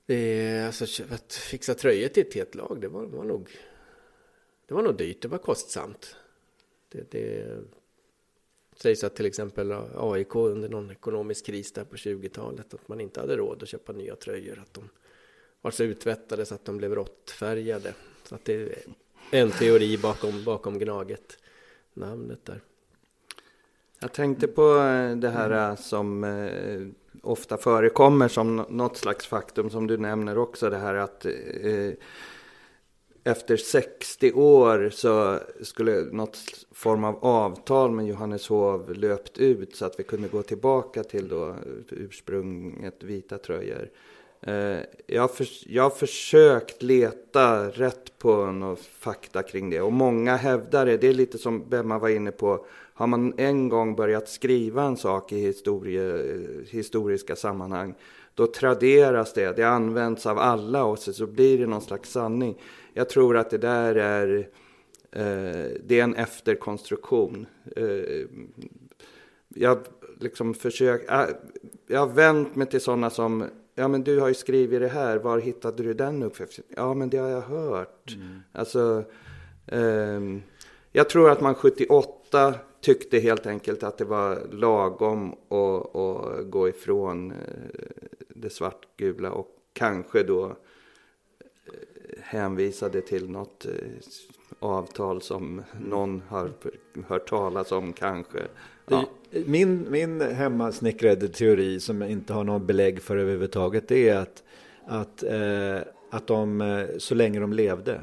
Det, 0.05 0.63
alltså, 0.67 1.03
att 1.09 1.33
fixa 1.33 1.73
tröjor 1.73 2.07
till 2.07 2.27
ett 2.27 2.33
helt 2.33 2.55
lag, 2.55 2.77
det 2.81 2.87
var, 2.87 3.05
var 3.05 3.23
nog... 3.23 3.49
Det 4.67 4.73
var 4.73 4.81
nog 4.81 4.97
dyrt, 4.97 5.21
det 5.21 5.27
var 5.27 5.37
kostsamt. 5.37 6.15
Det, 6.89 7.11
det 7.11 7.57
sägs 8.75 9.03
att 9.03 9.15
till 9.15 9.25
exempel 9.25 9.71
AIK 9.95 10.35
under 10.35 10.69
någon 10.69 10.91
ekonomisk 10.91 11.45
kris 11.45 11.71
där 11.71 11.83
på 11.83 11.95
20-talet 11.95 12.73
att 12.73 12.87
man 12.87 13.01
inte 13.01 13.19
hade 13.19 13.37
råd 13.37 13.63
att 13.63 13.69
köpa 13.69 13.93
nya 13.93 14.15
tröjor. 14.15 14.59
Att 14.59 14.73
de 14.73 14.89
var 15.61 15.71
så 15.71 15.83
utvättade 15.83 16.45
så 16.45 16.55
att 16.55 16.65
de 16.65 16.77
blev 16.77 16.95
råttfärgade. 16.95 17.93
Så 18.23 18.35
att 18.35 18.45
det 18.45 18.87
en 19.33 19.51
teori 19.51 19.97
bakom, 19.97 20.43
bakom 20.43 20.79
Gnaget 20.79 21.37
namnet 21.93 22.45
där. 22.45 22.61
Jag 23.99 24.13
tänkte 24.13 24.47
på 24.47 24.77
eh, 24.77 25.15
det 25.15 25.29
här 25.29 25.69
eh, 25.69 25.75
som 25.75 26.23
eh, 26.23 26.81
ofta 27.21 27.57
förekommer 27.57 28.27
som 28.27 28.55
något 28.55 28.97
slags 28.97 29.27
faktum 29.27 29.69
som 29.69 29.87
du 29.87 29.97
nämner 29.97 30.37
också. 30.37 30.69
Det 30.69 30.77
här 30.77 30.95
att 30.95 31.25
efter 33.23 33.57
60 33.57 34.31
år 34.33 34.89
så 34.89 35.39
skulle 35.61 36.01
något 36.01 36.37
form 36.71 37.03
av 37.03 37.25
avtal 37.25 37.91
med 37.91 38.07
Johanneshov 38.07 38.93
löpt 38.95 39.37
ut 39.37 39.75
så 39.75 39.85
att 39.85 39.99
vi 39.99 40.03
kunde 40.03 40.27
gå 40.27 40.41
tillbaka 40.41 41.03
till 41.03 41.27
då 41.27 41.55
ursprunget 41.89 43.03
vita 43.03 43.37
tröjor. 43.37 43.89
Eh, 44.47 44.79
jag 45.07 45.21
har, 45.21 45.27
för, 45.27 45.47
jag 45.65 45.83
har 45.83 45.89
försökt 45.89 46.83
leta 46.83 47.69
rätt 47.69 48.19
på 48.19 48.45
några 48.45 48.75
fakta 48.75 49.43
kring 49.43 49.69
det 49.69 49.81
och 49.81 49.93
många 49.93 50.35
hävdar 50.35 50.85
det. 50.85 50.97
Det 50.97 51.07
är 51.07 51.13
lite 51.13 51.37
som 51.37 51.69
Bemma 51.69 51.99
var 51.99 52.09
inne 52.09 52.31
på. 52.31 52.65
Har 52.93 53.07
man 53.07 53.33
en 53.37 53.69
gång 53.69 53.95
börjat 53.95 54.29
skriva 54.29 54.83
en 54.83 54.97
sak 54.97 55.31
i 55.31 55.39
historie, 55.39 56.27
historiska 56.69 57.35
sammanhang 57.35 57.95
då 58.35 58.47
traderas 58.47 59.33
det. 59.33 59.55
Det 59.55 59.63
används 59.63 60.25
av 60.25 60.39
alla 60.39 60.83
och 60.83 60.99
så, 60.99 61.13
så 61.13 61.27
blir 61.27 61.57
det 61.57 61.65
någon 61.65 61.81
slags 61.81 62.11
sanning. 62.11 62.55
Jag 62.93 63.09
tror 63.09 63.37
att 63.37 63.49
det 63.49 63.57
där 63.57 63.95
är 63.95 64.47
Eh, 65.15 65.71
det 65.85 65.99
är 65.99 66.03
en 66.03 66.15
efterkonstruktion. 66.15 67.45
Eh, 67.75 68.25
jag 69.49 69.79
liksom 70.19 70.53
försökt, 70.53 71.11
ah, 71.11 71.27
jag 71.87 71.99
har 71.99 72.07
vänt 72.07 72.55
mig 72.55 72.67
till 72.67 72.81
sådana 72.81 73.09
som, 73.09 73.45
ja 73.75 73.87
men 73.87 74.03
du 74.03 74.19
har 74.19 74.27
ju 74.27 74.33
skrivit 74.33 74.81
det 74.81 74.87
här, 74.87 75.17
var 75.17 75.39
hittade 75.39 75.83
du 75.83 75.93
den 75.93 76.23
uppfattningen? 76.23 76.73
Ja 76.75 76.93
men 76.93 77.09
det 77.09 77.17
har 77.17 77.29
jag 77.29 77.41
hört. 77.41 78.15
Mm. 78.15 78.39
Alltså, 78.51 79.03
eh, 79.67 80.21
jag 80.91 81.09
tror 81.09 81.29
att 81.29 81.41
man 81.41 81.55
78 81.55 82.53
tyckte 82.81 83.19
helt 83.19 83.45
enkelt 83.45 83.83
att 83.83 83.97
det 83.97 84.05
var 84.05 84.47
lagom 84.51 85.33
att, 85.49 85.95
att 85.95 86.49
gå 86.49 86.69
ifrån 86.69 87.31
eh, 87.31 87.37
det 88.29 88.49
svartgula 88.49 89.31
och 89.31 89.47
kanske 89.73 90.23
då 90.23 90.45
eh, 90.45 90.53
hänvisade 92.21 93.01
till 93.01 93.29
något 93.29 93.65
eh, 93.65 93.71
avtal 94.63 95.21
som 95.21 95.61
någon 95.87 96.21
har 96.27 96.51
hört 97.07 97.29
talas 97.29 97.71
om 97.71 97.93
kanske. 97.93 98.39
Ja. 98.87 99.05
Min, 99.45 99.91
min 99.91 100.21
hemmasnickrade 100.21 101.27
teori 101.27 101.79
som 101.79 102.01
jag 102.01 102.11
inte 102.11 102.33
har 102.33 102.43
någon 102.43 102.65
belägg 102.65 103.01
för 103.01 103.17
överhuvudtaget 103.17 103.87
det 103.87 104.09
är 104.09 104.17
att, 104.17 104.43
att, 104.85 105.23
eh, 105.23 105.77
att 106.09 106.27
de 106.27 106.61
eh, 106.61 106.85
så 106.97 107.15
länge 107.15 107.39
de 107.39 107.53
levde 107.53 108.01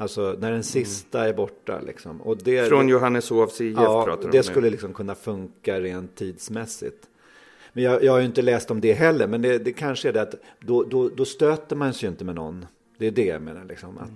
Alltså 0.00 0.22
när 0.22 0.34
den 0.34 0.50
mm. 0.50 0.62
sista 0.62 1.18
mm. 1.18 1.30
är 1.30 1.36
borta 1.36 1.80
liksom. 1.86 2.22
Och 2.22 2.38
det, 2.38 2.68
Från 2.68 2.88
Johanneshovs 2.88 3.60
IF 3.60 3.76
ja, 3.76 4.04
pratar 4.04 4.30
det 4.30 4.42
skulle 4.42 4.70
liksom 4.70 4.94
kunna 4.94 5.14
funka 5.14 5.80
rent 5.80 6.16
tidsmässigt. 6.16 7.08
Men 7.72 7.84
jag, 7.84 8.04
jag 8.04 8.12
har 8.12 8.18
ju 8.18 8.24
inte 8.24 8.42
läst 8.42 8.70
om 8.70 8.80
det 8.80 8.92
heller, 8.92 9.26
men 9.26 9.42
det, 9.42 9.58
det 9.58 9.72
kanske 9.72 10.08
är 10.08 10.12
det 10.12 10.22
att 10.22 10.34
då, 10.60 10.82
då, 10.82 11.08
då 11.08 11.24
stöter 11.24 11.76
man 11.76 11.94
sig 11.94 12.08
inte 12.08 12.24
med 12.24 12.34
någon. 12.34 12.66
Det 12.98 13.06
är 13.06 13.10
det 13.10 13.24
jag 13.24 13.42
menar 13.42 13.64
liksom. 13.64 13.98
Mm. 13.98 14.10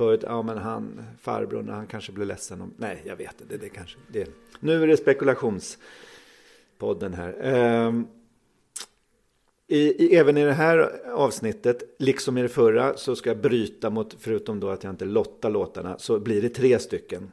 Förut, 0.00 0.20
ja 0.22 0.42
men 0.42 0.58
han, 0.58 1.02
farbrorn, 1.20 1.68
han 1.68 1.86
kanske 1.86 2.12
blir 2.12 2.26
ledsen 2.26 2.60
om, 2.60 2.74
nej 2.76 3.02
jag 3.06 3.16
vet 3.16 3.40
inte, 3.40 3.56
det, 3.56 3.64
det 3.64 3.68
kanske, 3.68 3.98
det. 4.08 4.30
Nu 4.60 4.82
är 4.82 4.86
det 4.86 4.96
spekulationspodden 4.96 7.14
här. 7.14 7.54
Um, 7.86 8.06
i, 9.66 10.04
i, 10.04 10.16
även 10.16 10.36
i 10.36 10.44
det 10.44 10.52
här 10.52 11.08
avsnittet, 11.10 11.82
liksom 11.98 12.38
i 12.38 12.42
det 12.42 12.48
förra, 12.48 12.96
så 12.96 13.16
ska 13.16 13.30
jag 13.30 13.40
bryta 13.40 13.90
mot, 13.90 14.16
förutom 14.20 14.60
då 14.60 14.68
att 14.68 14.84
jag 14.84 14.92
inte 14.92 15.04
lottar 15.04 15.50
låtarna, 15.50 15.98
så 15.98 16.18
blir 16.18 16.42
det 16.42 16.48
tre 16.48 16.78
stycken. 16.78 17.32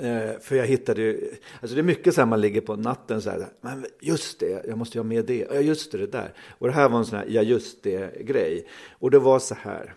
Eh, 0.00 0.30
för 0.40 0.56
jag 0.56 0.66
hittade 0.66 1.02
ju, 1.02 1.30
alltså 1.60 1.74
det 1.74 1.80
är 1.80 1.84
mycket 1.84 2.14
så 2.14 2.20
här 2.20 2.26
man 2.26 2.40
ligger 2.40 2.60
på 2.60 2.76
natten 2.76 3.22
så 3.22 3.30
här, 3.30 3.46
men 3.60 3.86
just 4.00 4.40
det, 4.40 4.64
jag 4.68 4.78
måste 4.78 4.98
ju 4.98 5.02
ha 5.02 5.08
med 5.08 5.24
det, 5.24 5.46
ja 5.50 5.60
just 5.60 5.92
det, 5.92 5.98
det 5.98 6.06
där. 6.06 6.34
Och 6.58 6.66
det 6.66 6.74
här 6.74 6.88
var 6.88 6.98
en 6.98 7.04
sån 7.04 7.18
här, 7.18 7.26
ja 7.28 7.42
just 7.42 7.82
det 7.82 8.26
grej. 8.26 8.66
Och 8.92 9.10
det 9.10 9.18
var 9.18 9.38
så 9.38 9.54
här, 9.54 9.94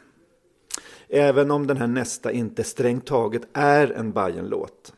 även 1.09 1.51
om 1.51 1.67
den 1.67 1.77
här 1.77 1.87
nästa 1.87 2.31
inte 2.31 2.63
strängt 2.63 3.05
taget 3.05 3.41
är 3.53 3.91
en 3.91 4.11
Bajen-låt, 4.11 4.93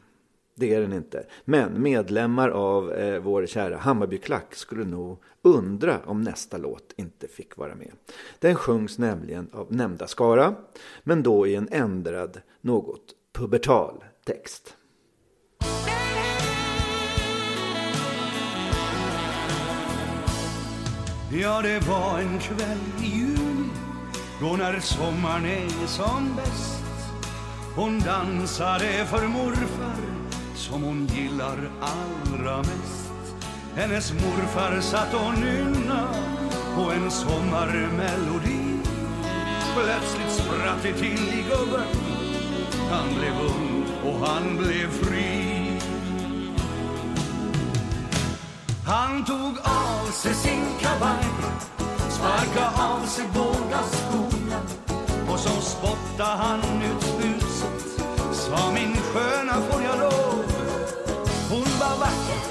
det 0.55 0.73
är 0.73 0.81
den 0.81 0.93
inte. 0.93 1.25
Men 1.45 1.81
medlemmar 1.81 2.49
av 2.49 2.91
eh, 2.91 3.19
vår 3.19 3.45
kära 3.45 3.77
Hammarbyklack 3.77 4.55
skulle 4.55 4.85
nog 4.85 5.17
undra 5.41 5.99
om 6.05 6.21
nästa 6.21 6.57
låt 6.57 6.93
inte 6.95 7.27
fick 7.27 7.57
vara 7.57 7.75
med. 7.75 7.91
Den 8.39 8.55
sjungs 8.55 8.97
nämligen 8.97 9.49
av 9.53 9.67
nämnda 9.69 10.07
skara, 10.07 10.55
men 11.03 11.23
då 11.23 11.47
i 11.47 11.55
en 11.55 11.67
ändrad, 11.71 12.41
något 12.61 13.01
pubertal 13.33 14.03
text. 14.25 14.75
Ja, 21.31 21.61
det 21.61 21.79
var 21.79 22.19
en 22.19 22.39
kväll 22.39 22.77
i 23.03 23.05
juni 23.05 23.28
då 24.41 24.55
när 24.55 24.79
sommaren 24.79 25.45
är 25.45 25.87
som 25.87 26.35
bäst. 26.35 26.83
Hon 27.75 27.99
dansade 27.99 29.05
för 29.05 29.27
morfar 29.27 29.99
som 30.55 30.83
hon 30.83 31.07
gillar 31.07 31.71
allra 31.81 32.57
mest. 32.57 33.11
Hennes 33.75 34.13
morfar 34.13 34.81
satt 34.81 35.13
och 35.13 35.39
nynna 35.39 36.07
på 36.75 36.91
en 36.91 37.11
sommarmelodi. 37.11 38.79
Plötsligt 39.75 40.31
spratt 40.31 40.83
det 40.83 40.93
till 40.93 41.29
i 41.39 41.45
gubben. 41.49 41.87
Han 42.91 43.19
blev 43.19 43.33
ung 43.39 43.85
och 44.03 44.27
han 44.27 44.57
blev 44.57 44.89
fri. 44.91 45.38
Han 48.89 49.25
tog 49.25 49.57
av 49.63 50.11
sig 50.11 50.33
sin 50.33 50.65
kavaj, 50.79 51.25
sparka 52.09 52.83
av 52.83 53.05
sig 53.05 53.25
båda 53.33 53.83
skorna 53.83 54.61
och 55.31 55.39
så 55.39 55.61
spotta' 55.61 56.37
han 56.37 56.59
ut 56.59 57.17
buset 57.17 57.89
sa 58.31 58.71
min 58.73 58.95
sköna 58.95 59.53
får 59.53 59.81
jag 59.83 59.99
lov. 59.99 60.43
Hon 61.49 61.67
var 61.79 61.99
vacker, 61.99 62.41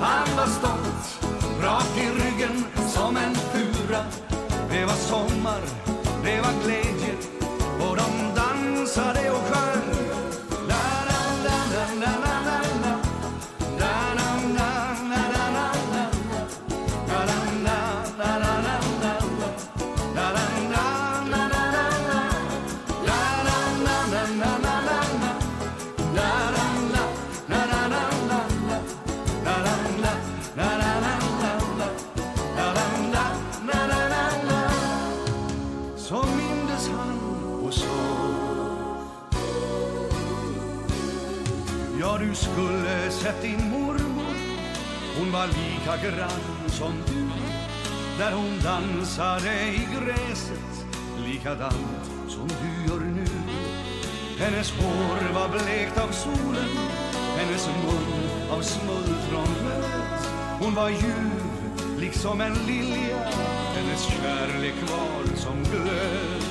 han 0.00 0.36
var 0.36 0.46
stolt, 0.46 1.26
rak 1.62 1.96
i 1.96 2.08
ryggen 2.08 2.64
som 2.88 3.16
en 3.16 3.34
fura. 3.34 4.04
Det 4.70 4.84
var 4.84 4.94
sommar, 4.94 5.60
det 6.24 6.40
var 6.40 6.54
glädje 6.64 7.14
och 7.80 7.96
de 7.96 8.34
dansade 8.36 9.23
lika 45.56 45.96
grann 45.96 46.68
som 46.68 46.92
du 47.06 47.28
När 48.18 48.32
hon 48.32 48.58
dansade 48.62 49.52
i 49.68 49.88
gräset 49.94 50.86
Likadant 51.26 52.10
som 52.28 52.48
du 52.48 52.92
gör 52.92 53.00
nu. 53.00 53.26
Hennes 54.38 54.72
hår 54.72 55.34
var 55.34 55.48
blekt 55.48 55.98
av 55.98 56.08
solen 56.08 56.70
Hennes 57.36 57.66
mun 57.66 58.50
av 58.50 58.62
smultronrött 58.62 60.28
Hon 60.60 60.74
var 60.74 60.88
ljuv 60.88 62.00
liksom 62.00 62.40
en 62.40 62.54
lilja 62.66 63.18
Hennes 63.74 64.02
kärlek 64.02 64.74
var 64.90 65.36
som 65.36 65.62
glöd. 65.62 66.42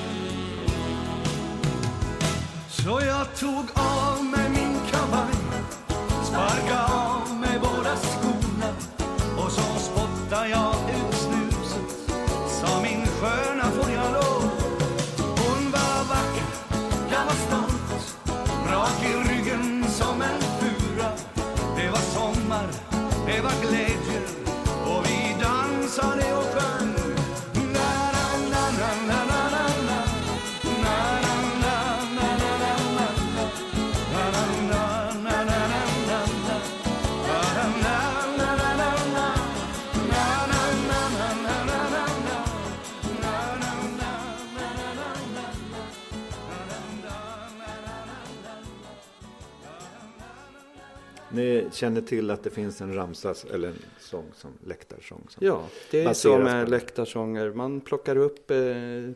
Så 2.84 3.02
jag 3.02 3.36
tog 3.36 3.66
av 3.76 4.24
mig 4.24 4.50
min 4.50 4.63
glädje 23.62 24.22
och 24.86 25.06
vi 25.06 25.36
dansade 25.42 26.33
känner 51.74 52.02
till 52.02 52.32
att 52.32 52.44
det 52.44 52.50
finns 52.50 52.82
en 52.82 52.96
ramsa 52.96 53.36
eller 53.54 53.68
en 53.68 53.80
sång 54.00 54.26
som 54.36 54.52
läktarsång? 54.66 55.26
Som 55.30 55.46
ja, 55.46 55.68
det 55.92 56.04
är 56.04 56.14
så 56.14 56.38
med 56.38 56.70
läktarsånger. 56.70 57.54
Man 57.54 57.82
plockar 57.82 58.16
upp 58.16 58.52
eh, 58.52 58.58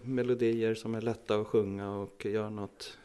melodier 0.02 0.76
som 0.76 0.96
är 0.96 1.02
lätta 1.02 1.36
att 1.36 1.48
sjunga 1.48 1.96
och 1.96 2.26
gör 2.26 2.50
något 2.50 2.98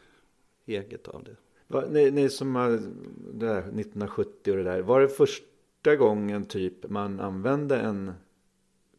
eget 0.65 1.07
av 1.07 1.23
det. 1.23 1.35
Va, 1.67 1.83
ni, 1.89 2.11
ni 2.11 2.29
som 2.29 2.55
har 2.55 2.69
det 2.69 3.45
där 3.45 3.57
1970 3.57 4.51
och 4.51 4.57
det 4.57 4.63
där. 4.63 4.81
Var 4.81 5.01
det 5.01 5.07
första 5.07 5.95
gången 5.95 6.45
typ 6.45 6.89
man 6.89 7.19
använde 7.19 7.79
en 7.79 8.11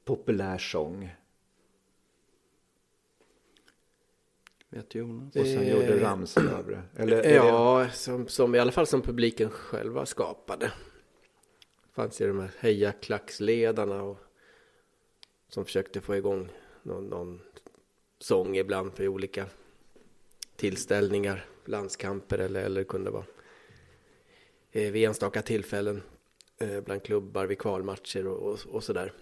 populär 0.05 0.59
sång? 0.59 1.14
Vet 4.75 4.95
Jonas. 4.95 5.37
Och 5.37 5.47
sen 5.47 5.59
Eh, 5.62 5.72
gjorde 5.72 6.01
Ramslöv 6.05 6.66
det. 6.68 6.83
Eller, 7.03 7.16
är 7.16 7.22
det- 7.22 7.35
Ja, 7.35 7.89
som, 7.91 8.29
som 8.29 8.55
i 8.55 8.59
alla 8.59 8.72
fall 8.72 8.87
som 8.87 9.03
publiken 9.03 9.51
själva 9.51 10.07
skapade. 10.07 10.72
fanns 11.93 12.20
ju 12.20 12.27
de 12.27 12.41
här 12.41 12.51
hejaklacksledarna 12.61 14.03
och 14.03 14.18
som 15.49 15.64
försökte 15.64 16.01
få 16.01 16.16
igång 16.16 16.49
någon, 16.83 17.07
någon 17.07 17.41
sång 18.18 18.57
ibland 18.57 18.93
för 18.95 19.09
olika 19.09 19.47
tillställningar, 20.57 21.45
landskamper 21.64 22.39
eller, 22.39 22.62
eller 22.62 22.81
det 22.81 22.85
kunde 22.85 23.11
vara 23.11 23.25
eh, 24.72 24.93
vid 24.93 25.05
enstaka 25.09 25.43
tillfällen 25.43 26.03
eh, 26.59 26.81
bland 26.81 27.03
klubbar 27.03 27.47
vid 27.47 27.59
kvalmatcher 27.59 28.27
och, 28.27 28.53
och, 28.53 28.59
och 28.75 28.85
sådär. 28.85 29.12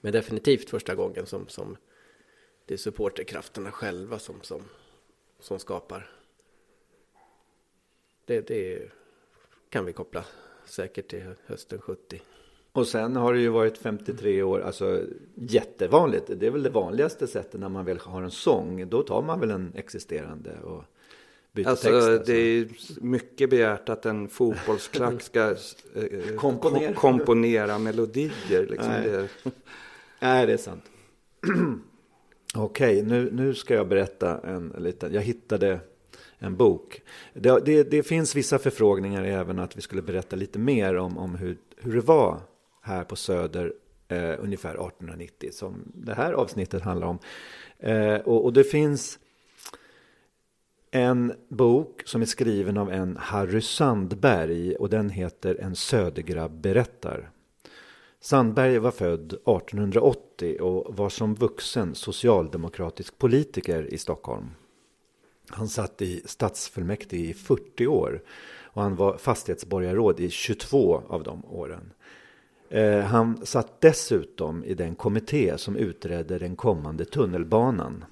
Men 0.00 0.12
definitivt 0.12 0.70
första 0.70 0.94
gången 0.94 1.26
som, 1.26 1.48
som 1.48 1.76
det 2.66 2.74
är 2.74 2.78
supporterkrafterna 2.78 3.70
själva 3.70 4.18
som, 4.18 4.34
som, 4.42 4.62
som 5.40 5.58
skapar 5.58 6.10
det, 8.24 8.40
det 8.40 8.90
kan 9.68 9.84
vi 9.84 9.92
koppla 9.92 10.24
säkert 10.66 11.08
till 11.08 11.22
hösten 11.46 11.80
70. 11.80 12.22
Och 12.72 12.88
sen 12.88 13.16
har 13.16 13.32
det 13.34 13.40
ju 13.40 13.48
varit 13.48 13.78
53 13.78 14.42
år, 14.42 14.60
alltså 14.60 15.02
jättevanligt. 15.34 16.30
Det 16.36 16.46
är 16.46 16.50
väl 16.50 16.62
det 16.62 16.70
vanligaste 16.70 17.26
sättet 17.26 17.60
när 17.60 17.68
man 17.68 17.84
väl 17.84 17.98
har 17.98 18.22
en 18.22 18.30
sång. 18.30 18.88
Då 18.88 19.02
tar 19.02 19.22
man 19.22 19.40
väl 19.40 19.50
en 19.50 19.72
existerande 19.74 20.60
och 20.60 20.84
byter 21.52 21.68
Alltså, 21.68 21.84
text. 21.88 22.08
Alltså. 22.08 22.32
det 22.32 22.38
är 22.38 22.68
mycket 23.00 23.50
begärt 23.50 23.88
att 23.88 24.06
en 24.06 24.28
fotbollsklack 24.28 25.22
ska 25.22 25.50
eh, 25.50 26.36
Komponera. 26.36 26.92
ko- 26.94 27.00
komponera 27.00 27.78
melodier. 27.78 28.66
Liksom. 28.70 28.88
Nej. 28.88 29.10
Det, 29.10 29.28
Nej, 30.20 30.46
det 30.46 30.52
är 30.52 30.56
sant. 30.56 30.84
Okej, 32.56 33.02
nu, 33.02 33.30
nu 33.32 33.54
ska 33.54 33.74
jag 33.74 33.88
berätta 33.88 34.38
en 34.38 34.74
liten. 34.78 35.12
Jag 35.12 35.22
hittade 35.22 35.80
en 36.38 36.56
bok. 36.56 37.02
Det, 37.34 37.64
det, 37.64 37.90
det 37.90 38.02
finns 38.02 38.36
vissa 38.36 38.58
förfrågningar 38.58 39.24
även 39.24 39.58
att 39.58 39.76
vi 39.76 39.80
skulle 39.80 40.02
berätta 40.02 40.36
lite 40.36 40.58
mer 40.58 40.96
om, 40.96 41.18
om 41.18 41.34
hur, 41.34 41.56
hur 41.76 41.94
det 41.94 42.00
var 42.00 42.40
här 42.82 43.04
på 43.04 43.16
Söder 43.16 43.72
eh, 44.08 44.34
ungefär 44.38 44.70
1890 44.70 45.50
som 45.52 45.92
det 45.94 46.14
här 46.14 46.32
avsnittet 46.32 46.82
handlar 46.82 47.06
om. 47.06 47.18
Eh, 47.78 48.16
och, 48.16 48.44
och 48.44 48.52
det 48.52 48.64
finns 48.64 49.18
en 50.90 51.32
bok 51.48 52.02
som 52.04 52.22
är 52.22 52.26
skriven 52.26 52.76
av 52.76 52.92
en 52.92 53.16
Harry 53.16 53.60
Sandberg 53.60 54.76
och 54.76 54.88
den 54.88 55.10
heter 55.10 55.60
En 55.60 55.76
södergrabb 55.76 56.60
berättar. 56.60 57.30
Sandberg 58.24 58.78
var 58.78 58.90
född 58.90 59.32
1880 59.32 60.60
och 60.60 60.96
var 60.96 61.08
som 61.08 61.34
vuxen 61.34 61.94
socialdemokratisk 61.94 63.18
politiker 63.18 63.94
i 63.94 63.98
Stockholm. 63.98 64.50
Han 65.48 65.68
satt 65.68 66.02
i 66.02 66.22
stadsfullmäktige 66.24 67.30
i 67.30 67.34
40 67.34 67.86
år 67.86 68.22
och 68.62 68.82
han 68.82 68.96
var 68.96 69.16
fastighetsborgarråd 69.16 70.20
i 70.20 70.30
22 70.30 71.02
av 71.08 71.22
de 71.22 71.44
åren. 71.44 71.92
Eh, 72.68 73.00
han 73.00 73.46
satt 73.46 73.80
dessutom 73.80 74.64
i 74.64 74.74
den 74.74 74.94
kommitté 74.94 75.58
som 75.58 75.76
utredde 75.76 76.38
den 76.38 76.56
kommande 76.56 77.04
tunnelbanan. 77.04 78.04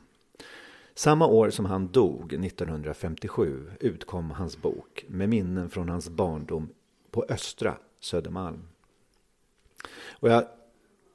Samma 0.94 1.26
år 1.26 1.50
som 1.50 1.64
han 1.64 1.88
dog, 1.88 2.32
1957, 2.32 3.70
utkom 3.80 4.30
hans 4.30 4.62
bok 4.62 5.04
med 5.08 5.28
minnen 5.28 5.70
från 5.70 5.88
hans 5.88 6.08
barndom 6.08 6.68
på 7.10 7.24
Östra 7.28 7.76
Södermalm. 8.00 8.69
Och 10.20 10.28
jag 10.28 10.34
har 10.34 10.46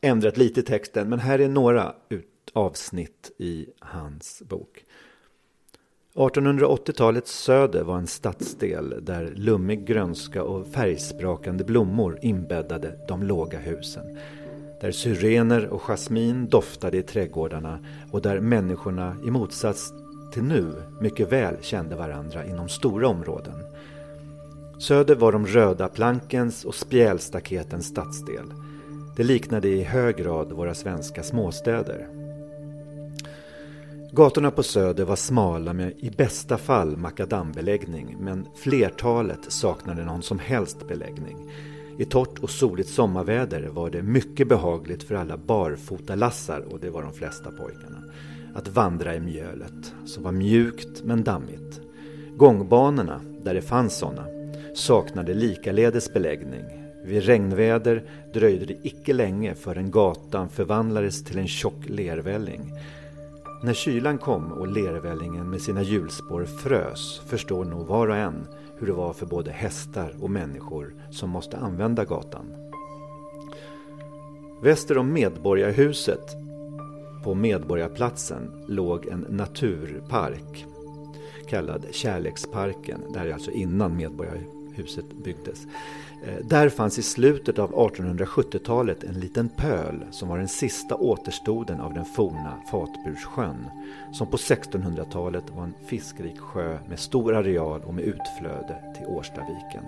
ändrat 0.01 0.37
lite 0.37 0.59
i 0.59 0.63
texten, 0.63 1.09
men 1.09 1.19
här 1.19 1.39
är 1.39 1.49
några 1.49 1.95
ut, 2.09 2.27
avsnitt 2.53 3.31
i 3.37 3.67
hans 3.79 4.43
bok. 4.45 4.85
1880-talets 6.15 7.43
söder 7.43 7.83
var 7.83 7.97
en 7.97 8.07
stadsdel 8.07 8.95
där 9.01 9.33
lummig 9.35 9.85
grönska 9.85 10.43
och 10.43 10.67
färgsprakande 10.67 11.63
blommor 11.63 12.19
inbäddade 12.21 12.99
de 13.07 13.23
låga 13.23 13.59
husen. 13.59 14.17
Där 14.81 14.91
syrener 14.91 15.67
och 15.67 15.81
jasmin 15.81 16.47
doftade 16.47 16.97
i 16.97 17.03
trädgårdarna 17.03 17.79
och 18.11 18.21
där 18.21 18.39
människorna 18.39 19.17
i 19.27 19.31
motsats 19.31 19.93
till 20.33 20.43
nu 20.43 20.73
mycket 21.01 21.31
väl 21.31 21.55
kände 21.61 21.95
varandra 21.95 22.45
inom 22.45 22.69
stora 22.69 23.07
områden. 23.07 23.55
Söder 24.79 25.15
var 25.15 25.31
de 25.31 25.47
röda 25.47 25.87
plankens 25.87 26.65
och 26.65 26.75
spjälstaketens 26.75 27.85
stadsdel. 27.85 28.64
Det 29.15 29.23
liknade 29.23 29.67
i 29.67 29.83
hög 29.83 30.15
grad 30.15 30.51
våra 30.51 30.73
svenska 30.73 31.23
småstäder. 31.23 32.07
Gatorna 34.11 34.51
på 34.51 34.63
Söder 34.63 35.05
var 35.05 35.15
smala 35.15 35.73
med 35.73 35.93
i 35.99 36.09
bästa 36.09 36.57
fall 36.57 36.97
makadambeläggning 36.97 38.17
men 38.19 38.47
flertalet 38.55 39.39
saknade 39.47 40.05
någon 40.05 40.23
som 40.23 40.39
helst 40.39 40.87
beläggning. 40.87 41.51
I 41.97 42.05
torrt 42.05 42.39
och 42.39 42.49
soligt 42.49 42.89
sommarväder 42.89 43.67
var 43.67 43.89
det 43.89 44.01
mycket 44.01 44.47
behagligt 44.47 45.03
för 45.03 45.15
alla 45.15 45.37
barfotalassar, 45.37 46.65
och 46.71 46.79
det 46.79 46.89
var 46.89 47.01
de 47.01 47.13
flesta 47.13 47.51
pojkarna, 47.51 48.03
att 48.55 48.67
vandra 48.67 49.15
i 49.15 49.19
mjölet, 49.19 49.93
som 50.05 50.23
var 50.23 50.31
mjukt 50.31 51.03
men 51.03 51.23
dammigt. 51.23 51.81
Gångbanorna, 52.37 53.21
där 53.43 53.53
det 53.53 53.61
fanns 53.61 53.97
sådana, 53.97 54.25
saknade 54.75 55.33
likaledes 55.33 56.13
beläggning. 56.13 56.84
Vid 57.05 57.23
regnväder 57.23 58.03
dröjde 58.33 58.65
det 58.65 58.77
icke 58.83 59.13
länge 59.13 59.55
förrän 59.55 59.91
gatan 59.91 60.49
förvandlades 60.49 61.23
till 61.23 61.37
en 61.37 61.47
tjock 61.47 61.89
lervälling. 61.89 62.71
När 63.63 63.73
kylan 63.73 64.17
kom 64.17 64.51
och 64.51 64.67
lervällingen 64.67 65.49
med 65.49 65.61
sina 65.61 65.81
hjulspår 65.81 66.45
frös 66.45 67.21
förstår 67.27 67.65
nog 67.65 67.87
var 67.87 68.07
och 68.07 68.15
en 68.15 68.47
hur 68.79 68.87
det 68.87 68.93
var 68.93 69.13
för 69.13 69.25
både 69.25 69.51
hästar 69.51 70.15
och 70.21 70.29
människor 70.29 70.93
som 71.11 71.29
måste 71.29 71.57
använda 71.57 72.05
gatan. 72.05 72.45
Väster 74.61 74.97
om 74.97 75.13
Medborgarhuset 75.13 76.35
på 77.23 77.33
Medborgarplatsen 77.33 78.51
låg 78.67 79.05
en 79.05 79.25
naturpark 79.29 80.65
kallad 81.49 81.85
Kärleksparken. 81.91 83.01
Det 83.13 83.19
här 83.19 83.27
är 83.27 83.33
alltså 83.33 83.51
innan 83.51 83.97
Medborgarhuset 83.97 85.05
byggdes. 85.23 85.67
Eh, 86.23 86.45
där 86.45 86.69
fanns 86.69 86.99
i 86.99 87.03
slutet 87.03 87.59
av 87.59 87.71
1870-talet 87.71 89.03
en 89.03 89.19
liten 89.19 89.49
pöl 89.49 90.05
som 90.11 90.29
var 90.29 90.37
den 90.37 90.47
sista 90.47 90.95
återstoden 90.95 91.79
av 91.79 91.93
den 91.93 92.05
forna 92.05 92.57
Fatburssjön 92.71 93.69
som 94.13 94.27
på 94.27 94.37
1600-talet 94.37 95.43
var 95.55 95.63
en 95.63 95.73
fiskrik 95.85 96.39
sjö 96.39 96.77
med 96.89 96.99
stor 96.99 97.35
areal 97.35 97.81
och 97.81 97.93
med 97.93 98.03
utflöde 98.03 98.93
till 98.97 99.07
Årstaviken. 99.07 99.83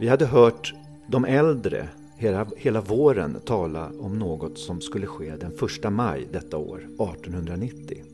Vi 0.00 0.08
hade 0.08 0.26
hört 0.26 0.74
de 1.06 1.24
äldre 1.24 1.88
hela, 2.16 2.46
hela 2.56 2.80
våren 2.80 3.40
tala 3.44 3.90
om 4.00 4.18
något 4.18 4.58
som 4.58 4.80
skulle 4.80 5.06
ske 5.06 5.36
den 5.36 5.52
1 5.84 5.92
maj 5.92 6.28
detta 6.32 6.56
år, 6.56 6.78
1890. 6.78 8.13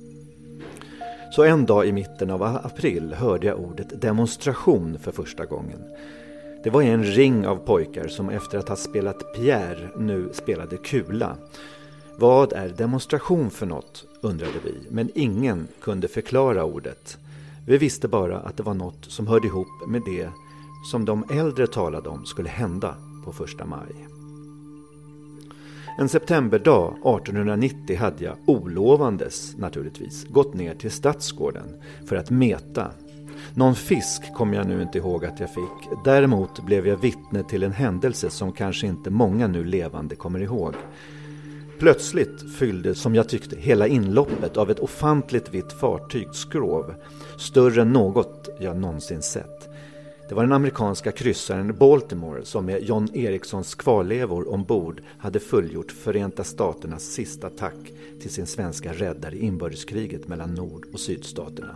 Så 1.30 1.44
en 1.44 1.66
dag 1.66 1.86
i 1.86 1.92
mitten 1.92 2.30
av 2.30 2.42
april 2.42 3.14
hörde 3.14 3.46
jag 3.46 3.60
ordet 3.60 4.00
demonstration 4.00 4.98
för 4.98 5.12
första 5.12 5.44
gången. 5.44 5.84
Det 6.64 6.70
var 6.70 6.82
en 6.82 7.04
ring 7.04 7.46
av 7.46 7.56
pojkar 7.56 8.08
som 8.08 8.28
efter 8.28 8.58
att 8.58 8.68
ha 8.68 8.76
spelat 8.76 9.34
Pierre 9.34 9.88
nu 9.96 10.28
spelade 10.32 10.76
kula. 10.76 11.36
Vad 12.16 12.52
är 12.52 12.68
demonstration 12.68 13.50
för 13.50 13.66
något? 13.66 14.04
undrade 14.20 14.58
vi, 14.64 14.74
men 14.90 15.10
ingen 15.14 15.68
kunde 15.80 16.08
förklara 16.08 16.64
ordet. 16.64 17.18
Vi 17.66 17.78
visste 17.78 18.08
bara 18.08 18.38
att 18.38 18.56
det 18.56 18.62
var 18.62 18.74
något 18.74 19.04
som 19.04 19.26
hörde 19.26 19.46
ihop 19.46 19.88
med 19.88 20.02
det 20.06 20.28
som 20.90 21.04
de 21.04 21.24
äldre 21.30 21.66
talade 21.66 22.08
om 22.08 22.26
skulle 22.26 22.48
hända 22.48 22.94
på 23.24 23.32
första 23.32 23.66
maj. 23.66 24.09
En 26.00 26.08
septemberdag 26.08 26.88
1890 26.88 27.96
hade 27.96 28.24
jag 28.24 28.36
olovandes 28.46 29.56
naturligtvis 29.56 30.26
gått 30.28 30.54
ner 30.54 30.74
till 30.74 30.90
Stadsgården 30.90 31.76
för 32.06 32.16
att 32.16 32.30
meta. 32.30 32.90
Någon 33.54 33.74
fisk 33.74 34.34
kommer 34.34 34.56
jag 34.56 34.66
nu 34.66 34.82
inte 34.82 34.98
ihåg 34.98 35.24
att 35.24 35.40
jag 35.40 35.54
fick. 35.54 36.04
Däremot 36.04 36.66
blev 36.66 36.86
jag 36.86 36.96
vittne 36.96 37.42
till 37.42 37.62
en 37.62 37.72
händelse 37.72 38.30
som 38.30 38.52
kanske 38.52 38.86
inte 38.86 39.10
många 39.10 39.46
nu 39.46 39.64
levande 39.64 40.16
kommer 40.16 40.40
ihåg. 40.40 40.74
Plötsligt 41.78 42.54
fylldes, 42.58 43.00
som 43.00 43.14
jag 43.14 43.28
tyckte, 43.28 43.56
hela 43.56 43.86
inloppet 43.86 44.56
av 44.56 44.70
ett 44.70 44.80
ofantligt 44.80 45.54
vitt 45.54 45.72
fartygsskrov. 45.72 46.94
Större 47.38 47.82
än 47.82 47.92
något 47.92 48.48
jag 48.60 48.76
någonsin 48.76 49.22
sett. 49.22 49.59
Det 50.30 50.36
var 50.36 50.42
den 50.42 50.52
amerikanska 50.52 51.12
kryssaren 51.12 51.76
Baltimore 51.78 52.44
som 52.44 52.66
med 52.66 52.82
John 52.82 53.08
Ericssons 53.14 53.74
kvarlevor 53.74 54.52
ombord 54.52 55.02
hade 55.18 55.40
fullgjort 55.40 55.92
Förenta 55.92 56.44
Staternas 56.44 57.02
sista 57.04 57.46
attack 57.46 57.92
till 58.20 58.30
sin 58.30 58.46
svenska 58.46 58.92
räddare 58.92 59.36
i 59.36 59.44
inbördeskriget 59.44 60.28
mellan 60.28 60.54
Nord 60.54 60.86
och 60.92 61.00
Sydstaterna. 61.00 61.74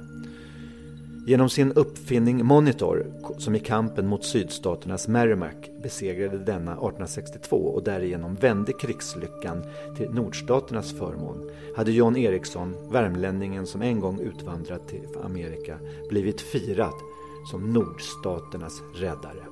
Genom 1.26 1.50
sin 1.50 1.72
uppfinning 1.72 2.44
Monitor, 2.44 3.06
som 3.38 3.54
i 3.54 3.60
kampen 3.60 4.06
mot 4.06 4.24
sydstaternas 4.24 5.08
Merrimack 5.08 5.70
besegrade 5.82 6.38
denna 6.38 6.72
1862 6.72 7.56
och 7.56 7.84
därigenom 7.84 8.34
vände 8.34 8.72
krigslyckan 8.72 9.64
till 9.96 10.10
nordstaternas 10.10 10.92
förmån, 10.92 11.50
hade 11.76 11.92
John 11.92 12.16
Eriksson, 12.16 12.74
värmlänningen 12.92 13.66
som 13.66 13.82
en 13.82 14.00
gång 14.00 14.20
utvandrat 14.20 14.88
till 14.88 15.08
Amerika, 15.24 15.78
blivit 16.08 16.40
firad 16.40 17.13
som 17.50 17.72
nordstaternas 17.72 18.82
räddare. 18.94 19.44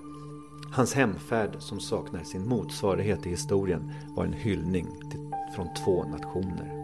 Hans 0.73 0.95
hemfärd, 0.95 1.51
som 1.59 1.81
saknar 1.81 2.23
sin 2.23 2.49
motsvarighet 2.49 3.27
i 3.27 3.31
historien, 3.31 3.93
var 4.17 4.25
en 4.25 4.33
hyllning 4.33 4.87
till, 5.11 5.21
från 5.57 5.69
två 5.85 6.05
nationer. 6.05 6.83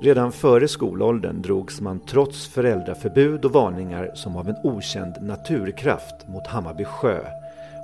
Redan 0.00 0.32
före 0.32 0.68
skolåldern 0.68 1.42
drogs 1.42 1.80
man 1.80 2.00
trots 2.00 2.46
föräldraförbud 2.46 3.44
och 3.44 3.52
varningar 3.52 4.10
som 4.14 4.36
av 4.36 4.48
en 4.48 4.56
okänd 4.64 5.14
naturkraft 5.20 6.28
mot 6.28 6.46
Hammarby 6.46 6.84
sjö 6.84 7.20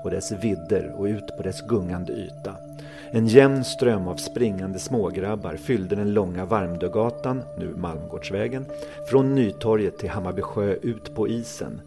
och 0.05 0.11
dess 0.11 0.33
vidder 0.33 0.95
och 0.99 1.05
ut 1.05 1.37
på 1.37 1.43
dess 1.43 1.61
gungande 1.69 2.13
yta. 2.13 2.64
En 3.17 3.27
jämn 3.27 3.65
ström 3.65 4.09
av 4.09 4.17
springande 4.17 4.79
smågrabbar 4.79 5.57
fyllde 5.57 5.97
den 5.97 6.15
långa 6.15 6.45
Varmdögatan, 6.45 7.43
nu 7.59 7.75
Malmgårdsvägen, 7.77 8.65
från 9.11 9.35
Nytorget 9.35 9.99
till 9.99 10.09
Hammarby 10.09 10.43
sjö 10.43 10.75
ut 10.75 11.15
på 11.15 11.29
isen. 11.29 11.81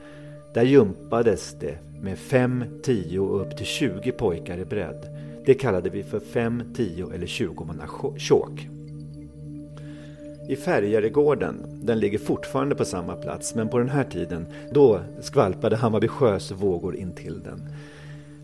Där 0.54 0.64
jumpades 0.64 1.56
det 1.60 1.78
med 2.02 2.18
fem, 2.18 2.64
tio 2.84 3.20
och 3.20 3.42
upp 3.42 3.58
till 3.58 3.66
tjugo 3.66 4.12
pojkar 4.12 4.58
i 4.58 4.66
bredd. 4.66 5.08
Det 5.46 5.54
kallade 5.54 5.90
vi 5.90 6.04
för 6.04 6.20
fem, 6.20 6.64
tio 6.76 7.14
eller 7.14 7.28
tjugomannatjåk. 7.28 8.68
I 10.50 10.56
Färjaregården, 10.56 11.56
den 11.84 12.00
ligger 12.00 12.20
fortfarande 12.20 12.76
på 12.76 12.86
samma 12.86 13.16
plats, 13.16 13.56
men 13.56 13.70
på 13.70 13.78
den 13.78 13.90
här 13.90 14.04
tiden, 14.04 14.46
då 14.72 15.00
skvalpade 15.22 15.76
Hammarby 15.76 16.08
sjös 16.08 16.52
vågor 16.52 16.96
in 16.96 17.12
till 17.12 17.40
den. 17.44 17.62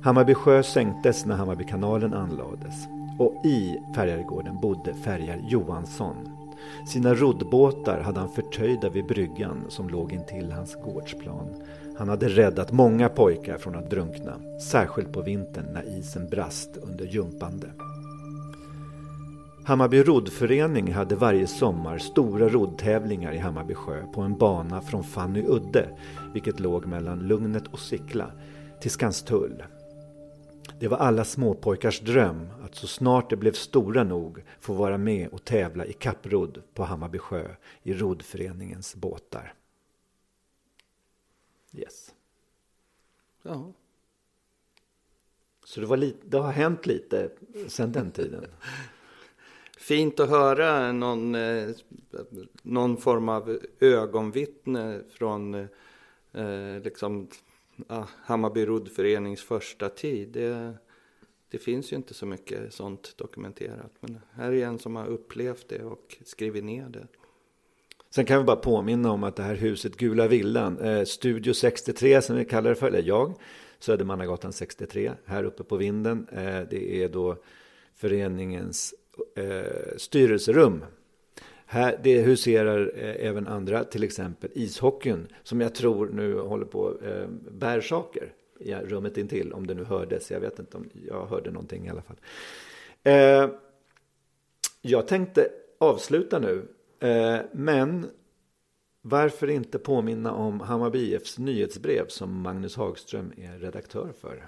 Hammarby 0.04 0.34
sjö 0.34 0.64
sänktes 0.64 1.26
när 1.26 1.36
Hammarbykanalen 1.36 2.14
anlades 2.14 2.88
och 3.20 3.46
i 3.46 3.78
Färjaregården 3.96 4.60
bodde 4.62 4.94
färjar 4.94 5.42
Johansson. 5.48 6.16
Sina 6.88 7.14
roddbåtar 7.14 8.02
hade 8.02 8.20
han 8.20 8.30
förtöjda 8.30 8.90
vid 8.90 9.06
bryggan 9.06 9.66
som 9.70 9.90
låg 9.90 10.12
intill 10.12 10.52
hans 10.52 10.76
gårdsplan. 10.76 11.48
Han 11.98 12.10
hade 12.10 12.30
räddat 12.30 12.72
många 12.72 13.10
pojkar 13.10 13.58
från 13.58 13.76
att 13.76 13.90
drunkna, 13.90 14.34
särskilt 14.62 15.14
på 15.14 15.22
vintern 15.22 15.66
när 15.74 16.00
isen 16.00 16.30
brast 16.30 16.78
under 16.78 17.06
jumpande. 17.06 17.68
Hammarby 19.66 20.04
roddförening 20.04 20.94
hade 20.94 21.16
varje 21.16 21.48
sommar 21.48 21.98
stora 21.98 22.50
roddtävlingar 22.50 23.34
i 23.34 23.38
Hammarby 23.38 23.74
sjö 23.74 24.04
på 24.14 24.22
en 24.22 24.38
bana 24.38 24.82
från 24.82 25.04
Fanny 25.04 25.44
udde, 25.48 25.88
vilket 26.34 26.60
låg 26.60 26.86
mellan 26.86 27.20
Lugnet 27.20 27.68
och 27.68 27.80
Sickla, 27.80 28.32
till 28.82 28.92
Skanstull. 28.92 29.64
Det 30.84 30.90
var 30.90 30.98
alla 30.98 31.26
småpojkars 31.26 32.00
dröm 32.00 32.48
att 32.62 32.76
så 32.76 32.88
snart 32.88 33.30
de 33.30 33.36
blev 33.36 33.52
stora 33.52 34.04
nog 34.04 34.44
få 34.60 34.74
vara 34.74 34.98
med 34.98 35.30
och 35.30 35.44
tävla 35.44 35.86
i 35.86 35.94
kapprodd 35.94 36.64
på 36.74 36.84
Hammarby 36.84 37.18
sjö 37.18 37.56
i 37.84 37.94
roddföreningens 37.94 38.96
båtar. 38.96 39.54
Yes. 41.74 42.14
Ja. 43.42 43.74
Så 45.66 45.80
det, 45.80 45.86
var 45.86 45.98
lite, 45.98 46.28
det 46.28 46.38
har 46.38 46.52
hänt 46.52 46.86
lite 46.86 47.30
sedan 47.68 47.92
den 47.92 48.12
tiden. 48.12 48.46
fint 49.78 50.20
att 50.20 50.30
höra 50.30 50.92
någon, 50.92 51.36
eh, 51.36 51.70
någon 52.62 52.98
form 52.98 53.30
av 53.30 53.60
ögonvittne 53.80 55.02
från 55.10 55.54
eh, 56.34 56.80
liksom, 56.84 57.28
ah, 57.88 58.06
Hammarby 58.24 58.66
roddförenings 58.66 59.42
första 59.42 59.90
tid. 59.90 60.30
Det, 60.30 60.74
det 61.50 61.58
finns 61.58 61.92
ju 61.92 61.96
inte 61.96 62.14
så 62.14 62.26
mycket 62.26 62.74
sånt 62.74 63.14
dokumenterat. 63.18 63.92
Men 64.00 64.20
här 64.32 64.52
är 64.52 64.66
en 64.66 64.80
som 64.80 64.96
har 64.96 65.08
upplevt 65.08 65.70
det 65.70 65.84
och 65.84 66.18
skrivit 66.26 66.64
ner 66.64 66.90
det. 66.90 67.08
Sen 68.10 68.26
kan 68.26 68.38
vi 68.38 68.44
bara 68.44 68.56
påminna 68.56 69.12
om 69.12 69.24
att 69.24 69.36
det 69.36 69.44
här 69.44 69.56
huset 69.56 69.98
Gula 69.98 70.28
Villan, 70.28 70.80
eh, 70.80 71.04
Studio 71.04 71.54
63 71.54 72.22
som 72.22 72.36
vi 72.36 72.46
kallar 72.46 72.70
det 72.70 72.76
för, 72.76 72.88
eller 72.88 73.04
jag, 73.04 73.34
Södermannagatan 73.80 74.54
63, 74.54 75.12
här 75.26 75.44
uppe 75.44 75.64
på 75.64 75.78
vinden. 75.78 76.28
Eh, 76.32 76.62
det 76.70 77.04
är 77.04 77.10
då 77.10 77.38
föreningens 77.96 78.94
eh, 79.36 79.98
styrelserum. 79.98 80.86
Här, 81.74 82.00
det 82.04 82.22
huserar 82.22 82.92
eh, 82.96 83.28
även 83.28 83.48
andra, 83.48 83.84
till 83.84 84.04
exempel 84.04 84.50
ishockeyn, 84.54 85.28
som 85.44 85.62
jag 85.62 85.76
tror 85.76 86.10
nu 86.10 86.40
håller 86.40 86.66
på 86.66 87.02
eh, 87.02 87.28
bär 87.52 87.82
saker 87.82 88.34
i 88.60 88.74
rummet 88.74 89.18
intill, 89.18 89.54
om 89.54 89.68
det 89.68 89.74
nu 89.74 89.84
hördes. 89.84 90.32
Jag 90.32 90.40
vet 90.40 90.60
inte 90.60 90.78
om 90.78 90.90
jag 91.08 91.26
hörde 91.26 91.52
någonting 91.52 91.86
i 91.86 91.90
alla 91.90 92.02
fall. 92.02 92.16
Eh, 93.04 93.50
jag 94.82 95.08
tänkte 95.08 95.50
avsluta 95.78 96.40
nu, 96.40 96.68
eh, 97.00 97.40
men 97.52 98.08
varför 99.02 99.50
inte 99.50 99.80
påminna 99.80 100.32
om 100.32 100.60
Hammarby 100.60 101.00
IFs 101.00 101.40
nyhetsbrev 101.40 102.08
som 102.08 102.42
Magnus 102.42 102.76
Hagström 102.76 103.32
är 103.38 103.60
redaktör 103.60 104.14
för? 104.22 104.48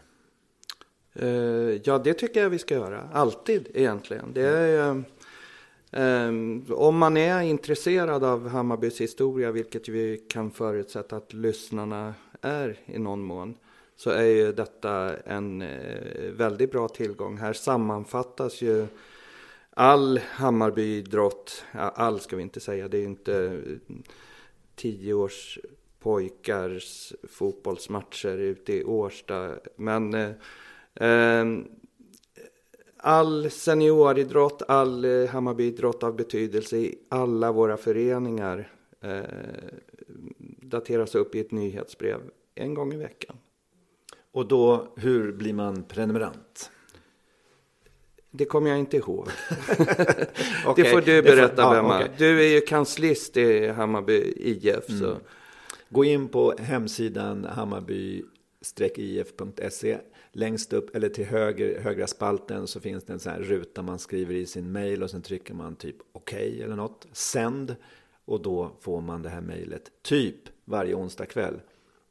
Eh, 1.14 1.82
ja, 1.84 1.98
det 1.98 2.14
tycker 2.14 2.42
jag 2.42 2.50
vi 2.50 2.60
ska 2.60 2.74
göra. 2.76 3.10
Alltid 3.14 3.68
egentligen. 3.74 4.34
Det 4.34 4.48
är, 4.48 4.90
eh, 4.90 5.02
Ehm, 5.98 6.66
om 6.70 6.98
man 6.98 7.18
är 7.18 7.42
intresserad 7.42 8.24
av 8.24 8.48
Hammarbys 8.48 9.02
historia, 9.02 9.52
vilket 9.52 9.90
vi 9.90 10.18
kan 10.18 10.52
förutsätta 10.52 11.16
att 11.16 11.34
lyssnarna 11.34 12.14
är 12.42 12.80
i 12.86 13.00
någon 13.00 13.24
mån, 13.24 13.58
så 13.96 14.10
är 14.10 14.26
ju 14.26 14.52
detta 14.52 15.18
en 15.18 15.62
eh, 15.62 16.32
väldigt 16.32 16.72
bra 16.72 16.88
tillgång. 16.88 17.38
Här 17.38 17.54
sammanfattas 17.54 18.62
ju 18.62 18.88
all 19.70 20.18
Hammarbyidrott, 20.18 21.64
all 21.74 22.20
ska 22.20 22.36
vi 22.36 22.42
inte 22.42 22.60
säga, 22.60 22.88
det 22.88 22.98
är 22.98 23.02
ju 23.02 23.08
inte 23.08 23.36
eh, 23.38 23.96
tio 24.76 25.14
års 25.14 25.60
pojkars 26.00 27.14
fotbollsmatcher 27.24 28.38
ute 28.38 28.74
i 28.74 28.84
Årsta, 28.84 29.56
men 29.76 30.14
eh, 30.14 30.32
ehm, 30.96 31.68
all 33.06 33.50
senioridrott, 33.50 34.62
all 34.68 35.28
Hammarbyidrott 35.28 36.04
av 36.04 36.16
betydelse 36.16 36.78
i 36.78 36.96
alla 37.10 37.52
våra 37.52 37.78
föreningar 37.78 38.72
eh, 39.02 39.22
dateras 40.62 41.16
upp 41.16 41.36
i 41.36 41.40
ett 41.40 41.52
nyhetsbrev 41.52 42.20
en 42.56 42.74
gång 42.74 42.94
i 42.94 42.98
veckan. 42.98 43.38
Och 44.32 44.48
då, 44.48 44.94
hur 44.96 45.32
blir 45.32 45.54
man 45.54 45.84
prenumerant? 45.84 46.72
Det 48.32 48.46
kommer 48.46 48.70
jag 48.70 48.80
inte 48.80 48.98
ihåg. 48.98 49.28
okay, 50.68 50.74
det 50.84 50.92
får 50.92 51.02
du 51.02 51.22
berätta, 51.22 51.64
får, 51.64 51.76
Bemma. 51.76 51.96
okay. 51.96 52.10
Du 52.18 52.46
är 52.46 52.54
ju 52.54 52.62
kanslist 52.62 53.38
i 53.38 53.68
Hammarby 53.68 54.34
IF. 54.36 54.90
Mm. 54.90 55.00
Så. 55.00 55.18
Gå 55.90 56.06
in 56.06 56.28
på 56.28 56.54
hemsidan 56.60 57.46
hammarby-if.se 57.46 59.98
längst 60.36 60.74
upp 60.74 60.96
eller 60.96 61.10
till 61.10 61.26
höger, 61.26 61.80
högra 61.82 62.08
spalten 62.08 62.68
så 62.68 62.80
finns 62.80 63.04
det 63.04 63.14
en 63.14 63.20
sån 63.20 63.32
här 63.32 63.40
ruta 63.40 63.82
man 63.82 64.00
skriver 64.00 64.36
i 64.36 64.46
sin 64.46 64.72
mail 64.72 65.04
och 65.04 65.12
sen 65.12 65.22
trycker 65.22 65.54
man 65.54 65.76
typ 65.76 65.96
OK 66.12 66.34
eller 66.34 66.76
något. 66.76 67.08
Sänd 67.12 67.76
och 68.26 68.42
då 68.42 68.72
får 68.80 69.02
man 69.02 69.22
det 69.22 69.30
här 69.30 69.42
mejlet 69.42 69.92
typ 70.02 70.36
varje 70.66 70.96
onsdag 70.96 71.26
kväll. 71.26 71.60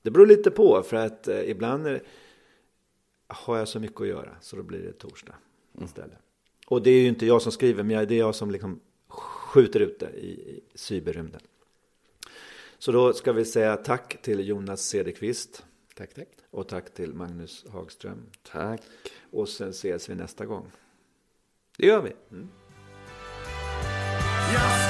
Det 0.02 0.10
beror 0.10 0.26
lite 0.26 0.50
på 0.50 0.82
för 0.82 0.96
att 0.96 1.28
eh, 1.28 1.50
ibland 1.50 1.86
är, 1.86 2.02
har 3.26 3.58
jag 3.58 3.68
så 3.68 3.80
mycket 3.80 4.00
att 4.00 4.08
göra 4.08 4.36
så 4.40 4.56
då 4.56 4.62
blir 4.62 4.82
det 4.82 4.92
torsdag 4.92 5.34
istället. 5.82 6.10
Mm. 6.10 6.22
Och 6.66 6.82
det 6.82 6.90
är 6.90 7.00
ju 7.00 7.08
inte 7.08 7.26
jag 7.26 7.42
som 7.42 7.52
skriver 7.52 7.82
men 7.82 8.08
det 8.08 8.14
är 8.14 8.18
jag 8.18 8.34
som 8.34 8.50
liksom 8.50 8.80
skjuter 9.08 9.80
ut 9.80 9.98
det 9.98 10.10
i, 10.10 10.30
i 10.30 10.62
cyberrymden. 10.74 11.40
Så 12.78 12.92
då 12.92 13.12
ska 13.12 13.32
vi 13.32 13.44
säga 13.44 13.76
tack 13.76 14.22
till 14.22 14.48
Jonas 14.48 14.82
Cederqvist 14.88 15.64
Tack, 15.94 16.14
tack. 16.14 16.28
Och 16.50 16.68
tack 16.68 16.94
till 16.94 17.14
Magnus 17.14 17.64
Hagström. 17.72 18.26
Tack. 18.42 18.82
Och 19.30 19.48
sen 19.48 19.70
ses 19.70 20.08
vi 20.08 20.14
nästa 20.14 20.46
gång. 20.46 20.70
Det 21.78 21.86
gör 21.86 22.02
vi. 22.02 22.12
Mm. 22.30 22.48
Yes. 24.52 24.83